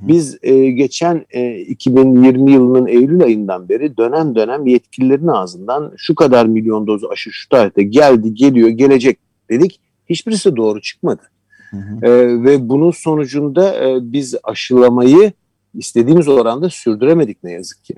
Biz 0.00 0.38
e, 0.42 0.70
geçen 0.70 1.26
e, 1.30 1.58
2020 1.58 2.52
yılının 2.52 2.86
Eylül 2.86 3.22
ayından 3.22 3.68
beri 3.68 3.96
dönem 3.96 4.34
dönem 4.34 4.66
yetkililerin 4.66 5.26
ağzından 5.26 5.92
şu 5.96 6.14
kadar 6.14 6.46
milyon 6.46 6.86
doz 6.86 7.04
aşı 7.04 7.30
şu 7.32 7.48
tarihte 7.48 7.82
geldi, 7.82 8.34
geliyor, 8.34 8.68
gelecek 8.68 9.18
dedik. 9.50 9.80
Hiçbirisi 10.10 10.56
doğru 10.56 10.80
çıkmadı. 10.80 11.22
Hı 11.70 11.76
hı. 11.76 12.06
E, 12.06 12.10
ve 12.44 12.68
bunun 12.68 12.90
sonucunda 12.90 13.88
e, 13.88 14.12
biz 14.12 14.34
aşılamayı 14.44 15.32
istediğimiz 15.74 16.28
oranda 16.28 16.70
sürdüremedik 16.70 17.44
ne 17.44 17.52
yazık 17.52 17.84
ki. 17.84 17.94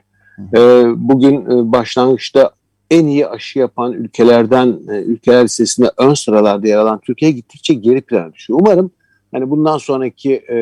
E, 0.57 0.59
bugün 0.97 1.47
e, 1.47 1.73
başlangıçta 1.73 2.51
en 2.91 3.07
iyi 3.07 3.27
aşı 3.27 3.59
yapan 3.59 3.93
ülkelerden 3.93 4.79
e, 4.89 5.03
ülkeler 5.03 5.45
listesinde 5.45 5.91
ön 5.97 6.15
sıralarda 6.15 6.69
yer 6.69 6.77
alan 6.77 7.01
Türkiye 7.01 7.31
gittikçe 7.31 7.75
geri 7.75 8.01
plana 8.01 8.33
düşüyor. 8.33 8.61
Umarım 8.63 8.91
hani 9.33 9.51
bundan 9.51 9.79
sonraki 9.79 10.35
e, 10.35 10.57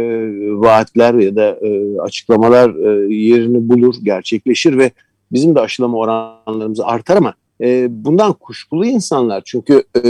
vaatler 0.60 1.14
ya 1.14 1.36
da 1.36 1.58
e, 1.62 1.98
açıklamalar 1.98 2.70
e, 2.74 3.14
yerini 3.14 3.68
bulur, 3.68 3.94
gerçekleşir 4.02 4.78
ve 4.78 4.90
bizim 5.32 5.54
de 5.54 5.60
aşılama 5.60 5.98
oranlarımız 5.98 6.80
artar 6.80 7.16
ama 7.16 7.34
e, 7.60 7.86
bundan 7.90 8.32
kuşkulu 8.32 8.86
insanlar 8.86 9.42
çünkü 9.44 9.82
e, 10.04 10.08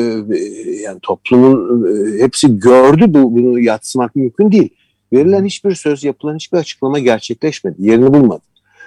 yani 0.82 0.98
toplumun 1.02 1.86
e, 1.86 2.22
hepsi 2.22 2.58
gördü 2.58 3.04
bu 3.08 3.36
bunu 3.36 3.60
yatsımak 3.60 4.16
mümkün 4.16 4.52
değil. 4.52 4.68
Verilen 5.12 5.44
hiçbir 5.44 5.74
söz, 5.74 6.04
yapılan 6.04 6.34
hiçbir 6.34 6.58
açıklama 6.58 6.98
gerçekleşmedi, 6.98 7.76
yerini 7.78 8.14
bulmadı. 8.14 8.42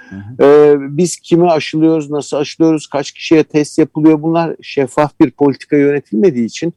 Hı 0.10 0.16
hı. 0.16 0.44
Ee, 0.44 0.76
biz 0.98 1.16
kimi 1.16 1.52
aşılıyoruz, 1.52 2.12
nasıl 2.12 2.38
aşılıyoruz, 2.38 2.88
kaç 2.88 3.12
kişiye 3.12 3.44
test 3.44 3.78
yapılıyor 3.78 4.22
bunlar 4.22 4.56
şeffaf 4.62 5.20
bir 5.20 5.32
politika 5.32 5.78
yönetilmediği 5.78 6.46
için 6.46 6.74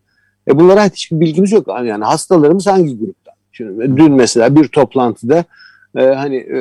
e, 0.49 0.59
bunlara 0.59 0.85
hiçbir 0.85 1.21
bilgimiz 1.21 1.53
yok. 1.53 1.69
Yani 1.69 2.05
hastalarımız 2.05 2.67
hangi 2.67 2.99
gruptan? 2.99 3.35
Şimdi 3.53 3.97
dün 3.97 4.13
mesela 4.13 4.57
bir 4.57 4.69
toplantıda 4.69 5.45
e, 5.97 6.05
hani 6.05 6.37
e, 6.37 6.61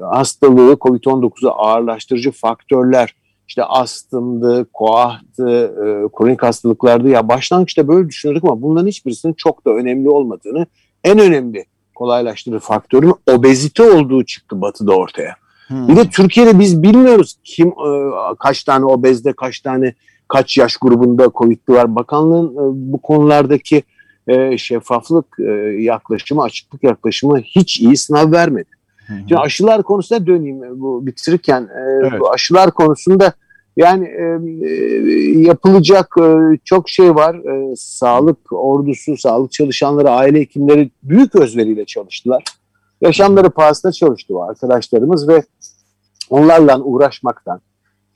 hastalığı 0.00 0.72
COVID-19'u 0.72 1.50
ağırlaştırıcı 1.50 2.30
faktörler 2.30 3.14
işte 3.48 3.64
astımdı, 3.64 4.66
koahtı, 4.72 5.48
e, 5.48 6.08
kronik 6.16 6.42
hastalıklardı. 6.42 7.08
Ya 7.08 7.28
başlangıçta 7.28 7.88
böyle 7.88 8.08
düşünürdük 8.08 8.44
ama 8.44 8.62
bunların 8.62 8.86
hiçbirisinin 8.86 9.32
çok 9.32 9.66
da 9.66 9.70
önemli 9.70 10.08
olmadığını, 10.08 10.66
en 11.04 11.18
önemli 11.18 11.64
kolaylaştırıcı 11.94 12.60
faktörün 12.60 13.14
obezite 13.26 13.82
olduğu 13.90 14.24
çıktı 14.24 14.60
batıda 14.60 14.96
ortaya. 14.96 15.34
Hmm. 15.68 15.88
Bir 15.88 15.96
de 15.96 16.10
Türkiye'de 16.10 16.58
biz 16.58 16.82
bilmiyoruz 16.82 17.36
kim 17.44 17.68
e, 17.68 18.12
kaç 18.38 18.64
tane 18.64 18.84
obezde, 18.84 19.32
kaç 19.32 19.60
tane 19.60 19.94
kaç 20.28 20.58
yaş 20.58 20.76
grubunda 20.76 21.30
COVID'li 21.34 21.74
var. 21.74 21.96
Bakanlığın 21.96 22.52
e, 22.52 22.92
bu 22.92 22.98
konulardaki 22.98 23.82
e, 24.28 24.58
şeffaflık 24.58 25.26
e, 25.38 25.50
yaklaşımı, 25.82 26.42
açıklık 26.42 26.82
yaklaşımı 26.82 27.38
hiç 27.38 27.80
iyi 27.80 27.96
sınav 27.96 28.32
vermedi. 28.32 28.68
Hı 29.06 29.12
hı. 29.12 29.18
Şimdi 29.18 29.36
aşılar 29.36 29.82
konusuna 29.82 30.26
döneyim 30.26 30.80
bu 30.80 31.06
bitirirken. 31.06 31.62
E, 31.62 31.80
evet. 31.80 32.20
Bu 32.20 32.32
aşılar 32.32 32.70
konusunda 32.70 33.32
yani 33.76 34.06
e, 34.06 34.38
e, 34.66 34.72
yapılacak 35.40 36.14
e, 36.20 36.58
çok 36.64 36.88
şey 36.88 37.14
var. 37.14 37.34
E, 37.34 37.76
sağlık 37.76 38.52
ordusu, 38.52 39.16
sağlık 39.16 39.52
çalışanları, 39.52 40.10
aile 40.10 40.40
hekimleri 40.40 40.90
büyük 41.02 41.36
özveriyle 41.36 41.84
çalıştılar. 41.84 42.44
Yaşamları 43.00 43.50
pahasına 43.50 43.92
çalıştı 43.92 44.34
o 44.38 44.42
arkadaşlarımız 44.42 45.28
ve 45.28 45.42
onlarla 46.30 46.80
uğraşmaktan, 46.80 47.60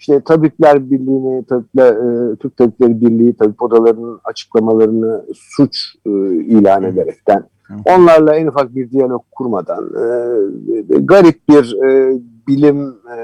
işte 0.01 0.21
Tabipler 0.21 0.91
Birliği'ni, 0.91 1.45
Tabipler, 1.45 1.93
e, 1.93 2.37
Türk 2.37 2.57
Tabipleri 2.57 3.01
Birliği, 3.01 3.37
tabip 3.37 3.63
odalarının 3.63 4.21
açıklamalarını 4.25 5.25
suç 5.35 5.77
e, 6.07 6.11
ilan 6.35 6.83
ederekten, 6.83 7.45
onlarla 7.85 8.35
en 8.35 8.47
ufak 8.47 8.75
bir 8.75 8.91
diyalog 8.91 9.23
kurmadan, 9.31 9.85
e, 9.85 10.97
garip 10.99 11.49
bir 11.49 11.83
e, 11.85 12.19
bilim 12.49 12.89
e, 12.89 13.19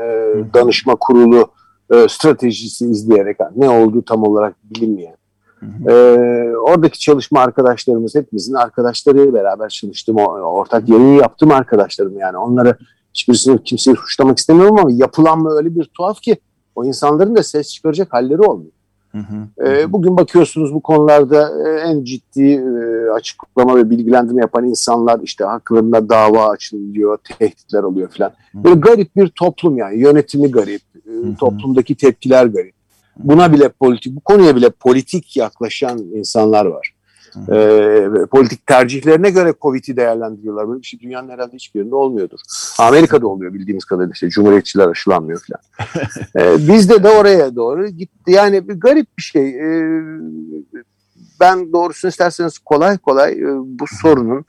danışma 0.55 0.97
kurulu 1.01 1.49
e, 1.91 2.09
stratejisi 2.09 2.87
izleyerek, 2.87 3.37
ne 3.57 3.71
olduğu 3.71 4.03
tam 4.03 4.23
olarak 4.23 4.57
bilinmeyen, 4.65 5.17
Ee, 5.89 5.93
oradaki 6.57 6.99
çalışma 6.99 7.41
arkadaşlarımız 7.41 8.15
hepimizin 8.15 8.55
arkadaşlarıyla 8.55 9.35
beraber 9.35 9.69
çalıştım. 9.69 10.17
Ortak 10.17 10.89
yayın 10.89 11.15
yaptım 11.15 11.51
arkadaşlarım 11.51 12.19
yani. 12.19 12.37
Onları 12.37 12.77
hiçbirisini 13.15 13.63
kimseyi 13.63 13.97
suçlamak 13.97 14.39
istemiyorum 14.39 14.79
ama 14.79 14.91
yapılan 14.93 15.39
mı 15.39 15.51
öyle 15.51 15.75
bir 15.75 15.85
tuhaf 15.85 16.21
ki 16.21 16.37
o 16.77 16.85
insanların 16.85 17.37
da 17.37 17.43
ses 17.43 17.69
çıkaracak 17.73 18.13
halleri 18.13 18.43
olmuyor. 18.43 18.73
Hı 19.13 19.19
hı. 19.19 19.67
Ee, 19.69 19.93
bugün 19.93 20.17
bakıyorsunuz 20.17 20.75
bu 20.75 20.81
konularda 20.81 21.69
e, 21.69 21.81
en 21.81 22.05
ciddi 22.05 22.43
e, 22.43 23.11
açıklama 23.11 23.77
ve 23.77 23.91
bilgilendirme 23.91 24.41
yapan 24.41 24.65
insanlar 24.65 25.21
işte 25.21 25.45
haklarında 25.45 26.09
dava 26.09 26.49
açılıyor, 26.49 27.19
tehditler 27.39 27.83
oluyor 27.83 28.09
falan. 28.09 28.33
Böyle 28.55 28.81
garip 28.81 29.17
bir 29.17 29.29
toplum 29.29 29.79
yani 29.79 30.01
yönetimi 30.01 30.51
garip, 30.51 30.83
e, 31.07 31.37
toplumdaki 31.41 31.95
tepkiler 31.95 32.47
garip. 32.47 32.75
Buna 33.19 33.53
bile 33.53 33.69
politik, 33.69 34.17
bu 34.17 34.21
konuya 34.21 34.57
bile 34.57 34.71
politik 34.71 35.37
yaklaşan 35.37 35.99
insanlar 35.99 36.67
var. 36.67 36.96
E, 37.53 38.27
politik 38.31 38.67
tercihlerine 38.67 39.31
göre 39.31 39.55
Covid'i 39.63 39.97
değerlendiriyorlar. 39.97 40.69
Böyle 40.69 40.81
bir 40.81 40.87
şey 40.87 41.01
dünyanın 41.01 41.29
herhalde 41.29 41.53
hiçbir 41.55 41.81
yerinde 41.81 41.95
olmuyordur. 41.95 42.39
Amerika'da 42.79 43.27
oluyor 43.27 43.55
bildiğimiz 43.55 43.85
kadarıyla 43.85 44.13
işte 44.13 44.29
Cumhuriyetçiler 44.29 44.89
aşılanmıyor 44.89 45.41
falan. 45.41 45.61
e, 46.57 46.69
bizde 46.69 47.03
de 47.03 47.09
oraya 47.09 47.57
doğru 47.57 47.87
gitti. 47.87 48.33
Yani 48.33 48.69
bir 48.69 48.75
garip 48.75 49.19
bir 49.19 49.23
şey. 49.23 49.49
E, 49.49 50.01
ben 51.41 51.73
doğrusunu 51.73 52.09
isterseniz 52.09 52.59
kolay 52.59 52.99
kolay 52.99 53.33
e, 53.33 53.47
bu 53.57 53.85
sorunun 54.03 54.45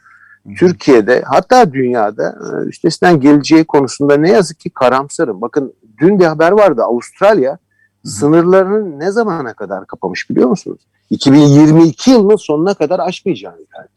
Türkiye'de 0.57 1.23
hatta 1.25 1.73
dünyada 1.73 2.35
e, 2.41 2.67
üstesinden 2.67 3.19
geleceği 3.19 3.65
konusunda 3.65 4.17
ne 4.17 4.29
yazık 4.29 4.59
ki 4.59 4.69
karamsarım. 4.69 5.41
Bakın 5.41 5.73
dün 6.01 6.19
bir 6.19 6.25
haber 6.25 6.51
vardı 6.51 6.83
Avustralya 6.83 7.57
sınırlarını 8.03 8.99
ne 8.99 9.11
zamana 9.11 9.53
kadar 9.53 9.87
kapamış 9.87 10.29
biliyor 10.29 10.49
musunuz? 10.49 10.81
2022 11.09 12.11
yılının 12.11 12.35
sonuna 12.35 12.73
kadar 12.73 12.99
aşmayacağını 12.99 13.61
ifade 13.61 13.87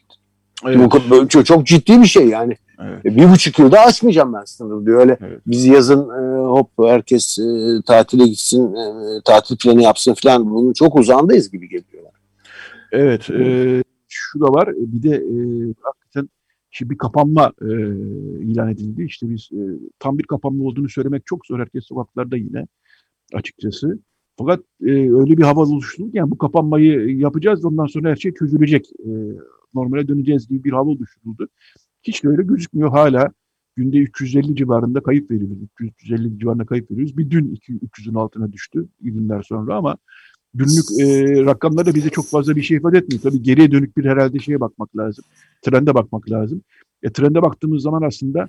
Evet. 0.67 0.91
Bu 1.11 1.29
çok, 1.29 1.47
çok 1.47 1.67
ciddi 1.67 2.01
bir 2.01 2.07
şey 2.07 2.29
yani. 2.29 2.57
Evet. 2.81 3.05
Bir 3.05 3.31
buçuk 3.31 3.59
yılda 3.59 3.81
açmayacağım 3.81 4.33
ben 4.33 4.45
sınırı 4.45 4.87
diyor. 4.87 5.01
Öyle 5.01 5.17
evet. 5.21 5.41
biz 5.47 5.67
yazın 5.67 6.09
e, 6.09 6.39
hop 6.47 6.71
herkes 6.79 7.39
e, 7.39 7.83
tatile 7.87 8.27
gitsin, 8.27 8.75
e, 8.75 9.21
tatil 9.25 9.57
planı 9.57 9.83
yapsın 9.83 10.15
falan 10.15 10.51
bunun 10.51 10.73
çok 10.73 10.97
uzağındayız 10.97 11.51
gibi 11.51 11.69
geliyorlar. 11.69 12.13
Evet. 12.93 13.31
E, 13.31 13.83
şu 14.09 14.41
da 14.41 14.45
var. 14.45 14.69
E, 14.69 14.75
bir 14.77 15.03
de 15.03 15.17
e, 15.17 15.37
hakikaten 15.81 16.29
şimdi 16.71 16.91
bir 16.91 16.99
kapanma 16.99 17.53
e, 17.63 17.69
ilan 18.43 18.69
edildi. 18.69 19.05
İşte 19.05 19.31
biz 19.31 19.49
e, 19.53 19.63
tam 19.99 20.19
bir 20.19 20.25
kapanma 20.25 20.65
olduğunu 20.65 20.89
söylemek 20.89 21.27
çok 21.27 21.47
zor. 21.47 21.59
Herkes 21.59 21.85
sokaklarda 21.85 22.37
yine 22.37 22.67
açıkçası. 23.35 23.99
Fakat 24.39 24.61
e, 24.83 24.91
öyle 24.91 25.39
bir 25.39 25.43
hava 25.43 25.61
oluştu 25.61 25.97
ki 25.97 26.11
yani 26.13 26.31
bu 26.31 26.39
kapanmayı 26.39 27.19
yapacağız 27.19 27.65
ondan 27.65 27.87
sonra 27.87 28.11
her 28.11 28.17
şey 28.17 28.35
çözülecek. 28.35 28.87
E, 29.05 29.11
normale 29.75 30.09
döneceğiz 30.09 30.49
gibi 30.49 30.65
bir 30.65 30.73
hava 30.73 30.91
oluşturuldu. 30.91 31.49
Hiç 32.03 32.25
de 32.25 32.29
öyle 32.29 32.43
gözükmüyor 32.43 32.91
hala. 32.91 33.29
Günde 33.77 33.99
350 33.99 34.57
civarında 34.57 35.03
kayıp 35.03 35.31
veriyoruz. 35.31 35.59
350 35.81 36.39
civarında 36.39 36.67
kayıp 36.67 36.91
veriyoruz. 36.91 37.19
Bir 37.19 37.31
dün 37.31 37.55
300'ün 37.55 38.15
altına 38.15 38.53
düştü 38.53 38.89
günler 39.01 39.43
sonra 39.43 39.77
ama 39.77 39.97
günlük 40.55 41.01
e, 41.01 41.45
rakamlar 41.45 41.87
da 41.87 41.95
bize 41.95 42.11
çok 42.11 42.27
fazla 42.27 42.57
bir 42.57 42.63
şey 42.63 42.77
ifade 42.77 42.99
etmiyor. 42.99 43.23
Tabii 43.23 43.43
geriye 43.43 43.71
dönük 43.71 43.97
bir 43.97 44.05
herhalde 44.05 44.39
şeye 44.39 44.61
bakmak 44.61 44.97
lazım. 44.97 45.25
Trende 45.63 45.95
bakmak 45.95 46.31
lazım. 46.31 46.63
E, 47.03 47.13
trende 47.13 47.43
baktığımız 47.43 47.83
zaman 47.83 48.03
aslında 48.03 48.49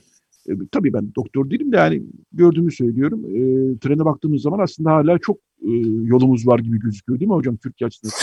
e, 0.50 0.52
tabii 0.72 0.94
ben 0.94 1.12
doktor 1.16 1.50
değilim 1.50 1.72
de 1.72 1.78
yani 1.78 2.04
gördüğümü 2.34 2.72
söylüyorum. 2.72 3.26
E, 3.26 3.39
trene 3.80 4.06
baktığımız 4.06 4.42
zaman 4.42 4.60
aslında 4.60 4.92
hala 4.92 5.18
çok 5.18 5.38
e, 5.38 5.72
yolumuz 6.04 6.48
var 6.48 6.60
gibi 6.60 6.80
gözüküyor 6.80 7.20
değil 7.20 7.30
mi 7.30 7.36
hocam 7.36 7.58
Türkiye 7.58 7.88
açısından? 7.88 8.14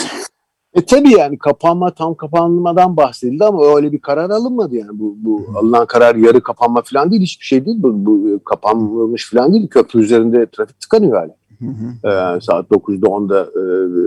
E 0.74 0.84
tabii 0.84 1.12
yani 1.12 1.38
kapanma 1.38 1.94
tam 1.94 2.14
kapanmadan 2.14 2.96
bahsedildi 2.96 3.44
ama 3.44 3.76
öyle 3.76 3.92
bir 3.92 4.00
karar 4.00 4.30
alınmadı 4.30 4.76
yani 4.76 4.98
bu, 4.98 5.16
bu 5.18 5.46
alınan 5.54 5.86
karar 5.86 6.14
yarı 6.14 6.40
kapanma 6.40 6.82
falan 6.82 7.10
değil 7.10 7.22
hiçbir 7.22 7.44
şey 7.44 7.66
değil 7.66 7.76
bu, 7.80 8.06
bu 8.06 8.44
kapanmış 8.44 9.30
falan 9.30 9.52
değil 9.52 9.68
köprü 9.68 10.00
üzerinde 10.00 10.46
trafik 10.46 10.80
tıkanıyor 10.80 11.16
hala. 11.16 11.36
Hı 11.58 11.64
hı. 11.64 12.08
Ee, 12.08 12.40
saat 12.40 12.70
9'da 12.70 13.06
10'da 13.06 13.40
e, 13.40 13.60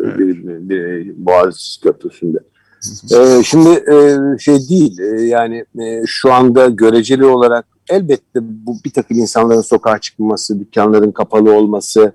evet. 0.08 0.20
bir, 0.20 0.48
bir, 0.48 0.70
bir 0.70 1.14
Boğaz 1.26 1.80
Köprüsü'nde. 1.84 2.40
Ee, 3.14 3.44
şimdi 3.44 3.70
e, 3.70 4.18
şey 4.40 4.70
değil 4.70 5.00
e, 5.00 5.22
yani 5.22 5.66
e, 5.80 6.02
şu 6.06 6.34
anda 6.34 6.70
göreceli 6.70 7.26
olarak 7.26 7.66
elbette 7.92 8.40
bu 8.42 8.76
bir 8.86 8.92
takım 8.92 9.20
insanların 9.20 9.62
sokağa 9.62 10.00
çıkması, 10.00 10.60
dükkanların 10.60 11.12
kapalı 11.12 11.56
olması, 11.56 12.14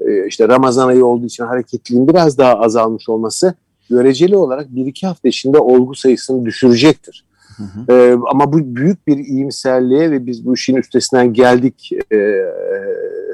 e, 0.00 0.26
işte 0.26 0.48
Ramazan 0.48 0.88
ayı 0.88 1.06
olduğu 1.06 1.26
için 1.26 1.44
hareketliliğin 1.44 2.08
biraz 2.08 2.38
daha 2.38 2.54
azalmış 2.54 3.08
olması 3.08 3.54
göreceli 3.90 4.36
olarak 4.36 4.74
bir 4.74 4.86
iki 4.86 5.06
hafta 5.06 5.28
içinde 5.28 5.58
olgu 5.58 5.94
sayısını 5.94 6.44
düşürecektir. 6.44 7.24
Hı 7.56 7.62
hı. 7.62 7.92
Ee, 7.92 8.16
ama 8.30 8.52
bu 8.52 8.76
büyük 8.76 9.06
bir 9.06 9.18
iyimserliğe 9.18 10.10
ve 10.10 10.26
biz 10.26 10.46
bu 10.46 10.54
işin 10.54 10.76
üstesinden 10.76 11.32
geldik 11.32 11.90
e, 12.12 12.44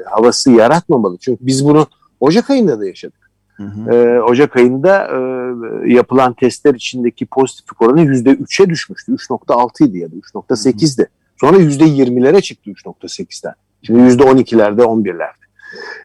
havası 0.05 0.51
yaratmamalı. 0.51 1.17
Çünkü 1.17 1.45
biz 1.45 1.65
bunu 1.65 1.87
Ocak 2.19 2.49
ayında 2.49 2.79
da 2.79 2.85
yaşadık. 2.85 3.31
Hı 3.57 3.63
hı. 3.63 3.91
Ee, 3.91 4.21
Ocak 4.21 4.55
ayında 4.55 5.07
e, 5.07 5.93
yapılan 5.93 6.33
testler 6.33 6.73
içindeki 6.73 7.25
pozitiflik 7.25 7.81
oranı 7.81 8.01
%3'e 8.01 8.69
düşmüştü. 8.69 9.11
3.6 9.11 9.87
idi 9.87 9.97
ya 9.97 10.11
da 10.11 10.15
3.8'di. 10.15 11.07
Sonra 11.41 11.57
%20'lere 11.57 12.41
çıktı 12.41 12.69
3.8'den. 12.69 13.53
Şimdi 13.81 13.99
%12'lerde 13.99 14.81
11'lerde. 14.81 15.45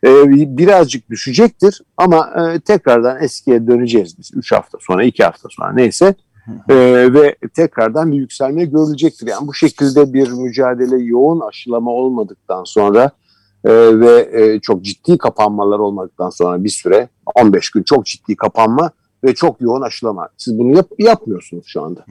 Ee, 0.04 0.56
birazcık 0.58 1.10
düşecektir 1.10 1.82
ama 1.96 2.30
e, 2.36 2.60
tekrardan 2.60 3.22
eskiye 3.22 3.66
döneceğiz 3.66 4.18
biz. 4.18 4.30
3 4.34 4.52
hafta 4.52 4.78
sonra, 4.80 5.04
2 5.04 5.24
hafta 5.24 5.48
sonra 5.50 5.72
neyse. 5.72 6.14
Ee, 6.68 7.14
ve 7.14 7.36
tekrardan 7.54 8.12
bir 8.12 8.16
yükselme 8.16 8.64
görülecektir. 8.64 9.26
Yani 9.26 9.46
bu 9.46 9.54
şekilde 9.54 10.12
bir 10.12 10.30
mücadele 10.30 11.04
yoğun 11.04 11.40
aşılama 11.40 11.90
olmadıktan 11.90 12.64
sonra 12.64 13.10
e, 13.64 14.00
ve 14.00 14.28
e, 14.32 14.60
çok 14.60 14.82
ciddi 14.82 15.18
kapanmalar 15.18 15.78
olmadıktan 15.78 16.30
sonra 16.30 16.64
bir 16.64 16.68
süre 16.68 17.08
15 17.34 17.70
gün 17.70 17.82
çok 17.82 18.06
ciddi 18.06 18.36
kapanma 18.36 18.90
ve 19.24 19.34
çok 19.34 19.60
yoğun 19.60 19.82
aşılama. 19.82 20.28
Siz 20.36 20.58
bunu 20.58 20.76
yap, 20.76 20.88
yapmıyorsunuz 20.98 21.64
şu 21.66 21.82
anda. 21.82 22.04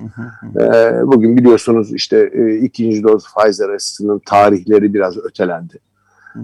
e, 0.59 1.07
bugün 1.07 1.37
biliyorsunuz 1.37 1.93
işte 1.93 2.29
e, 2.33 2.55
ikinci 2.55 3.03
doz 3.03 3.23
Pfizer 3.23 3.69
aşısının 3.69 4.21
tarihleri 4.25 4.93
biraz 4.93 5.17
ötelendi. 5.17 5.79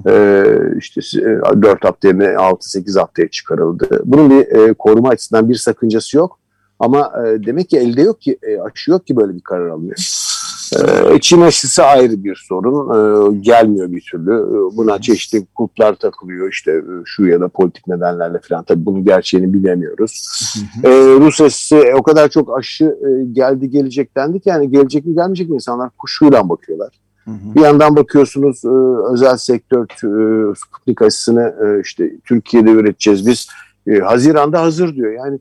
E, 0.07 0.43
işte 0.77 1.01
e, 1.21 1.61
4 1.61 1.85
hafta 1.85 2.07
yerine 2.07 2.25
6-8 2.25 2.99
haftaya 2.99 3.27
çıkarıldı. 3.27 4.01
Bunun 4.05 4.29
bir 4.29 4.47
e, 4.47 4.73
koruma 4.73 5.09
açısından 5.09 5.49
bir 5.49 5.55
sakıncası 5.55 6.17
yok. 6.17 6.39
Ama 6.79 7.13
e, 7.27 7.45
demek 7.45 7.69
ki 7.69 7.77
elde 7.77 8.01
yok 8.01 8.21
ki, 8.21 8.37
e, 8.43 8.59
aşı 8.59 8.91
yok 8.91 9.07
ki 9.07 9.15
böyle 9.15 9.35
bir 9.35 9.41
karar 9.41 9.67
alınıyor. 9.67 9.95
E, 10.73 11.19
Çin 11.19 11.41
aşısı 11.41 11.83
ayrı 11.83 12.23
bir 12.23 12.45
sorun. 12.47 12.89
E, 12.89 13.37
gelmiyor 13.41 13.91
bir 13.91 14.05
türlü. 14.11 14.33
E, 14.33 14.77
buna 14.77 15.01
çeşitli 15.01 15.45
kulplar 15.55 15.95
takılıyor 15.95 16.51
işte 16.51 16.71
e, 16.71 16.83
şu 17.05 17.25
ya 17.25 17.39
da 17.39 17.47
politik 17.47 17.87
nedenlerle 17.87 18.39
falan. 18.49 18.63
Tabii 18.63 18.85
bunun 18.85 19.05
gerçeğini 19.05 19.53
bilemiyoruz. 19.53 20.27
E, 20.83 20.89
Rus 20.89 21.41
aşısı 21.41 21.75
e, 21.75 21.95
o 21.95 22.03
kadar 22.03 22.29
çok 22.29 22.57
aşı 22.57 22.85
e, 22.85 23.25
geldi 23.31 23.69
gelecek 23.69 24.15
dendi 24.17 24.39
ki 24.39 24.49
yani 24.49 24.71
gelecek 24.71 25.05
mi 25.05 25.15
gelmeyecek 25.15 25.49
mi 25.49 25.55
insanlar 25.55 25.89
kuşuyla 25.89 26.49
bakıyorlar. 26.49 26.89
Hı 27.25 27.31
hı. 27.31 27.55
Bir 27.55 27.61
yandan 27.61 27.95
bakıyorsunuz 27.95 28.65
özel 29.13 29.37
sektör 29.37 29.87
Sputnik 30.55 31.01
aşısını 31.01 31.55
işte 31.83 32.11
Türkiye'de 32.25 32.71
üreteceğiz 32.71 33.27
biz. 33.27 33.47
Haziran'da 34.03 34.61
hazır 34.61 34.95
diyor. 34.95 35.11
Yani 35.13 35.39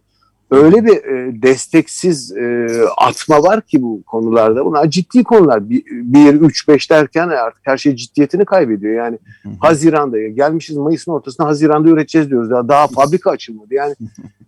öyle 0.50 0.84
bir 0.84 1.04
e, 1.04 1.42
desteksiz 1.42 2.36
e, 2.36 2.68
atma 2.96 3.42
var 3.42 3.60
ki 3.60 3.82
bu 3.82 4.02
konularda. 4.02 4.64
Bunlar 4.64 4.90
ciddi 4.90 5.24
konular. 5.24 5.70
1, 5.70 6.34
3, 6.34 6.68
5 6.68 6.90
derken 6.90 7.28
artık 7.28 7.62
her 7.66 7.76
şey 7.76 7.96
ciddiyetini 7.96 8.44
kaybediyor. 8.44 8.94
Yani 8.94 9.18
hı 9.42 9.48
hı. 9.48 9.52
Haziran'da 9.60 10.18
gelmişiz 10.18 10.76
Mayıs'ın 10.76 11.12
ortasında 11.12 11.48
Haziran'da 11.48 11.88
üreteceğiz 11.88 12.30
diyoruz. 12.30 12.50
Daha, 12.50 12.68
daha 12.68 12.86
fabrika 12.86 13.30
açılmadı. 13.30 13.74
Yani 13.74 13.94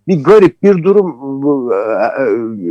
bir 0.07 0.23
garip 0.23 0.63
bir 0.63 0.83
durum. 0.83 1.15
Bu, 1.41 1.73
e, 1.73 1.77
e, 1.77 2.23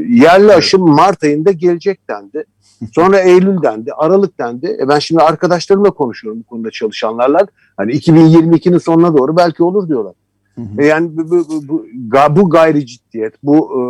yerli 0.09 0.53
aşım 0.53 0.83
Mart 0.83 1.25
ayında 1.25 1.53
gelecek 1.53 2.09
dendi. 2.09 2.45
Sonra 2.93 3.21
Eylül 3.21 3.63
dendi, 3.63 3.93
Aralık 3.93 4.39
dendi. 4.39 4.77
E 4.81 4.89
ben 4.89 4.99
şimdi 4.99 5.23
arkadaşlarımla 5.23 5.91
konuşuyorum 5.91 6.41
bu 6.41 6.45
konuda 6.45 6.71
çalışanlarla. 6.71 7.47
Hani 7.77 7.93
2022'nin 7.93 8.79
sonuna 8.79 9.17
doğru 9.17 9.37
belki 9.37 9.63
olur 9.63 9.89
diyorlar. 9.89 10.15
Hı 10.57 10.61
hı. 10.61 10.83
E 10.83 10.87
yani 10.87 11.17
bu, 11.17 11.31
bu, 11.31 11.69
bu, 11.69 11.87
bu 12.31 12.51
gayri 12.51 12.87
ciddiyet, 12.87 13.35
bu 13.43 13.57
e, 13.57 13.81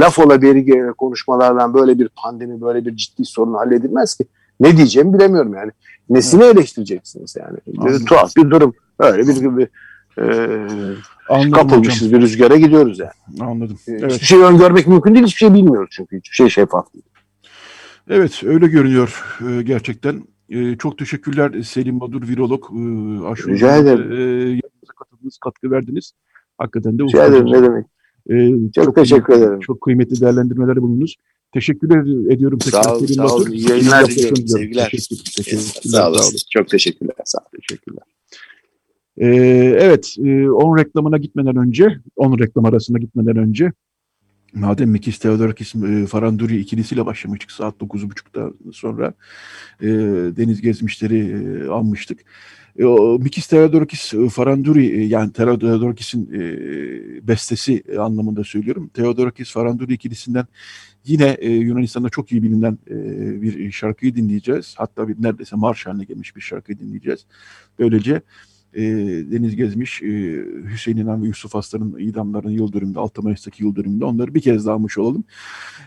laf 0.00 0.18
ola 0.18 0.42
beri 0.42 0.92
konuşmalardan 0.92 1.74
böyle 1.74 1.98
bir 1.98 2.08
pandemi, 2.08 2.60
böyle 2.60 2.86
bir 2.86 2.96
ciddi 2.96 3.24
sorun 3.24 3.54
halledilmez 3.54 4.14
ki. 4.14 4.24
Ne 4.60 4.76
diyeceğimi 4.76 5.14
bilemiyorum 5.14 5.54
yani. 5.54 5.70
Nesini 6.10 6.44
evet. 6.44 6.56
eleştireceksiniz 6.56 7.36
yani? 7.36 7.58
Anladım. 7.78 8.04
Tuhaf 8.04 8.36
bir 8.36 8.50
durum. 8.50 8.74
Öyle 8.98 9.28
bir, 9.28 9.56
bir 9.56 9.68
e, 10.18 11.50
kapılmışız 11.50 12.02
hocam. 12.02 12.12
bir 12.12 12.24
rüzgara 12.24 12.56
gidiyoruz 12.56 12.98
yani. 12.98 13.50
Anladım. 13.50 13.78
Evet. 13.88 14.12
Hiçbir 14.12 14.26
şey 14.26 14.40
öngörmek 14.40 14.86
mümkün 14.86 15.14
değil, 15.14 15.26
hiçbir 15.26 15.38
şey 15.38 15.54
bilmiyoruz 15.54 15.88
çünkü. 15.92 16.16
Hiçbir 16.16 16.34
şey 16.34 16.48
şeffaf 16.48 16.94
değil. 16.94 17.04
Evet 18.10 18.42
öyle 18.44 18.66
görünüyor 18.66 19.38
e, 19.48 19.62
gerçekten. 19.62 20.22
E, 20.54 20.76
çok 20.78 20.98
teşekkürler 20.98 21.62
Selim 21.62 22.00
Badur 22.00 22.28
virolog. 22.28 22.64
E, 22.64 23.52
Rica 23.52 23.76
ederim. 23.76 24.12
E, 24.12 24.60
katıldınız, 24.98 25.38
katkı 25.38 25.70
verdiniz. 25.70 26.12
Hakikaten 26.58 26.98
de 26.98 27.02
Rica 27.02 27.26
ederim 27.26 27.46
ne 27.46 27.62
demek. 27.62 27.86
E, 28.30 28.70
çok, 28.72 28.84
çok 28.84 28.96
teşekkür 28.96 29.24
kıymetli, 29.24 29.44
ederim. 29.44 29.60
Çok 29.60 29.80
kıymetli 29.80 30.20
değerlendirmeler 30.20 30.82
bulundunuz. 30.82 31.16
Teşekkür 31.52 31.90
ediyorum. 32.30 32.60
Sağ 32.60 32.96
olun. 32.96 33.06
Sağ 33.06 33.34
olun. 33.34 33.50
İyi 33.50 33.70
yayınlar 33.70 34.06
diliyorum. 34.06 34.48
Sevgiler. 34.48 34.90
Teşekkür, 34.90 35.32
teşekkür, 35.36 35.88
sağ 35.90 36.10
olun. 36.10 36.20
Çok 36.50 36.68
teşekkürler. 36.68 37.14
Sağ 37.24 37.38
olun. 37.38 37.60
Teşekkürler. 37.60 38.04
Ee, 39.18 39.26
evet, 39.80 40.16
10 40.18 40.78
reklamına 40.78 41.18
gitmeden 41.18 41.56
önce, 41.56 41.98
10 42.16 42.38
reklam 42.38 42.64
arasına 42.64 42.98
gitmeden 42.98 43.36
önce 43.36 43.72
Madem 44.54 44.90
Mikis 44.90 45.18
Theodorakis 45.18 45.74
e, 45.74 46.06
Faranduri 46.06 46.60
ikilisiyle 46.60 47.06
başlamıştık 47.06 47.52
saat 47.52 47.74
9.30'da 47.74 48.52
sonra 48.72 49.14
e, 49.80 49.86
deniz 50.36 50.60
gezmişleri 50.60 51.18
e, 51.18 51.66
almıştık. 51.68 52.20
E, 52.78 52.84
o 52.84 53.18
Mikis 53.18 53.46
Theodorakis 53.46 54.14
e, 54.14 54.28
Faranduri 54.28 54.86
e, 54.86 55.04
yani 55.04 55.32
Theodorakis'in 55.32 56.30
e, 56.32 57.28
bestesi 57.28 57.84
anlamında 57.98 58.44
söylüyorum. 58.44 58.90
Theodorakis 58.94 59.52
Faranduri 59.52 59.94
ikilisinden 59.94 60.46
yine 61.04 61.36
e, 61.40 61.50
Yunanistan'da 61.50 62.08
çok 62.08 62.32
iyi 62.32 62.42
bilinen 62.42 62.78
e, 62.90 62.94
bir 63.42 63.72
şarkıyı 63.72 64.16
dinleyeceğiz. 64.16 64.74
Hatta 64.78 65.08
bir 65.08 65.22
neredeyse 65.22 65.56
marş 65.56 65.86
haline 65.86 66.04
gelmiş 66.04 66.36
bir 66.36 66.40
şarkıyı 66.40 66.78
dinleyeceğiz. 66.78 67.26
Böylece 67.78 68.22
e, 68.74 68.82
Deniz 69.32 69.56
Gezmiş, 69.56 70.02
e, 70.02 70.06
Hüseyin 70.72 70.96
İnan 70.96 71.22
ve 71.22 71.26
Yusuf 71.26 71.56
Aslan'ın 71.56 71.98
idamlarının 71.98 72.50
yıl 72.50 72.72
dönümünde, 72.72 72.98
6 72.98 73.22
Mayıs'taki 73.22 73.64
yıl 73.64 73.76
dönümünde 73.76 74.04
onları 74.04 74.34
bir 74.34 74.40
kez 74.40 74.66
daha 74.66 74.74
almış 74.74 74.98
olalım. 74.98 75.24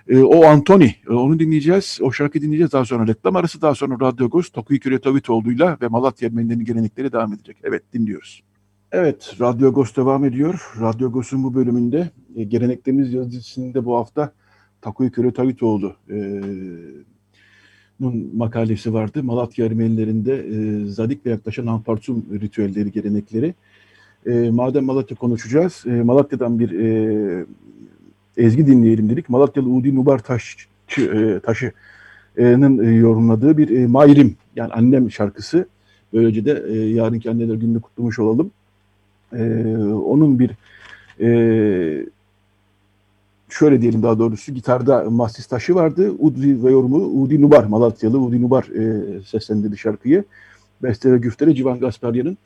E, 0.07 0.19
o 0.19 0.45
Antoni, 0.45 0.95
e, 1.09 1.13
onu 1.13 1.39
dinleyeceğiz, 1.39 1.99
o 2.01 2.11
şarkı 2.11 2.41
dinleyeceğiz. 2.41 2.71
Daha 2.71 2.85
sonra 2.85 3.07
reklam 3.07 3.35
arası, 3.35 3.61
daha 3.61 3.75
sonra 3.75 3.97
Radyo 4.01 4.29
Göz, 4.29 4.49
Tokuyu 4.49 4.79
Küretavitoğlu'yla 4.79 5.77
ve 5.81 5.87
Malatya 5.87 6.27
Ermenilerinin 6.27 6.65
gelenekleri 6.65 7.11
devam 7.11 7.33
edecek. 7.33 7.57
Evet, 7.63 7.83
dinliyoruz. 7.93 8.43
Evet, 8.91 9.35
Radyo 9.39 9.73
Gos 9.73 9.95
devam 9.95 10.25
ediyor. 10.25 10.73
Radyo 10.81 11.11
Gos'un 11.11 11.43
bu 11.43 11.53
bölümünde 11.53 12.09
e, 12.35 12.43
geleneklerimiz 12.43 13.13
yazısında 13.13 13.85
bu 13.85 13.95
hafta 13.95 14.31
Takuyu 14.81 15.11
Küretavitoğlu 15.11 15.95
e, 16.09 16.41
makalesi 18.33 18.93
vardı. 18.93 19.23
Malatya 19.23 19.65
Ermenilerinde 19.65 20.35
e, 20.35 20.85
zadikle 20.85 21.31
yaklaşan 21.31 21.67
Ampartsum 21.67 22.25
ritüelleri, 22.41 22.91
gelenekleri. 22.91 23.53
E, 24.25 24.49
madem 24.49 24.85
Malatya 24.85 25.17
konuşacağız, 25.17 25.83
e, 25.85 25.89
Malatya'dan 25.89 26.59
bir 26.59 26.71
e, 26.71 27.45
ezgi 28.37 28.67
dinleyelim 28.67 29.09
dedik. 29.09 29.29
Malatyalı 29.29 29.69
Udi 29.69 29.95
Nubar 29.95 30.19
Taş, 30.19 30.67
e, 30.97 31.39
Taşı'nın 31.43 32.85
e, 32.85 32.91
yorumladığı 32.91 33.57
bir 33.57 33.69
e, 33.69 33.87
Mairim, 33.87 34.35
yani 34.55 34.73
annem 34.73 35.11
şarkısı. 35.11 35.67
Böylece 36.13 36.45
de 36.45 36.63
e, 36.69 36.77
yarınki 36.77 37.29
anneler 37.29 37.55
gününü 37.55 37.81
kutlamış 37.81 38.19
olalım. 38.19 38.51
E, 39.33 39.43
onun 39.87 40.39
bir 40.39 40.51
e, 41.21 41.29
şöyle 43.49 43.81
diyelim 43.81 44.03
daha 44.03 44.19
doğrusu 44.19 44.53
gitarda 44.53 45.03
Mahsis 45.09 45.47
Taşı 45.47 45.75
vardı. 45.75 46.11
Udi 46.19 46.63
ve 46.63 46.71
yorumu 46.71 47.21
Udi 47.21 47.41
Nubar, 47.41 47.63
Malatyalı 47.63 48.19
Udi 48.19 48.41
Nubar 48.41 48.63
e, 48.63 49.21
seslendirdi 49.21 49.77
şarkıyı. 49.77 50.23
Beste 50.83 51.11
ve 51.11 51.17
güftele 51.17 51.55
Civan 51.55 51.79
Gasparyan'ın. 51.79 52.37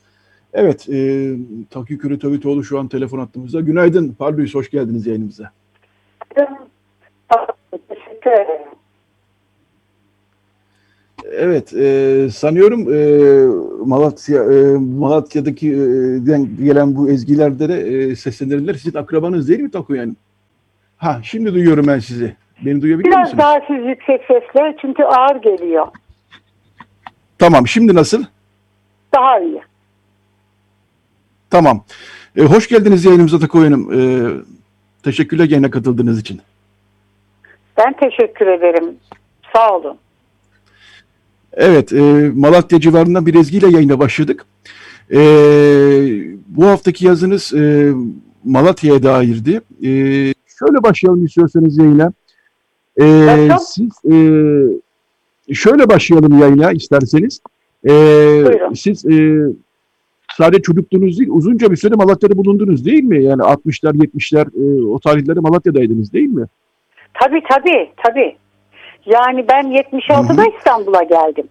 Evet, 0.53 0.89
e, 0.89 1.35
Takü 1.69 1.97
Küretövitoğlu 1.97 2.63
şu 2.63 2.79
an 2.79 2.87
telefon 2.87 3.19
attığımızda. 3.19 3.61
Günaydın, 3.61 4.09
Parlıyız, 4.19 4.55
hoş 4.55 4.69
geldiniz 4.69 5.07
yayınımıza. 5.07 5.51
Teşekkür 7.71 8.31
ederim. 8.31 8.61
Evet, 11.31 11.73
e, 11.73 12.29
sanıyorum 12.33 12.93
e, 12.93 13.45
Malatya 13.85 14.43
e, 14.43 14.77
Malatya'daki 14.77 15.67
e, 15.67 16.17
gelen 16.65 16.95
bu 16.95 17.09
ezgilerde 17.09 17.69
de 17.69 17.79
e, 17.81 18.15
seslendirenler 18.15 18.73
sizin 18.73 18.97
akrabanız 18.97 19.49
değil 19.49 19.59
mi 19.59 19.71
Taku 19.71 19.95
yani? 19.95 20.13
Ha 21.01 21.19
şimdi 21.23 21.53
duyuyorum 21.53 21.87
ben 21.87 21.99
sizi. 21.99 22.35
Beni 22.65 22.81
duyabiliyor 22.81 23.13
Biraz 23.15 23.33
musunuz? 23.33 23.43
daha 23.43 23.61
siz 23.67 23.85
yüksek 23.87 24.21
sesle 24.27 24.75
çünkü 24.81 25.03
ağır 25.03 25.35
geliyor. 25.35 25.87
Tamam 27.39 27.67
şimdi 27.67 27.95
nasıl? 27.95 28.23
Daha 29.15 29.39
iyi. 29.39 29.61
Tamam. 31.49 31.83
E, 32.37 32.41
hoş 32.41 32.67
geldiniz 32.67 33.05
yayınımıza 33.05 33.39
Takoy 33.39 33.63
Hanım. 33.63 33.93
E, 33.93 34.01
teşekkürler 35.03 35.49
yayına 35.49 35.71
katıldığınız 35.71 36.19
için. 36.19 36.41
Ben 37.77 37.93
teşekkür 37.93 38.47
ederim. 38.47 38.95
Sağ 39.53 39.75
olun. 39.75 39.97
Evet, 41.53 41.93
e, 41.93 42.31
Malatya 42.35 42.79
civarında 42.79 43.25
bir 43.25 43.35
ezgiyle 43.35 43.69
yayına 43.69 43.99
başladık. 43.99 44.45
E, 45.11 45.17
bu 46.47 46.67
haftaki 46.67 47.05
yazınız 47.05 47.53
e, 47.53 47.91
Malatya'ya 48.43 49.03
dairdi. 49.03 49.61
E, 49.83 49.89
şöyle 50.61 50.83
başlayalım 50.83 51.25
istiyorsanız 51.25 51.77
yayına. 51.77 52.13
E, 53.01 53.37
siz 53.59 54.05
e, 54.11 54.15
şöyle 55.53 55.89
başlayalım 55.89 56.39
yayına 56.39 56.71
isterseniz. 56.71 57.41
E, 57.89 57.93
siz 58.75 59.05
e, 59.05 59.45
sadece 60.37 60.61
çocukluğunuz 60.61 61.19
değil, 61.19 61.29
uzunca 61.33 61.71
bir 61.71 61.75
süre 61.75 61.95
Malatya'da 61.95 62.37
bulundunuz 62.37 62.85
değil 62.85 63.03
mi? 63.03 63.23
Yani 63.23 63.41
60'lar, 63.41 63.93
70'ler 63.93 64.47
e, 64.61 64.85
o 64.85 64.99
tarihlerde 64.99 65.39
Malatya'daydınız 65.39 66.13
değil 66.13 66.29
mi? 66.29 66.45
Tabii 67.13 67.41
tabii, 67.49 67.91
tabii. 68.05 68.35
Yani 69.05 69.45
ben 69.49 69.65
76'da 69.65 70.43
İstanbul'a 70.57 71.03
geldim. 71.03 71.47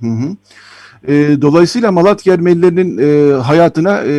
Hı 0.00 0.06
hı. 0.06 0.36
E, 1.12 1.42
dolayısıyla 1.42 1.92
Malatya 1.92 2.34
Ermenilerinin 2.34 2.98
e, 2.98 3.32
hayatına 3.32 4.00
e, 4.04 4.14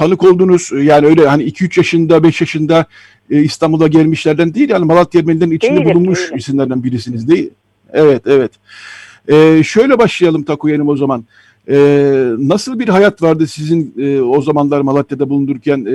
tanık 0.00 0.24
oldunuz. 0.24 0.70
Yani 0.72 1.06
öyle 1.06 1.26
hani 1.26 1.42
2-3 1.42 1.80
yaşında, 1.80 2.22
5 2.22 2.40
yaşında 2.40 2.86
e, 3.30 3.38
İstanbul'a 3.38 3.88
gelmişlerden 3.88 4.54
değil. 4.54 4.70
Yani 4.70 4.84
Malatya 4.84 5.20
Ermenilerinin 5.20 5.54
içinde 5.54 5.80
Değilim, 5.80 5.94
bulunmuş 5.94 6.20
değilim. 6.20 6.36
isimlerden 6.36 6.84
birisiniz 6.84 7.28
değil. 7.28 7.50
Evet, 7.92 8.22
evet. 8.26 8.50
E, 9.28 9.62
şöyle 9.62 9.98
başlayalım 9.98 10.42
Takuyenim 10.42 10.88
o 10.88 10.96
zaman. 10.96 11.24
E, 11.68 11.76
nasıl 12.38 12.78
bir 12.78 12.88
hayat 12.88 13.22
vardı 13.22 13.46
sizin 13.46 13.94
e, 13.98 14.20
o 14.20 14.40
zamanlar 14.40 14.80
Malatya'da 14.80 15.28
bulundurken 15.30 15.80
e, 15.80 15.92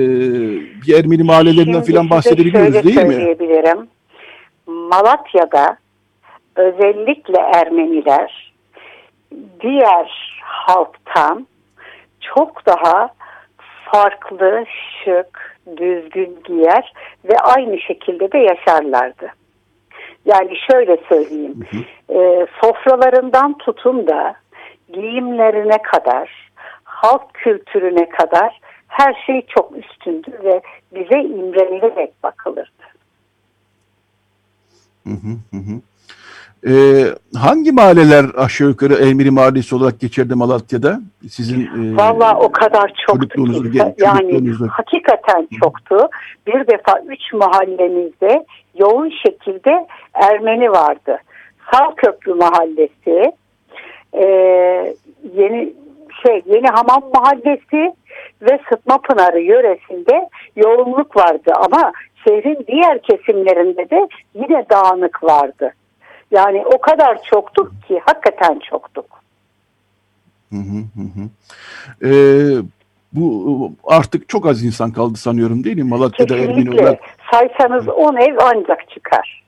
bir 0.86 0.98
Ermeni 0.98 1.22
mahallelerinden 1.22 1.82
falan 1.82 2.10
bahsedebiliyoruz 2.10 2.74
değil 2.74 2.96
mi? 2.96 3.14
söyleyebilirim. 3.14 3.86
Malatya'da 4.66 5.76
özellikle 6.56 7.38
Ermeniler 7.54 8.52
diğer 9.60 10.38
halktan 10.42 11.46
çok 12.20 12.66
daha 12.66 13.15
farklı, 13.92 14.64
şık, 15.04 15.58
düzgün 15.76 16.38
giyer 16.44 16.92
ve 17.24 17.38
aynı 17.38 17.80
şekilde 17.80 18.32
de 18.32 18.38
yaşarlardı. 18.38 19.28
Yani 20.24 20.56
şöyle 20.70 20.96
söyleyeyim, 21.08 21.66
hı 21.70 21.76
hı. 21.76 22.18
E, 22.18 22.46
sofralarından 22.62 23.58
tutun 23.58 24.06
da 24.06 24.36
giyimlerine 24.92 25.82
kadar, 25.82 26.50
halk 26.84 27.34
kültürüne 27.34 28.08
kadar 28.08 28.60
her 28.88 29.22
şey 29.26 29.46
çok 29.46 29.76
üstündü 29.76 30.30
ve 30.44 30.60
bize 30.94 31.20
imrenilerek 31.20 32.22
bakılırdı. 32.22 32.70
Hı 35.04 35.10
hı 35.10 35.56
hı. 35.56 35.80
Ee, 36.68 37.04
hangi 37.36 37.72
mahalleler 37.72 38.26
aşağı 38.36 38.68
yukarı 38.68 38.94
Emiri 38.94 39.30
Mahallesi 39.30 39.74
olarak 39.74 40.00
geçerdi 40.00 40.34
Malatya'da? 40.34 41.00
Sizin 41.30 41.60
e, 41.60 41.96
Valla 41.96 42.38
o 42.38 42.52
kadar 42.52 42.92
çoktu 43.06 43.70
ki. 43.72 43.94
Yani 43.98 44.42
hakikaten 44.70 45.48
çoktu. 45.62 46.08
Bir 46.46 46.66
defa 46.66 47.00
üç 47.06 47.32
mahallemizde 47.32 48.46
yoğun 48.78 49.12
şekilde 49.26 49.86
Ermeni 50.14 50.70
vardı. 50.70 51.18
Salköprü 51.72 52.34
Mahallesi, 52.34 53.32
e, 54.12 54.24
yeni 55.36 55.72
şey 56.22 56.42
Yeni 56.46 56.66
Hamam 56.66 57.02
Mahallesi 57.14 57.94
ve 58.42 58.58
Sıtma 58.68 58.98
Pınarı 58.98 59.40
yöresinde 59.40 60.28
yoğunluk 60.56 61.16
vardı 61.16 61.52
ama 61.56 61.92
şehrin 62.24 62.64
diğer 62.68 63.02
kesimlerinde 63.02 63.90
de 63.90 64.08
yine 64.34 64.64
dağınık 64.70 65.24
vardı. 65.24 65.72
Yani 66.30 66.64
o 66.66 66.80
kadar 66.80 67.22
çoktuk 67.22 67.72
ki 67.88 68.00
hakikaten 68.04 68.58
çoktuk. 68.70 69.06
Hı 70.52 70.58
hı 70.58 71.02
hı. 71.02 71.28
Ee, 72.08 72.62
bu 73.12 73.72
artık 73.84 74.28
çok 74.28 74.46
az 74.46 74.64
insan 74.64 74.92
kaldı 74.92 75.16
sanıyorum 75.18 75.64
değil 75.64 75.76
mi 75.76 75.84
Malatya'da 75.84 76.36
Ermeni 76.36 76.80
olarak? 76.80 77.00
Saysanız 77.32 77.88
10 77.88 78.16
ev 78.16 78.36
ancak 78.40 78.90
çıkar. 78.90 79.44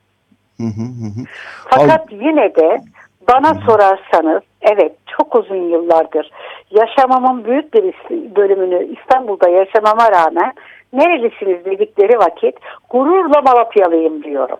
Hı 0.57 0.63
hı 0.63 0.81
hı. 0.81 1.25
Fakat 1.69 2.13
Al... 2.13 2.17
yine 2.21 2.55
de 2.55 2.81
bana 3.29 3.55
hı. 3.55 3.65
sorarsanız 3.65 4.41
evet 4.61 4.91
çok 5.17 5.35
uzun 5.35 5.69
yıllardır 5.69 6.31
yaşamamın 6.71 7.45
büyük 7.45 7.73
bir 7.73 7.93
bölümünü 8.35 8.97
İstanbul'da 8.99 9.49
yaşamama 9.49 10.11
rağmen 10.11 10.53
nerelisiniz 10.93 11.65
dedikleri 11.65 12.17
vakit 12.17 12.55
gururla 12.89 13.41
Malatyalıyım 13.41 14.23
diyorum. 14.23 14.57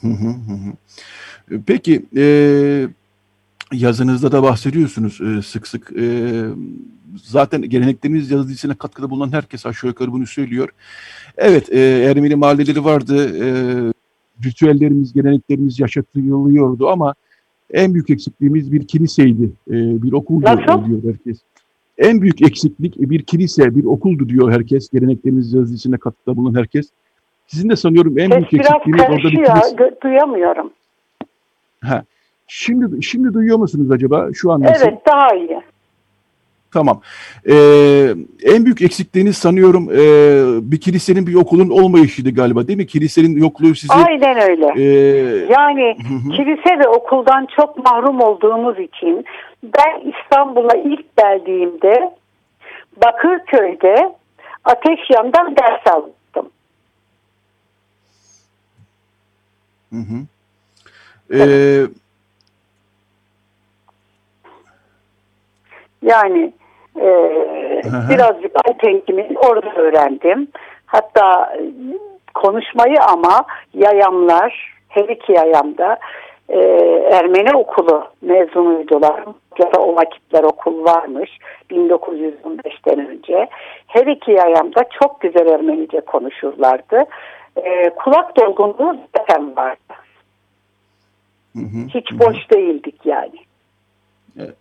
Hı. 0.00 0.08
Peki 1.66 2.06
e, 2.16 2.88
yazınızda 3.72 4.32
da 4.32 4.42
bahsediyorsunuz 4.42 5.20
e, 5.20 5.42
sık 5.42 5.66
sık. 5.66 5.92
E, 5.98 6.44
zaten 7.22 7.62
gelenekleriniz 7.62 8.30
yazı 8.30 8.48
dizisine 8.48 8.74
katkıda 8.74 9.10
bulunan 9.10 9.32
herkes 9.32 9.66
aşağı 9.66 9.88
yukarı 9.88 10.12
bunu 10.12 10.26
söylüyor. 10.26 10.68
Evet 11.36 11.72
e, 11.72 11.78
Ermeni 11.80 12.34
mahalleleri 12.34 12.84
vardı. 12.84 13.36
E, 13.44 13.48
ritüellerimiz, 14.44 15.12
geleneklerimiz 15.12 15.80
yaşatılıyordu 15.80 16.88
ama 16.88 17.14
en 17.72 17.94
büyük 17.94 18.10
eksikliğimiz 18.10 18.72
bir 18.72 18.86
kiliseydi, 18.86 19.50
e, 19.70 20.02
bir 20.02 20.12
okuldu 20.12 20.44
Nasıl? 20.44 20.86
diyor 20.86 21.02
herkes. 21.04 21.38
En 21.98 22.22
büyük 22.22 22.42
eksiklik 22.42 22.96
bir 22.98 23.22
kilise, 23.22 23.76
bir 23.76 23.84
okuldu 23.84 24.28
diyor 24.28 24.52
herkes. 24.52 24.88
Geleneklerimiz 24.88 25.52
yazı 25.52 25.68
dizisine 25.68 25.96
katkıda 25.96 26.36
bulunan 26.36 26.58
herkes. 26.58 26.88
Sizin 27.48 27.70
de 27.70 27.76
sanıyorum 27.76 28.18
en 28.18 28.30
Ses 28.30 28.36
büyük 28.36 28.54
eksikliğiniz 28.54 29.02
orada 29.02 29.16
bir 29.16 29.30
kilise. 29.30 30.00
duyamıyorum. 30.02 30.70
Ha. 31.84 32.02
Şimdi 32.46 33.02
şimdi 33.02 33.34
duyuyor 33.34 33.58
musunuz 33.58 33.90
acaba? 33.90 34.28
Şu 34.34 34.52
an 34.52 34.62
nasıl? 34.62 34.86
Evet 34.86 35.06
daha 35.06 35.34
iyi. 35.34 35.60
Tamam. 36.72 37.00
Ee, 37.50 38.14
en 38.42 38.64
büyük 38.64 38.82
eksikliğiniz 38.82 39.36
sanıyorum 39.36 39.88
e, 39.92 40.00
bir 40.72 40.80
kilisenin 40.80 41.26
bir 41.26 41.34
okulun 41.34 41.70
olmayışıydı 41.70 42.30
galiba 42.30 42.68
değil 42.68 42.78
mi? 42.78 42.86
Kilisenin 42.86 43.36
yokluğu 43.36 43.74
sizi... 43.74 43.92
Aynen 43.92 44.40
öyle. 44.50 44.66
E, 44.76 44.84
yani 45.50 45.96
hı 46.08 46.14
hı. 46.14 46.36
kilise 46.36 46.78
ve 46.78 46.88
okuldan 46.88 47.46
çok 47.56 47.84
mahrum 47.84 48.20
olduğumuz 48.20 48.78
için 48.78 49.24
ben 49.62 50.12
İstanbul'a 50.12 50.76
ilk 50.76 51.16
geldiğimde 51.16 52.10
Bakırköy'de 53.04 54.12
Ateşyan'dan 54.64 55.56
ders 55.56 55.94
aldım. 55.94 56.10
Hı 59.92 59.96
hı. 59.96 60.26
Ee, 61.32 61.86
yani 66.02 66.52
e, 66.96 67.08
birazcık 68.10 68.52
Aytenkimi 68.66 69.28
orada 69.36 69.70
öğrendim. 69.74 70.48
Hatta 70.86 71.56
konuşmayı 72.34 73.02
ama 73.02 73.44
yayamlar, 73.74 74.74
her 74.88 75.08
iki 75.08 75.32
yayamda 75.32 75.98
e, 76.48 76.58
Ermeni 77.12 77.56
okulu 77.56 78.04
mezunuydular. 78.22 79.24
Ya 79.58 79.72
da 79.72 79.80
o 79.80 79.96
vakitler 79.96 80.42
okul 80.44 80.84
varmış 80.84 81.30
1915'ten 81.70 83.08
önce. 83.08 83.48
Her 83.86 84.06
iki 84.06 84.30
yayamda 84.30 84.84
çok 85.02 85.20
güzel 85.20 85.46
Ermenice 85.46 86.00
konuşurlardı. 86.00 87.04
E, 87.64 87.90
kulak 87.94 88.36
dolgunluğu 88.36 88.98
zaten 89.18 89.56
vardı. 89.56 89.78
Hı 91.56 91.62
hı, 91.62 91.86
Hiç 91.94 92.12
hı. 92.12 92.18
boş 92.18 92.50
değildik 92.50 92.94
yani. 93.04 93.38
Evet. 94.38 94.54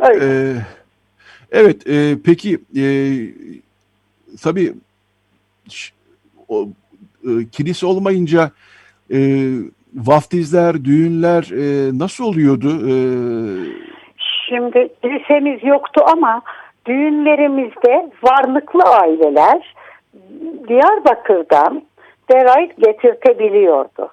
Öyle. 0.00 0.24
Ee, 0.24 0.56
evet, 1.52 1.86
e, 1.86 2.16
peki 2.24 2.58
e, 2.76 2.84
tabii 4.42 4.74
o, 6.48 6.68
e, 7.24 7.30
kilise 7.52 7.86
olmayınca 7.86 8.50
e, 9.12 9.18
vaftizler, 9.94 10.84
düğünler 10.84 11.42
e, 11.52 11.98
nasıl 11.98 12.24
oluyordu? 12.24 12.88
E, 12.88 12.92
Şimdi 14.48 14.88
kilisemiz 15.02 15.64
yoktu 15.64 16.02
ama 16.12 16.42
düğünlerimizde 16.86 18.10
varlıklı 18.22 18.82
aileler 18.82 19.74
Diyarbakır'dan 20.68 21.82
derayt 22.30 22.76
getirtebiliyordu. 22.76 24.08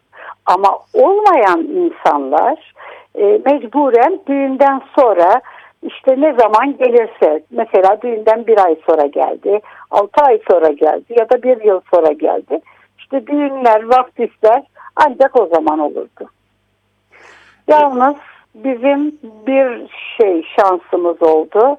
Ama 0.45 0.79
olmayan 0.93 1.59
insanlar 1.59 2.73
e, 3.15 3.41
mecburen 3.45 4.19
düğünden 4.27 4.81
sonra 4.99 5.41
işte 5.83 6.21
ne 6.21 6.33
zaman 6.33 6.77
gelirse 6.77 7.43
mesela 7.51 8.01
düğünden 8.01 8.47
bir 8.47 8.65
ay 8.65 8.75
sonra 8.85 9.05
geldi, 9.05 9.61
altı 9.91 10.21
ay 10.23 10.39
sonra 10.47 10.69
geldi 10.69 11.05
ya 11.19 11.29
da 11.29 11.43
bir 11.43 11.63
yıl 11.63 11.81
sonra 11.93 12.11
geldi. 12.11 12.59
İşte 12.99 13.27
düğünler, 13.27 13.83
vaftisler 13.83 14.63
ancak 14.95 15.41
o 15.41 15.45
zaman 15.45 15.79
olurdu. 15.79 16.29
Yalnız 17.67 18.15
bizim 18.55 19.19
bir 19.47 19.89
şey 20.17 20.43
şansımız 20.55 21.23
oldu. 21.23 21.77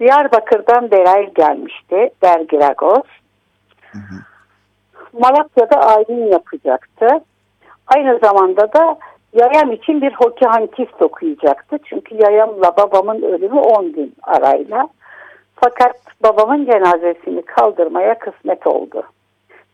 Diyarbakır'dan 0.00 0.90
Beray 0.90 1.32
gelmişti, 1.34 2.10
Dergiragos. 2.22 3.06
Hı 3.92 3.98
hı. 3.98 4.14
Malatya'da 5.12 5.76
ayin 5.76 6.26
yapacaktı. 6.26 7.06
Aynı 7.86 8.18
zamanda 8.18 8.72
da 8.72 8.98
yayam 9.32 9.72
için 9.72 10.02
bir 10.02 10.12
hokihantist 10.12 11.02
okuyacaktı. 11.02 11.78
Çünkü 11.84 12.14
yayamla 12.14 12.76
babamın 12.76 13.22
ölümü 13.22 13.60
10 13.60 13.92
gün 13.92 14.14
arayla. 14.22 14.88
Fakat 15.56 15.96
babamın 16.22 16.64
cenazesini 16.64 17.42
kaldırmaya 17.42 18.18
kısmet 18.18 18.66
oldu. 18.66 19.02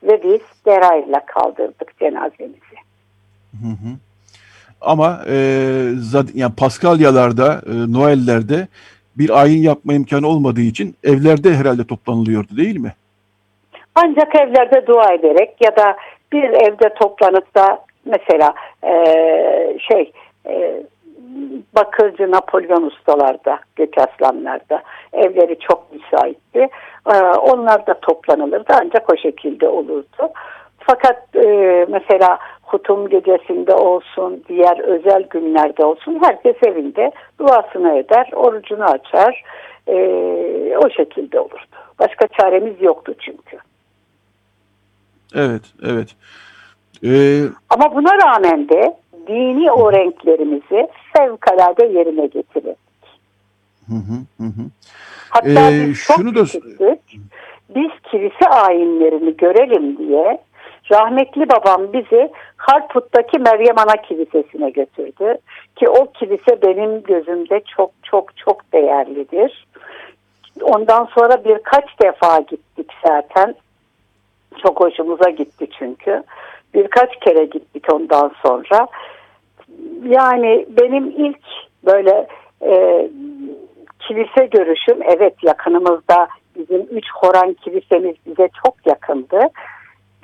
Ve 0.03 0.23
biz 0.23 0.41
Deray'la 0.67 1.27
kaldırdık 1.27 1.99
cenazemizi. 1.99 2.77
Hı 3.53 3.69
hı. 3.69 3.97
Ama 4.81 5.21
e, 5.27 5.37
yani 6.35 6.55
Paskalyalarda, 6.57 7.63
e, 7.67 7.93
Noel'lerde 7.93 8.69
bir 9.19 9.41
ayin 9.41 9.63
yapma 9.63 9.95
imkanı 9.95 10.29
olmadığı 10.29 10.61
için 10.61 10.97
evlerde 11.05 11.55
herhalde 11.55 11.87
toplanılıyordu 11.87 12.57
değil 12.57 12.77
mi? 12.77 12.93
Ancak 13.95 14.35
evlerde 14.35 14.87
dua 14.87 15.13
ederek 15.13 15.57
ya 15.61 15.77
da 15.77 15.97
bir 16.33 16.43
evde 16.43 16.95
toplanıp 16.95 17.55
da 17.55 17.85
mesela 18.05 18.55
e, 18.85 18.95
şey 19.79 20.13
e, 20.47 20.83
bakırcı 21.77 22.31
Napolyon 22.31 22.83
ustalarda, 22.83 23.59
Gökaslanlarda 23.77 24.83
evleri 25.13 25.59
çok 25.59 25.93
müsaitti. 25.93 26.69
E, 27.13 27.17
onlar 27.23 27.87
da 27.87 28.01
toplanılırdı 28.01 28.73
ancak 28.81 29.13
o 29.13 29.17
şekilde 29.17 29.69
olurdu. 29.69 30.31
Fakat 30.79 31.37
e, 31.37 31.87
mesela 31.89 32.39
Hutum 32.63 33.09
gecesinde 33.09 33.75
olsun, 33.75 34.45
diğer 34.49 34.79
özel 34.79 35.23
günlerde 35.23 35.85
olsun 35.85 36.21
herkes 36.23 36.57
evinde 36.63 37.13
duasını 37.39 37.99
eder, 37.99 38.31
orucunu 38.33 38.85
açar. 38.85 39.45
E, 39.89 39.97
o 40.77 40.91
şekilde 40.91 41.41
olurdu. 41.41 41.67
Başka 41.99 42.27
çaremiz 42.27 42.83
yoktu 42.83 43.15
çünkü. 43.21 43.59
Evet, 45.35 45.63
evet. 45.85 46.17
Ee... 47.05 47.43
Ama 47.71 47.95
buna 47.95 48.11
rağmen 48.27 48.69
de 48.69 48.97
dini 49.27 49.73
o 49.73 49.93
renklerimizi 49.93 50.89
fevkalade 51.17 51.87
yerine 51.87 52.27
getirdik. 52.27 52.79
Hı 53.89 53.95
hı 54.39 54.45
hı. 54.45 54.71
Hatta 55.31 55.71
ee, 55.71 55.87
biz 55.87 55.99
şunu 55.99 56.35
da 56.35 56.45
biz 57.75 57.91
kilise 58.11 58.49
ayinlerini 58.49 59.37
görelim 59.37 59.99
diye 59.99 60.39
rahmetli 60.91 61.49
babam 61.49 61.93
bizi 61.93 62.31
Harput'taki 62.57 63.39
Meryem 63.39 63.79
Ana 63.79 63.97
Kilisesi'ne 63.97 64.71
götürdü. 64.71 65.39
Ki 65.77 65.89
o 65.89 66.13
kilise 66.13 66.63
benim 66.63 67.03
gözümde 67.03 67.61
çok 67.77 67.91
çok 68.03 68.37
çok 68.37 68.73
değerlidir. 68.73 69.67
Ondan 70.63 71.05
sonra 71.05 71.45
birkaç 71.45 72.01
defa 72.03 72.41
gittik 72.41 72.93
zaten. 73.07 73.55
Çok 74.63 74.81
hoşumuza 74.81 75.31
gitti 75.31 75.67
çünkü. 75.79 76.23
Birkaç 76.75 77.21
kere 77.21 77.45
gittik 77.45 77.85
ondan 77.93 78.33
sonra. 78.43 78.87
Yani 80.05 80.67
benim 80.69 81.11
ilk 81.11 81.43
böyle 81.85 82.27
e, 82.63 83.09
kilise 84.01 84.47
görüşüm 84.47 85.03
evet 85.03 85.35
yakınımızda 85.43 86.29
bizim 86.57 86.81
üç 86.91 87.05
Horan 87.15 87.55
kilisemiz 87.55 88.17
bize 88.27 88.49
çok 88.65 88.87
yakındı. 88.87 89.41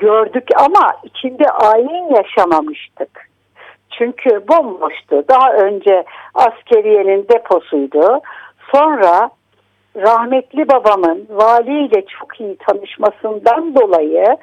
Gördük 0.01 0.49
ama 0.57 0.93
içinde 1.05 1.45
ayin 1.51 2.15
yaşamamıştık. 2.17 3.31
Çünkü 3.91 4.49
bomboştu. 4.49 5.25
Daha 5.29 5.53
önce 5.53 6.05
askeriyenin 6.35 7.29
deposuydu. 7.29 8.21
Sonra 8.75 9.31
rahmetli 9.97 10.69
babamın 10.69 11.27
valiyle 11.31 12.05
çok 12.07 12.41
iyi 12.41 12.57
tanışmasından 12.57 13.75
dolayı 13.75 14.37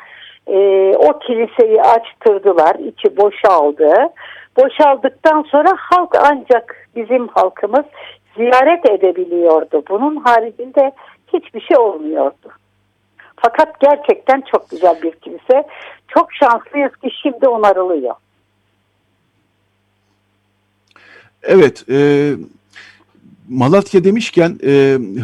e, 0.47 0.58
o 0.95 1.20
kiliseyi 1.20 1.82
açtırdılar. 1.82 2.76
içi 2.76 3.18
boşaldı. 3.18 3.93
Boşaldıktan 4.58 5.41
sonra 5.41 5.70
halk 5.78 6.16
ancak 6.32 6.88
bizim 6.95 7.28
halkımız 7.28 7.86
ziyaret 8.38 8.89
edebiliyordu. 8.89 9.84
Bunun 9.89 10.16
haricinde 10.16 10.91
hiçbir 11.34 11.62
şey 11.62 11.78
olmuyordu. 11.78 12.49
Fakat 13.41 13.79
gerçekten 13.79 14.43
çok 14.51 14.69
güzel 14.69 15.01
bir 15.01 15.11
kilise. 15.11 15.67
Çok 16.07 16.33
şanslıyız 16.33 16.91
ki 16.95 17.09
şimdi 17.21 17.47
onarılıyor. 17.47 18.15
Evet, 21.43 21.85
e, 21.89 22.31
Malatya 23.49 24.03
demişken 24.03 24.49
e, 24.63 24.71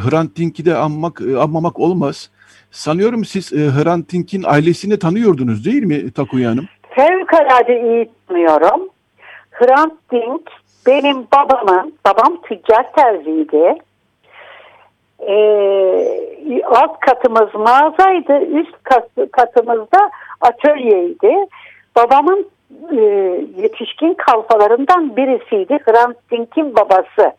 Hrant 0.06 0.38
Dink'i 0.38 0.66
de 0.66 0.76
anmak, 0.76 1.22
e, 1.22 1.38
anmamak 1.38 1.80
olmaz. 1.80 2.30
Sanıyorum 2.72 3.26
siz 3.26 3.54
e, 3.54 3.58
Hrant 3.58 4.12
Dink'in 4.12 4.44
ailesini 4.44 5.00
tanıyordunuz 5.00 5.66
değil 5.66 5.84
mi 5.84 6.12
Takuya 6.12 6.50
Hanım? 6.50 6.68
Fevkalade 6.90 7.82
iyi 7.82 8.10
tanıyorum. 8.28 8.90
Hrant 9.52 9.94
Dink 10.12 10.50
benim 10.88 11.18
babamın, 11.18 11.94
babam 12.06 12.42
tüccar 12.42 12.94
terziydi. 12.96 13.78
Ee, 15.28 16.64
alt 16.66 17.00
katımız 17.00 17.56
mağazaydı, 17.56 18.40
üst 18.40 18.84
kat, 18.84 19.10
katımızda 19.32 20.12
atölyeydi. 20.42 21.36
Babamın 21.96 22.48
e, 22.92 23.02
yetişkin 23.62 24.14
kalfalarından 24.14 25.16
birisiydi 25.16 25.80
Hrant 25.86 26.18
Dink'in 26.32 26.76
babası. 26.76 27.34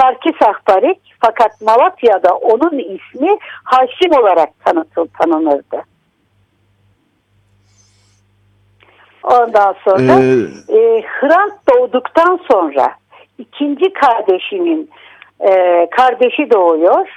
Sarkis 0.00 0.42
Ahbarik 0.42 1.00
fakat 1.20 1.60
Malatya'da 1.60 2.34
onun 2.34 2.78
ismi 2.78 3.38
Haşim 3.64 4.12
olarak 4.12 4.48
tanıtıl, 4.64 5.06
tanınırdı. 5.18 5.82
Ondan 9.22 9.74
sonra 9.84 10.12
ee... 10.12 10.76
e, 10.76 11.02
Hrant 11.02 11.52
doğduktan 11.72 12.40
sonra 12.50 12.94
ikinci 13.38 13.92
kardeşinin 13.92 14.90
e, 15.40 15.86
kardeşi 15.90 16.50
doğuyor. 16.50 17.08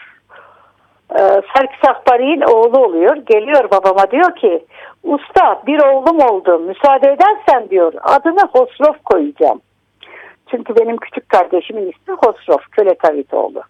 E, 1.12 1.20
Sarkis 1.54 1.90
Akbari'nin 1.90 2.42
oğlu 2.42 2.86
oluyor. 2.86 3.16
Geliyor 3.16 3.72
babama 3.72 4.12
diyor 4.12 4.36
ki 4.36 4.66
usta 5.04 5.62
bir 5.68 5.80
oğlum 5.80 6.20
oldu 6.20 6.60
müsaade 6.60 7.12
edersen 7.12 7.70
diyor 7.70 7.94
adını 8.04 8.48
Hosrov 8.52 8.94
koyacağım. 9.06 9.62
Çünkü 10.52 10.76
benim 10.76 10.98
küçük 10.98 11.30
kardeşimin 11.30 11.92
ismi 11.92 12.16
Hosrov 12.16 12.58
Köle 12.72 12.96
Tavitoğlu. 12.96 13.64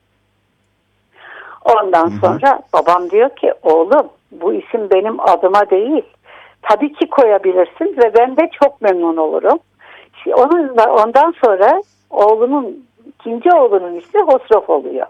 Ondan 1.65 2.11
hı 2.11 2.15
hı. 2.15 2.19
sonra 2.19 2.59
babam 2.73 3.09
diyor 3.09 3.29
ki 3.29 3.53
oğlum 3.63 4.09
bu 4.31 4.53
isim 4.53 4.89
benim 4.89 5.19
adıma 5.19 5.69
değil 5.69 6.03
tabii 6.61 6.93
ki 6.93 7.09
koyabilirsin 7.09 7.97
ve 7.97 8.13
ben 8.19 8.37
de 8.37 8.49
çok 8.61 8.81
memnun 8.81 9.17
olurum. 9.17 9.59
Onun 10.35 10.77
ondan 10.77 11.33
sonra 11.45 11.81
oğlunun 12.09 12.85
ikinci 13.23 13.51
oğlunun 13.51 13.95
ismi 13.95 14.21
Hosrov 14.21 14.73
oluyor. 14.73 15.07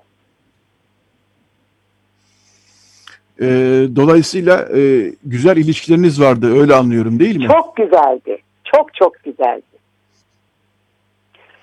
E, 3.41 3.47
dolayısıyla 3.95 4.67
e, 4.77 5.11
güzel 5.23 5.57
ilişkileriniz 5.57 6.21
vardı 6.21 6.59
öyle 6.61 6.75
anlıyorum 6.75 7.19
değil 7.19 7.37
mi? 7.37 7.47
Çok 7.47 7.75
güzeldi. 7.75 8.37
Çok 8.63 8.93
çok 8.93 9.23
güzeldi. 9.23 9.61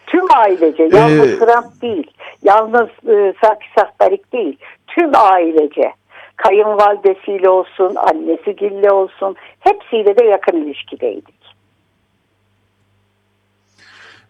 Tüm 0.06 0.24
ailece 0.36 0.82
yalnız 0.82 1.28
ee, 1.28 1.38
Trump 1.38 1.82
değil. 1.82 2.10
Yalnız 2.42 2.88
e, 3.08 3.34
Sarkis 3.42 3.78
Akbarik 3.78 4.32
değil. 4.32 4.56
Tüm 4.86 5.10
ailece 5.14 5.92
kayınvalidesiyle 6.36 7.48
olsun, 7.48 7.94
annesi 7.94 8.56
Gille 8.56 8.92
olsun 8.92 9.36
hepsiyle 9.60 10.16
de 10.16 10.24
yakın 10.24 10.56
ilişkideydik. 10.56 11.40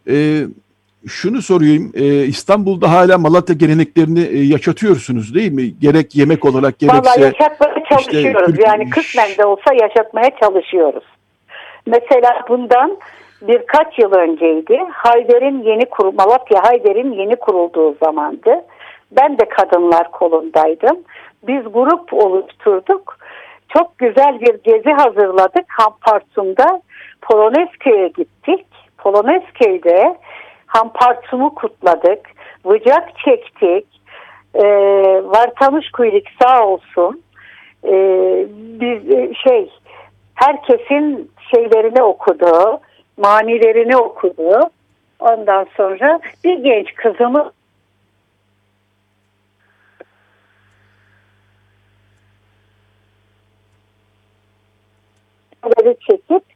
Ee, 0.09 0.45
şunu 1.09 1.43
sorayım, 1.43 1.93
ee, 1.95 2.05
İstanbul'da 2.05 2.93
hala 2.93 3.19
Malatya 3.19 3.55
geleneklerini 3.55 4.21
e, 4.21 4.39
yaşatıyorsunuz 4.39 5.35
değil 5.35 5.53
mi? 5.53 5.79
Gerek 5.81 6.17
yemek 6.17 6.45
olarak 6.45 6.79
gerekse... 6.79 6.99
Valla 6.99 7.27
yaşatmaya 7.27 7.85
çalışıyoruz. 7.89 8.51
Işte, 8.51 8.63
yani 8.69 8.91
kısmen 8.91 9.29
de 9.39 9.45
olsa 9.45 9.75
yaşatmaya 9.81 10.31
çalışıyoruz. 10.41 11.05
Mesela 11.87 12.45
bundan 12.49 12.99
birkaç 13.43 13.99
yıl 13.99 14.13
önceydi. 14.13 14.79
Hayder'in 14.93 15.63
yeni 15.63 15.85
kur 15.85 16.15
Malatya 16.15 16.65
Hayder'in 16.65 17.13
yeni 17.13 17.37
kurulduğu 17.37 17.97
zamandı. 18.05 18.65
Ben 19.13 19.39
de 19.39 19.49
kadınlar 19.49 20.11
kolundaydım 20.11 20.97
biz 21.47 21.63
grup 21.73 22.15
oluşturduk. 22.15 23.17
Çok 23.69 23.99
güzel 23.99 24.41
bir 24.41 24.55
gezi 24.65 24.91
hazırladık. 24.91 25.65
Hampartum'da 25.69 26.83
Polonezköy'e 27.23 28.09
gittik. 28.09 28.67
Polonezköy'de 28.99 30.17
Hampartum'u 30.71 31.55
kutladık. 31.55 32.21
Vıcak 32.65 33.19
çektik. 33.25 33.87
Ee, 34.55 34.63
Vartamış 35.25 35.91
Kuyruk 35.91 36.27
sağ 36.43 36.67
olsun. 36.67 37.23
Ee, 37.85 38.47
biz 38.53 39.11
e, 39.11 39.35
şey 39.35 39.71
herkesin 40.35 41.31
şeylerini 41.55 42.03
okudu. 42.03 42.81
Manilerini 43.17 43.97
okudu. 43.97 44.71
Ondan 45.21 45.67
sonra 45.77 46.21
bir 46.45 46.59
genç 46.59 46.95
kızımı 46.95 47.53
haberi 55.63 55.97
çekip 56.11 56.50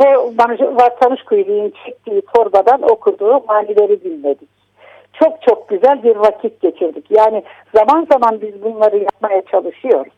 vatandaş 0.00 1.22
kuyruğun 1.22 1.72
çektiği 1.84 2.22
torbadan 2.34 2.82
okuduğu 2.82 3.44
manileri 3.48 4.04
dinledik. 4.04 4.48
Çok 5.12 5.42
çok 5.42 5.68
güzel 5.68 6.02
bir 6.02 6.16
vakit 6.16 6.60
geçirdik. 6.60 7.10
Yani 7.10 7.44
zaman 7.74 8.06
zaman 8.12 8.40
biz 8.40 8.62
bunları 8.62 8.98
yapmaya 8.98 9.42
çalışıyoruz. 9.42 10.12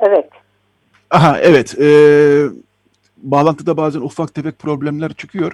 Evet. 0.00 0.28
Aha 1.10 1.38
evet. 1.40 1.78
Ee, 1.80 2.44
bağlantıda 3.16 3.76
bazen 3.76 4.00
ufak 4.00 4.34
tefek 4.34 4.58
problemler 4.58 5.12
çıkıyor. 5.12 5.52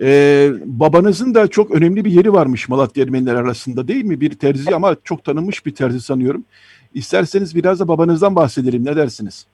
Ee, 0.00 0.50
babanızın 0.64 1.34
da 1.34 1.48
çok 1.48 1.70
önemli 1.70 2.04
bir 2.04 2.10
yeri 2.10 2.32
varmış 2.32 2.68
Malatya 2.68 3.04
Ermeniler 3.04 3.34
arasında 3.34 3.88
değil 3.88 4.04
mi? 4.04 4.20
Bir 4.20 4.38
terzi 4.38 4.74
ama 4.74 4.96
çok 5.04 5.24
tanınmış 5.24 5.66
bir 5.66 5.74
terzi 5.74 6.00
sanıyorum. 6.00 6.44
İsterseniz 6.94 7.56
biraz 7.56 7.80
da 7.80 7.88
babanızdan 7.88 8.36
bahsedelim. 8.36 8.84
Ne 8.84 8.96
dersiniz? 8.96 9.46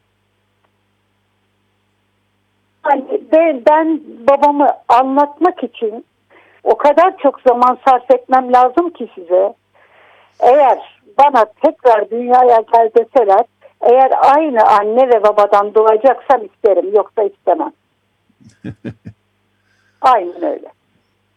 Ben, 3.33 3.63
ben 3.69 4.01
babamı 4.31 4.69
anlatmak 4.89 5.65
için 5.65 6.05
o 6.65 6.77
kadar 6.77 7.19
çok 7.19 7.41
zaman 7.49 7.79
sarf 7.89 8.11
etmem 8.11 8.53
lazım 8.53 8.91
ki 8.91 9.11
size. 9.15 9.55
Eğer 10.41 11.01
bana 11.19 11.45
tekrar 11.63 12.11
dünyaya 12.11 12.65
gel 12.73 12.91
deseler 12.97 13.45
eğer 13.81 14.11
aynı 14.37 14.63
anne 14.63 15.09
ve 15.09 15.23
babadan 15.23 15.75
doğacaksam 15.75 16.45
isterim 16.45 16.95
yoksa 16.95 17.23
istemem. 17.23 17.73
Aynen 20.01 20.45
öyle. 20.45 20.69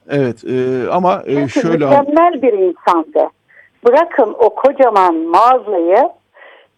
Evet 0.10 0.44
e, 0.44 0.88
ama 0.92 1.24
e, 1.26 1.36
Çünkü 1.36 1.62
şöyle... 1.62 1.86
mükemmel 1.86 2.42
bir 2.42 2.54
insandı. 2.54 3.30
Bırakın 3.86 4.36
o 4.40 4.50
kocaman 4.50 5.16
mağazayı 5.16 6.10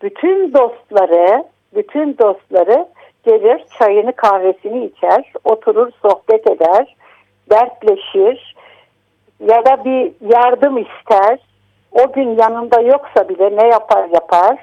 bütün 0.01 0.53
dostları 0.53 1.43
bütün 1.75 2.17
dostları 2.17 2.87
gelir 3.25 3.65
çayını 3.79 4.13
kahvesini 4.13 4.85
içer 4.85 5.33
oturur 5.43 5.91
sohbet 6.01 6.47
eder 6.47 6.95
dertleşir 7.49 8.55
ya 9.39 9.65
da 9.65 9.85
bir 9.85 10.11
yardım 10.35 10.77
ister 10.77 11.39
o 11.91 12.11
gün 12.11 12.37
yanında 12.37 12.81
yoksa 12.81 13.29
bile 13.29 13.57
ne 13.57 13.67
yapar 13.67 14.09
yapar 14.09 14.57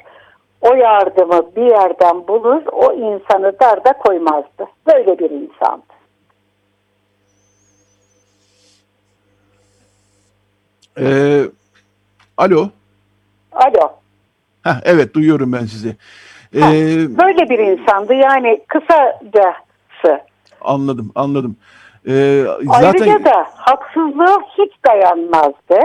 o 0.60 0.74
yardımı 0.74 1.56
bir 1.56 1.70
yerden 1.70 2.28
bulur 2.28 2.62
o 2.72 2.92
insanı 2.92 3.60
darda 3.60 3.92
koymazdı. 3.92 4.66
Böyle 4.86 5.18
bir 5.18 5.30
insandı. 5.30 5.82
Ee, 11.00 11.42
alo. 12.36 12.68
Alo. 13.52 13.92
Heh, 14.64 14.80
evet 14.84 15.14
duyuyorum 15.14 15.52
ben 15.52 15.64
sizi. 15.64 15.96
Ee, 16.54 16.60
ha, 16.60 16.70
böyle 17.24 17.48
bir 17.50 17.58
insandı 17.58 18.14
yani 18.14 18.60
kısacası. 18.68 20.24
Anladım 20.60 21.12
anladım. 21.14 21.56
Ee, 22.08 22.44
Ayrıca 22.68 23.24
da 23.24 23.46
haksızlığa 23.54 24.38
hiç 24.58 24.72
dayanmazdı. 24.86 25.78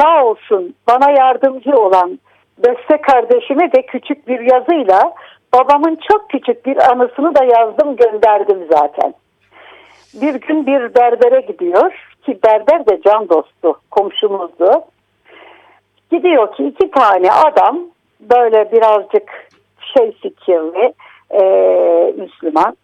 Sağ 0.00 0.24
olsun 0.24 0.74
bana 0.88 1.10
yardımcı 1.10 1.70
olan 1.76 2.18
beste 2.58 3.00
kardeşime 3.00 3.72
de 3.72 3.86
küçük 3.86 4.28
bir 4.28 4.40
yazıyla 4.40 5.14
babamın 5.54 5.98
çok 6.12 6.30
küçük 6.30 6.66
bir 6.66 6.90
anısını 6.92 7.34
da 7.34 7.44
yazdım 7.44 7.96
gönderdim 7.96 8.58
zaten. 8.70 9.14
Bir 10.14 10.34
gün 10.34 10.66
bir 10.66 10.94
berbere 10.94 11.40
gidiyor 11.40 12.13
ki 12.26 12.38
berber 12.46 12.86
de 12.86 13.00
can 13.04 13.28
dostu 13.28 13.80
komşumuzdu. 13.90 14.70
Gidiyor 16.10 16.56
ki 16.56 16.64
iki 16.64 16.90
tane 16.90 17.32
adam 17.32 17.78
böyle 18.20 18.72
birazcık 18.72 19.48
şey 19.94 20.12
fikirli 20.12 20.94
e, 21.30 21.42
Müslüman. 22.16 22.76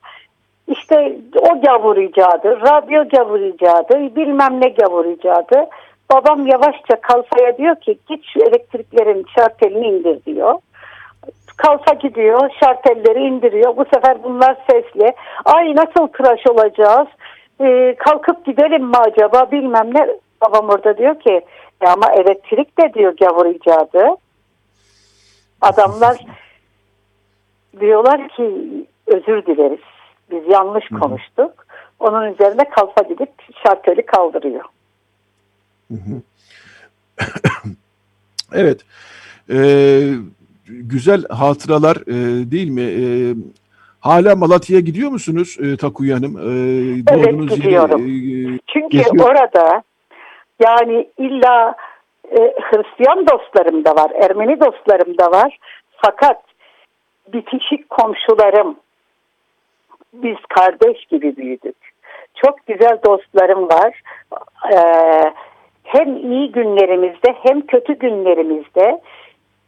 İşte 0.68 1.16
o 1.34 1.60
gavur 1.60 1.96
icadı, 1.96 2.60
radyo 2.60 3.08
gavur 3.08 3.40
icadı, 3.40 4.16
bilmem 4.16 4.60
ne 4.60 4.68
gavur 4.68 5.04
icadı. 5.04 5.66
Babam 6.12 6.46
yavaşça 6.46 7.00
kalfaya 7.00 7.58
diyor 7.58 7.76
ki 7.76 7.98
git 8.08 8.24
şu 8.32 8.40
elektriklerin 8.40 9.26
şartelini 9.36 9.86
indir 9.86 10.24
diyor. 10.26 10.54
Kalfa 11.56 11.94
gidiyor 11.94 12.50
şartelleri 12.60 13.20
indiriyor. 13.20 13.76
Bu 13.76 13.84
sefer 13.94 14.22
bunlar 14.22 14.56
sesli. 14.70 15.12
Ay 15.44 15.74
nasıl 15.76 16.06
tıraş 16.06 16.46
olacağız? 16.46 17.08
Ee, 17.60 17.96
kalkıp 17.98 18.46
gidelim 18.46 18.84
mi 18.84 18.96
acaba 18.96 19.52
bilmem 19.52 19.94
ne. 19.94 20.08
Babam 20.40 20.68
orada 20.68 20.98
diyor 20.98 21.20
ki 21.20 21.40
ya 21.82 21.92
ama 21.92 22.12
elektrik 22.12 22.78
de 22.78 22.94
diyor 22.94 23.16
gavur 23.16 23.46
icadı. 23.46 24.16
Adamlar 25.60 26.16
diyorlar 27.80 28.28
ki 28.28 28.66
özür 29.06 29.46
dileriz. 29.46 29.80
Biz 30.30 30.48
yanlış 30.48 30.88
konuştuk. 30.88 31.66
Onun 32.00 32.32
üzerine 32.32 32.70
kalfa 32.70 33.02
gidip 33.02 33.30
şartölü 33.66 34.06
kaldırıyor. 34.06 34.64
evet. 38.52 38.80
Ee, 39.50 40.10
güzel 40.66 41.24
hatıralar 41.28 41.96
e, 41.96 42.50
değil 42.50 42.68
mi? 42.68 42.82
Ee, 42.82 43.34
hala 44.00 44.36
Malatya'ya 44.36 44.80
gidiyor 44.80 45.10
musunuz 45.10 45.56
e, 45.60 45.76
Takuya 45.76 46.16
Hanım? 46.16 46.36
Ee, 46.36 47.02
evet 47.12 47.50
gidiyorum. 47.50 48.06
Yeri, 48.06 48.54
e, 48.54 48.58
Çünkü 48.66 48.88
geziyor. 48.88 49.30
orada 49.30 49.82
yani 50.60 51.08
illa 51.18 51.74
e, 52.30 52.38
Hristiyan 52.38 53.26
dostlarım 53.26 53.84
da 53.84 53.96
var, 53.96 54.10
Ermeni 54.10 54.60
dostlarım 54.60 55.18
da 55.18 55.30
var. 55.30 55.58
Fakat 55.96 56.42
bitişik 57.32 57.90
komşularım, 57.90 58.76
biz 60.12 60.36
kardeş 60.48 61.04
gibi 61.04 61.36
büyüdük. 61.36 61.76
Çok 62.34 62.66
güzel 62.66 62.98
dostlarım 63.06 63.68
var. 63.68 64.02
Ee, 64.74 65.32
hem 65.82 66.16
iyi 66.16 66.52
günlerimizde 66.52 67.34
hem 67.42 67.66
kötü 67.66 67.98
günlerimizde 67.98 69.00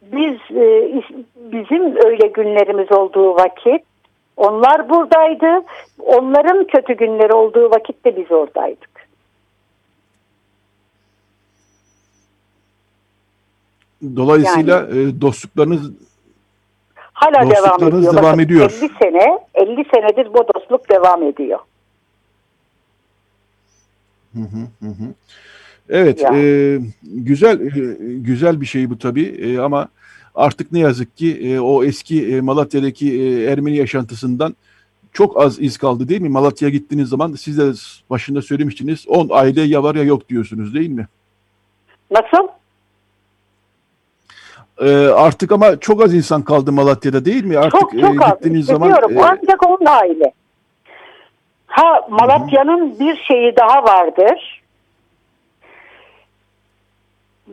biz 0.01 0.57
e, 0.57 0.93
bizim 1.35 2.05
öyle 2.05 2.27
günlerimiz 2.27 2.91
olduğu 2.91 3.35
vakit 3.35 3.83
onlar 4.37 4.89
buradaydı. 4.89 5.65
Onların 5.99 6.67
kötü 6.67 6.93
günleri 6.93 7.33
olduğu 7.33 7.71
vakitte 7.71 8.17
biz 8.17 8.31
oradaydık. 8.31 8.93
Dolayısıyla 14.15 14.79
yani, 14.79 15.09
e, 15.09 15.21
dostluklarınız 15.21 15.91
hala 16.95 17.49
devam 17.49 17.87
ediyor. 17.87 18.15
devam 18.15 18.39
ediyor. 18.39 18.71
50 18.81 18.91
sene, 19.01 19.39
50 19.53 19.85
senedir 19.93 20.33
bu 20.33 20.45
dostluk 20.55 20.89
devam 20.89 21.23
ediyor. 21.23 21.59
Hı 24.33 24.39
hı 24.79 24.87
hı. 24.87 25.13
Evet, 25.89 26.23
e, 26.23 26.79
güzel 27.03 27.61
e, 27.61 27.95
güzel 28.17 28.61
bir 28.61 28.65
şey 28.65 28.89
bu 28.89 28.97
tabii 28.97 29.25
e, 29.25 29.59
ama 29.59 29.87
artık 30.35 30.71
ne 30.71 30.79
yazık 30.79 31.17
ki 31.17 31.39
e, 31.43 31.59
o 31.59 31.83
eski 31.83 32.35
e, 32.35 32.41
Malatya'daki 32.41 33.21
e, 33.21 33.43
Ermeni 33.43 33.77
yaşantısından 33.77 34.55
çok 35.13 35.41
az 35.41 35.61
iz 35.61 35.77
kaldı 35.77 36.07
değil 36.09 36.21
mi? 36.21 36.29
Malatya'ya 36.29 36.71
gittiğiniz 36.71 37.09
zaman 37.09 37.33
siz 37.33 37.57
de 37.57 37.71
başında 38.09 38.41
söylemiştiniz 38.41 39.07
10 39.07 39.27
aile 39.31 39.61
ya 39.61 39.83
var 39.83 39.95
ya 39.95 40.03
yok 40.03 40.29
diyorsunuz 40.29 40.73
değil 40.73 40.89
mi? 40.89 41.07
Nasıl? 42.11 42.47
Ee, 44.81 45.07
artık 45.07 45.51
ama 45.51 45.79
çok 45.79 46.03
az 46.03 46.13
insan 46.13 46.41
kaldı 46.41 46.71
Malatya'da 46.71 47.25
değil 47.25 47.43
mi? 47.45 47.57
Artık 47.57 47.79
çok 47.79 47.91
çok 47.91 48.15
e, 48.15 48.29
gittiğiniz 48.29 48.69
az. 48.69 48.77
zaman 48.77 48.91
e, 48.91 49.21
ancak 49.21 49.67
onun 49.67 49.85
aile. 49.85 50.33
Ha 51.67 52.07
Malatya'nın 52.09 52.99
bir 52.99 53.15
şeyi 53.15 53.55
daha 53.55 53.83
vardır. 53.83 54.63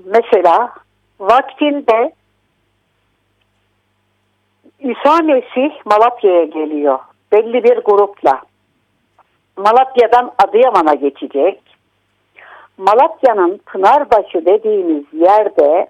Mesela 0.04 0.72
vaktinde 1.20 2.12
İsa 4.80 5.22
Mesih 5.22 5.70
Malatya'ya 5.84 6.44
geliyor. 6.44 6.98
Belli 7.32 7.64
bir 7.64 7.76
grupla. 7.76 8.40
Malatya'dan 9.56 10.32
Adıyaman'a 10.38 10.94
geçecek. 10.94 11.62
Malatya'nın 12.78 13.60
Pınarbaşı 13.66 14.46
dediğimiz 14.46 15.04
yerde 15.12 15.86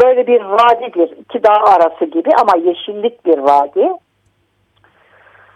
böyle 0.00 0.26
bir 0.26 0.40
vadidir. 0.40 1.10
iki 1.18 1.42
dağ 1.42 1.54
arası 1.54 2.04
gibi 2.04 2.30
ama 2.40 2.56
yeşillik 2.64 3.26
bir 3.26 3.38
vadi. 3.38 3.92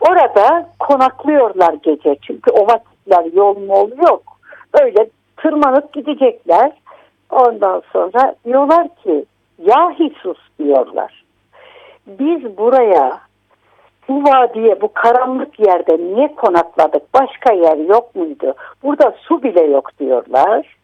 Orada 0.01 0.71
konaklıyorlar 0.79 1.75
gece. 1.83 2.17
Çünkü 2.27 2.51
o 2.51 2.67
vakitler 2.67 3.33
yol 3.33 3.59
mol 3.59 3.91
yok. 4.09 4.23
Öyle 4.83 5.07
tırmanıp 5.37 5.93
gidecekler. 5.93 6.73
Ondan 7.31 7.83
sonra 7.93 8.35
diyorlar 8.45 8.89
ki 8.89 9.25
ya 9.59 9.91
Hisus 9.91 10.39
diyorlar. 10.59 11.24
Biz 12.07 12.57
buraya 12.57 13.21
bu 14.09 14.25
vadiye 14.25 14.81
bu 14.81 14.93
karanlık 14.93 15.61
yerde 15.61 15.99
niye 15.99 16.35
konakladık? 16.35 17.15
Başka 17.15 17.53
yer 17.53 17.77
yok 17.77 18.15
muydu? 18.15 18.55
Burada 18.83 19.15
su 19.23 19.43
bile 19.43 19.63
yok 19.63 19.99
diyorlar. 19.99 20.77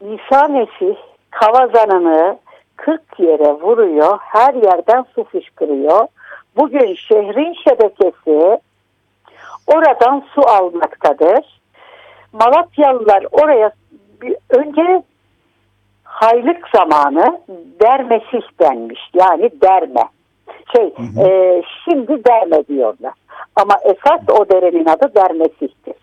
İsa 0.00 0.48
Mesih 0.48 0.96
kavazanını 1.30 2.38
40 2.76 3.02
yere 3.18 3.52
vuruyor. 3.52 4.18
Her 4.20 4.54
yerden 4.54 5.04
su 5.14 5.24
fışkırıyor. 5.24 6.06
Bugün 6.56 6.94
şehrin 6.94 7.54
şebekesi 7.64 8.60
oradan 9.66 10.24
su 10.34 10.40
almaktadır. 10.48 11.60
Malatyalılar 12.32 13.26
oraya 13.32 13.70
önce 14.50 15.02
haylık 16.16 16.68
zamanı 16.76 17.40
dermesih 17.80 18.42
denmiş. 18.60 19.00
Yani 19.14 19.50
derme. 19.62 20.04
Şey, 20.76 20.94
hı 20.96 21.02
hı. 21.02 21.28
E, 21.28 21.62
şimdi 21.84 22.24
derme 22.24 22.66
diyorlar. 22.68 23.12
Ama 23.56 23.74
esas 23.84 24.20
o 24.28 24.48
derenin 24.48 24.86
adı 24.86 25.14
dermesihtir. 25.14 25.94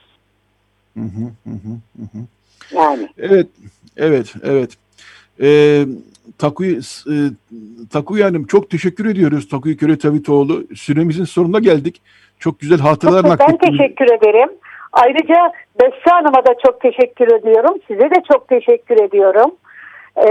Hı 0.93 0.99
hı 0.99 1.49
hı 1.49 1.53
hı. 2.03 2.19
Yani. 2.75 3.07
Evet, 3.17 3.47
evet, 3.97 4.33
evet. 4.43 4.77
Ee, 5.41 5.83
Takuy, 6.37 6.71
e, 6.71 7.15
Takuy 7.91 8.21
Hanım 8.21 8.45
çok 8.45 8.69
teşekkür 8.69 9.05
ediyoruz 9.05 9.49
Takuy 9.49 9.77
Köre 9.77 9.97
Tavitoğlu. 9.97 10.63
Süremizin 10.75 11.25
sonuna 11.25 11.59
geldik. 11.59 12.01
Çok 12.39 12.59
güzel 12.59 12.79
hatıralar 12.79 13.23
naklettiniz. 13.23 13.59
Ben 13.61 13.77
teşekkür 13.77 14.05
ederim. 14.05 14.49
Ayrıca 14.91 15.51
Beste 15.81 16.09
Hanım'a 16.09 16.45
da 16.45 16.55
çok 16.65 16.81
teşekkür 16.81 17.31
ediyorum. 17.39 17.77
Size 17.87 18.01
de 18.01 18.23
çok 18.31 18.47
teşekkür 18.47 19.03
ediyorum. 19.03 19.51
Ee, 20.17 20.29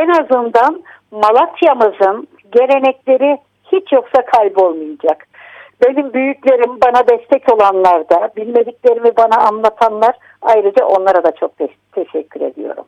en 0.00 0.08
azından 0.08 0.82
Malatya'mızın 1.10 2.28
gelenekleri 2.52 3.38
hiç 3.72 3.92
yoksa 3.92 4.24
kaybolmayacak. 4.26 5.26
Benim 5.82 6.12
büyüklerim 6.12 6.80
bana 6.86 7.08
destek 7.08 7.54
olanlar 7.54 8.08
da, 8.08 8.30
bilmediklerimi 8.36 9.16
bana 9.16 9.36
anlatanlar 9.36 10.16
ayrıca 10.42 10.84
onlara 10.84 11.24
da 11.24 11.32
çok 11.40 11.58
te 11.58 11.68
teşekkür 11.92 12.40
ediyorum. 12.40 12.84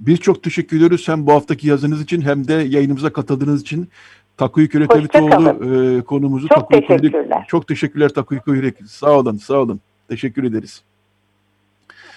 Biz 0.00 0.20
çok 0.20 0.42
teşekkür 0.42 0.76
ediyoruz 0.76 1.08
hem 1.08 1.26
bu 1.26 1.32
haftaki 1.32 1.68
yazınız 1.68 2.02
için 2.02 2.20
hem 2.20 2.48
de 2.48 2.52
yayınımıza 2.52 3.12
katıldığınız 3.12 3.62
için. 3.62 3.88
Takuyu 4.36 4.68
Köretevitoğlu 4.68 5.48
e, 5.48 6.02
konumuzu. 6.02 6.48
Çok 6.48 6.58
Takuyu 6.58 6.80
teşekkürler. 6.80 7.28
Köre, 7.28 7.44
çok 7.48 7.68
teşekkürler 7.68 8.08
Takuyu 8.08 8.42
Köre. 8.42 8.72
Sağ 8.86 9.18
olun, 9.18 9.36
sağ 9.36 9.54
olun. 9.54 9.80
Teşekkür 10.08 10.44
ederiz. 10.44 10.82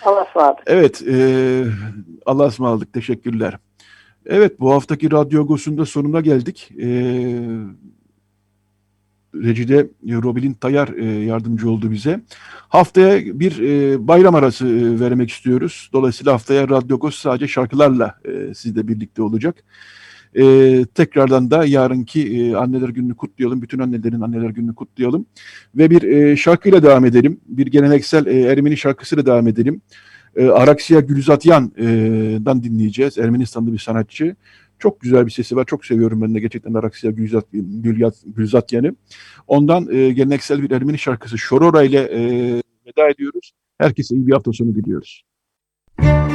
Allah'a 0.06 0.24
ısmarladık. 0.24 0.64
Evet, 0.68 1.02
e, 1.08 1.66
Allah'a 2.26 2.48
ısmarladık. 2.48 2.94
Teşekkürler. 2.94 3.58
Evet, 4.26 4.60
bu 4.60 4.72
haftaki 4.72 5.12
Radyo 5.12 5.42
Agos'un 5.42 5.84
sonuna 5.84 6.22
geldik. 6.22 6.72
E, 6.82 6.88
Recide 9.36 9.88
Robilin 10.04 10.54
Tayar 10.54 10.88
e, 10.88 11.06
yardımcı 11.06 11.70
oldu 11.70 11.92
bize. 11.92 12.22
Haftaya 12.70 13.40
bir 13.40 13.60
e, 13.60 14.08
bayram 14.08 14.36
arası 14.36 14.68
e, 14.68 15.00
vermek 15.00 15.30
istiyoruz. 15.30 15.90
Dolayısıyla 15.94 16.34
haftaya 16.34 16.70
Radyo 16.70 16.96
Agos 16.96 17.16
sadece 17.16 17.48
şarkılarla 17.48 18.16
e, 18.26 18.54
sizle 18.54 18.88
birlikte 18.88 19.22
olacak. 19.22 19.64
E, 20.38 20.86
tekrardan 20.86 21.52
da 21.52 21.66
yarınki 21.66 22.38
e, 22.38 22.56
anneler 22.56 22.90
gününü 22.90 23.16
kutlayalım. 23.16 23.62
Bütün 23.62 23.80
annelerin 23.80 24.22
anneler 24.22 24.50
gününü 24.50 24.76
kutlayalım. 24.76 25.26
Ve 25.76 25.90
bir 25.90 26.02
e, 26.02 26.38
şarkıyla 26.38 26.84
devam 26.84 27.06
edelim. 27.06 27.40
Bir 27.46 27.68
geleneksel 27.68 28.26
e, 28.26 28.42
Ermeni 28.42 28.78
şarkısıyla 28.78 29.26
devam 29.26 29.48
edelim. 29.48 29.82
E, 30.36 30.46
Araksiya 30.46 31.00
Gülzatyan'dan 31.00 32.64
dinleyeceğiz. 32.64 33.18
Ermenistanlı 33.18 33.74
bir 33.74 33.78
sanatçı. 33.78 34.36
Çok 34.80 35.02
güzel 35.02 35.26
bir 35.26 35.32
sesi 35.32 35.56
var. 35.56 35.66
Çok 35.66 35.86
seviyorum 35.86 36.22
ben 36.22 36.36
de 36.36 36.40
gerçekten 36.40 36.74
Araksiya 36.74 37.14
Gülzat, 37.14 37.46
Gülzatyan'ı. 38.26 38.96
Ondan 39.48 39.88
e, 39.92 40.12
geleneksel 40.12 40.62
bir 40.62 40.72
Ermeni 40.72 40.98
şarkısı 40.98 41.38
Şorora 41.38 41.84
ile 41.84 42.00
e, 42.00 42.22
veda 42.88 43.10
ediyoruz. 43.10 43.52
Herkese 43.78 44.16
iyi 44.16 44.28
bir 44.28 44.34
hafta 44.34 44.52
sonu 44.54 44.76
diliyoruz. 44.76 45.24
Müzik 46.00 46.35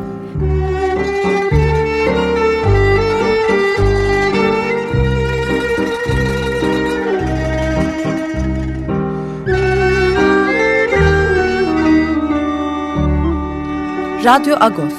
Radyo 14.23 14.55
Agos 14.61 14.93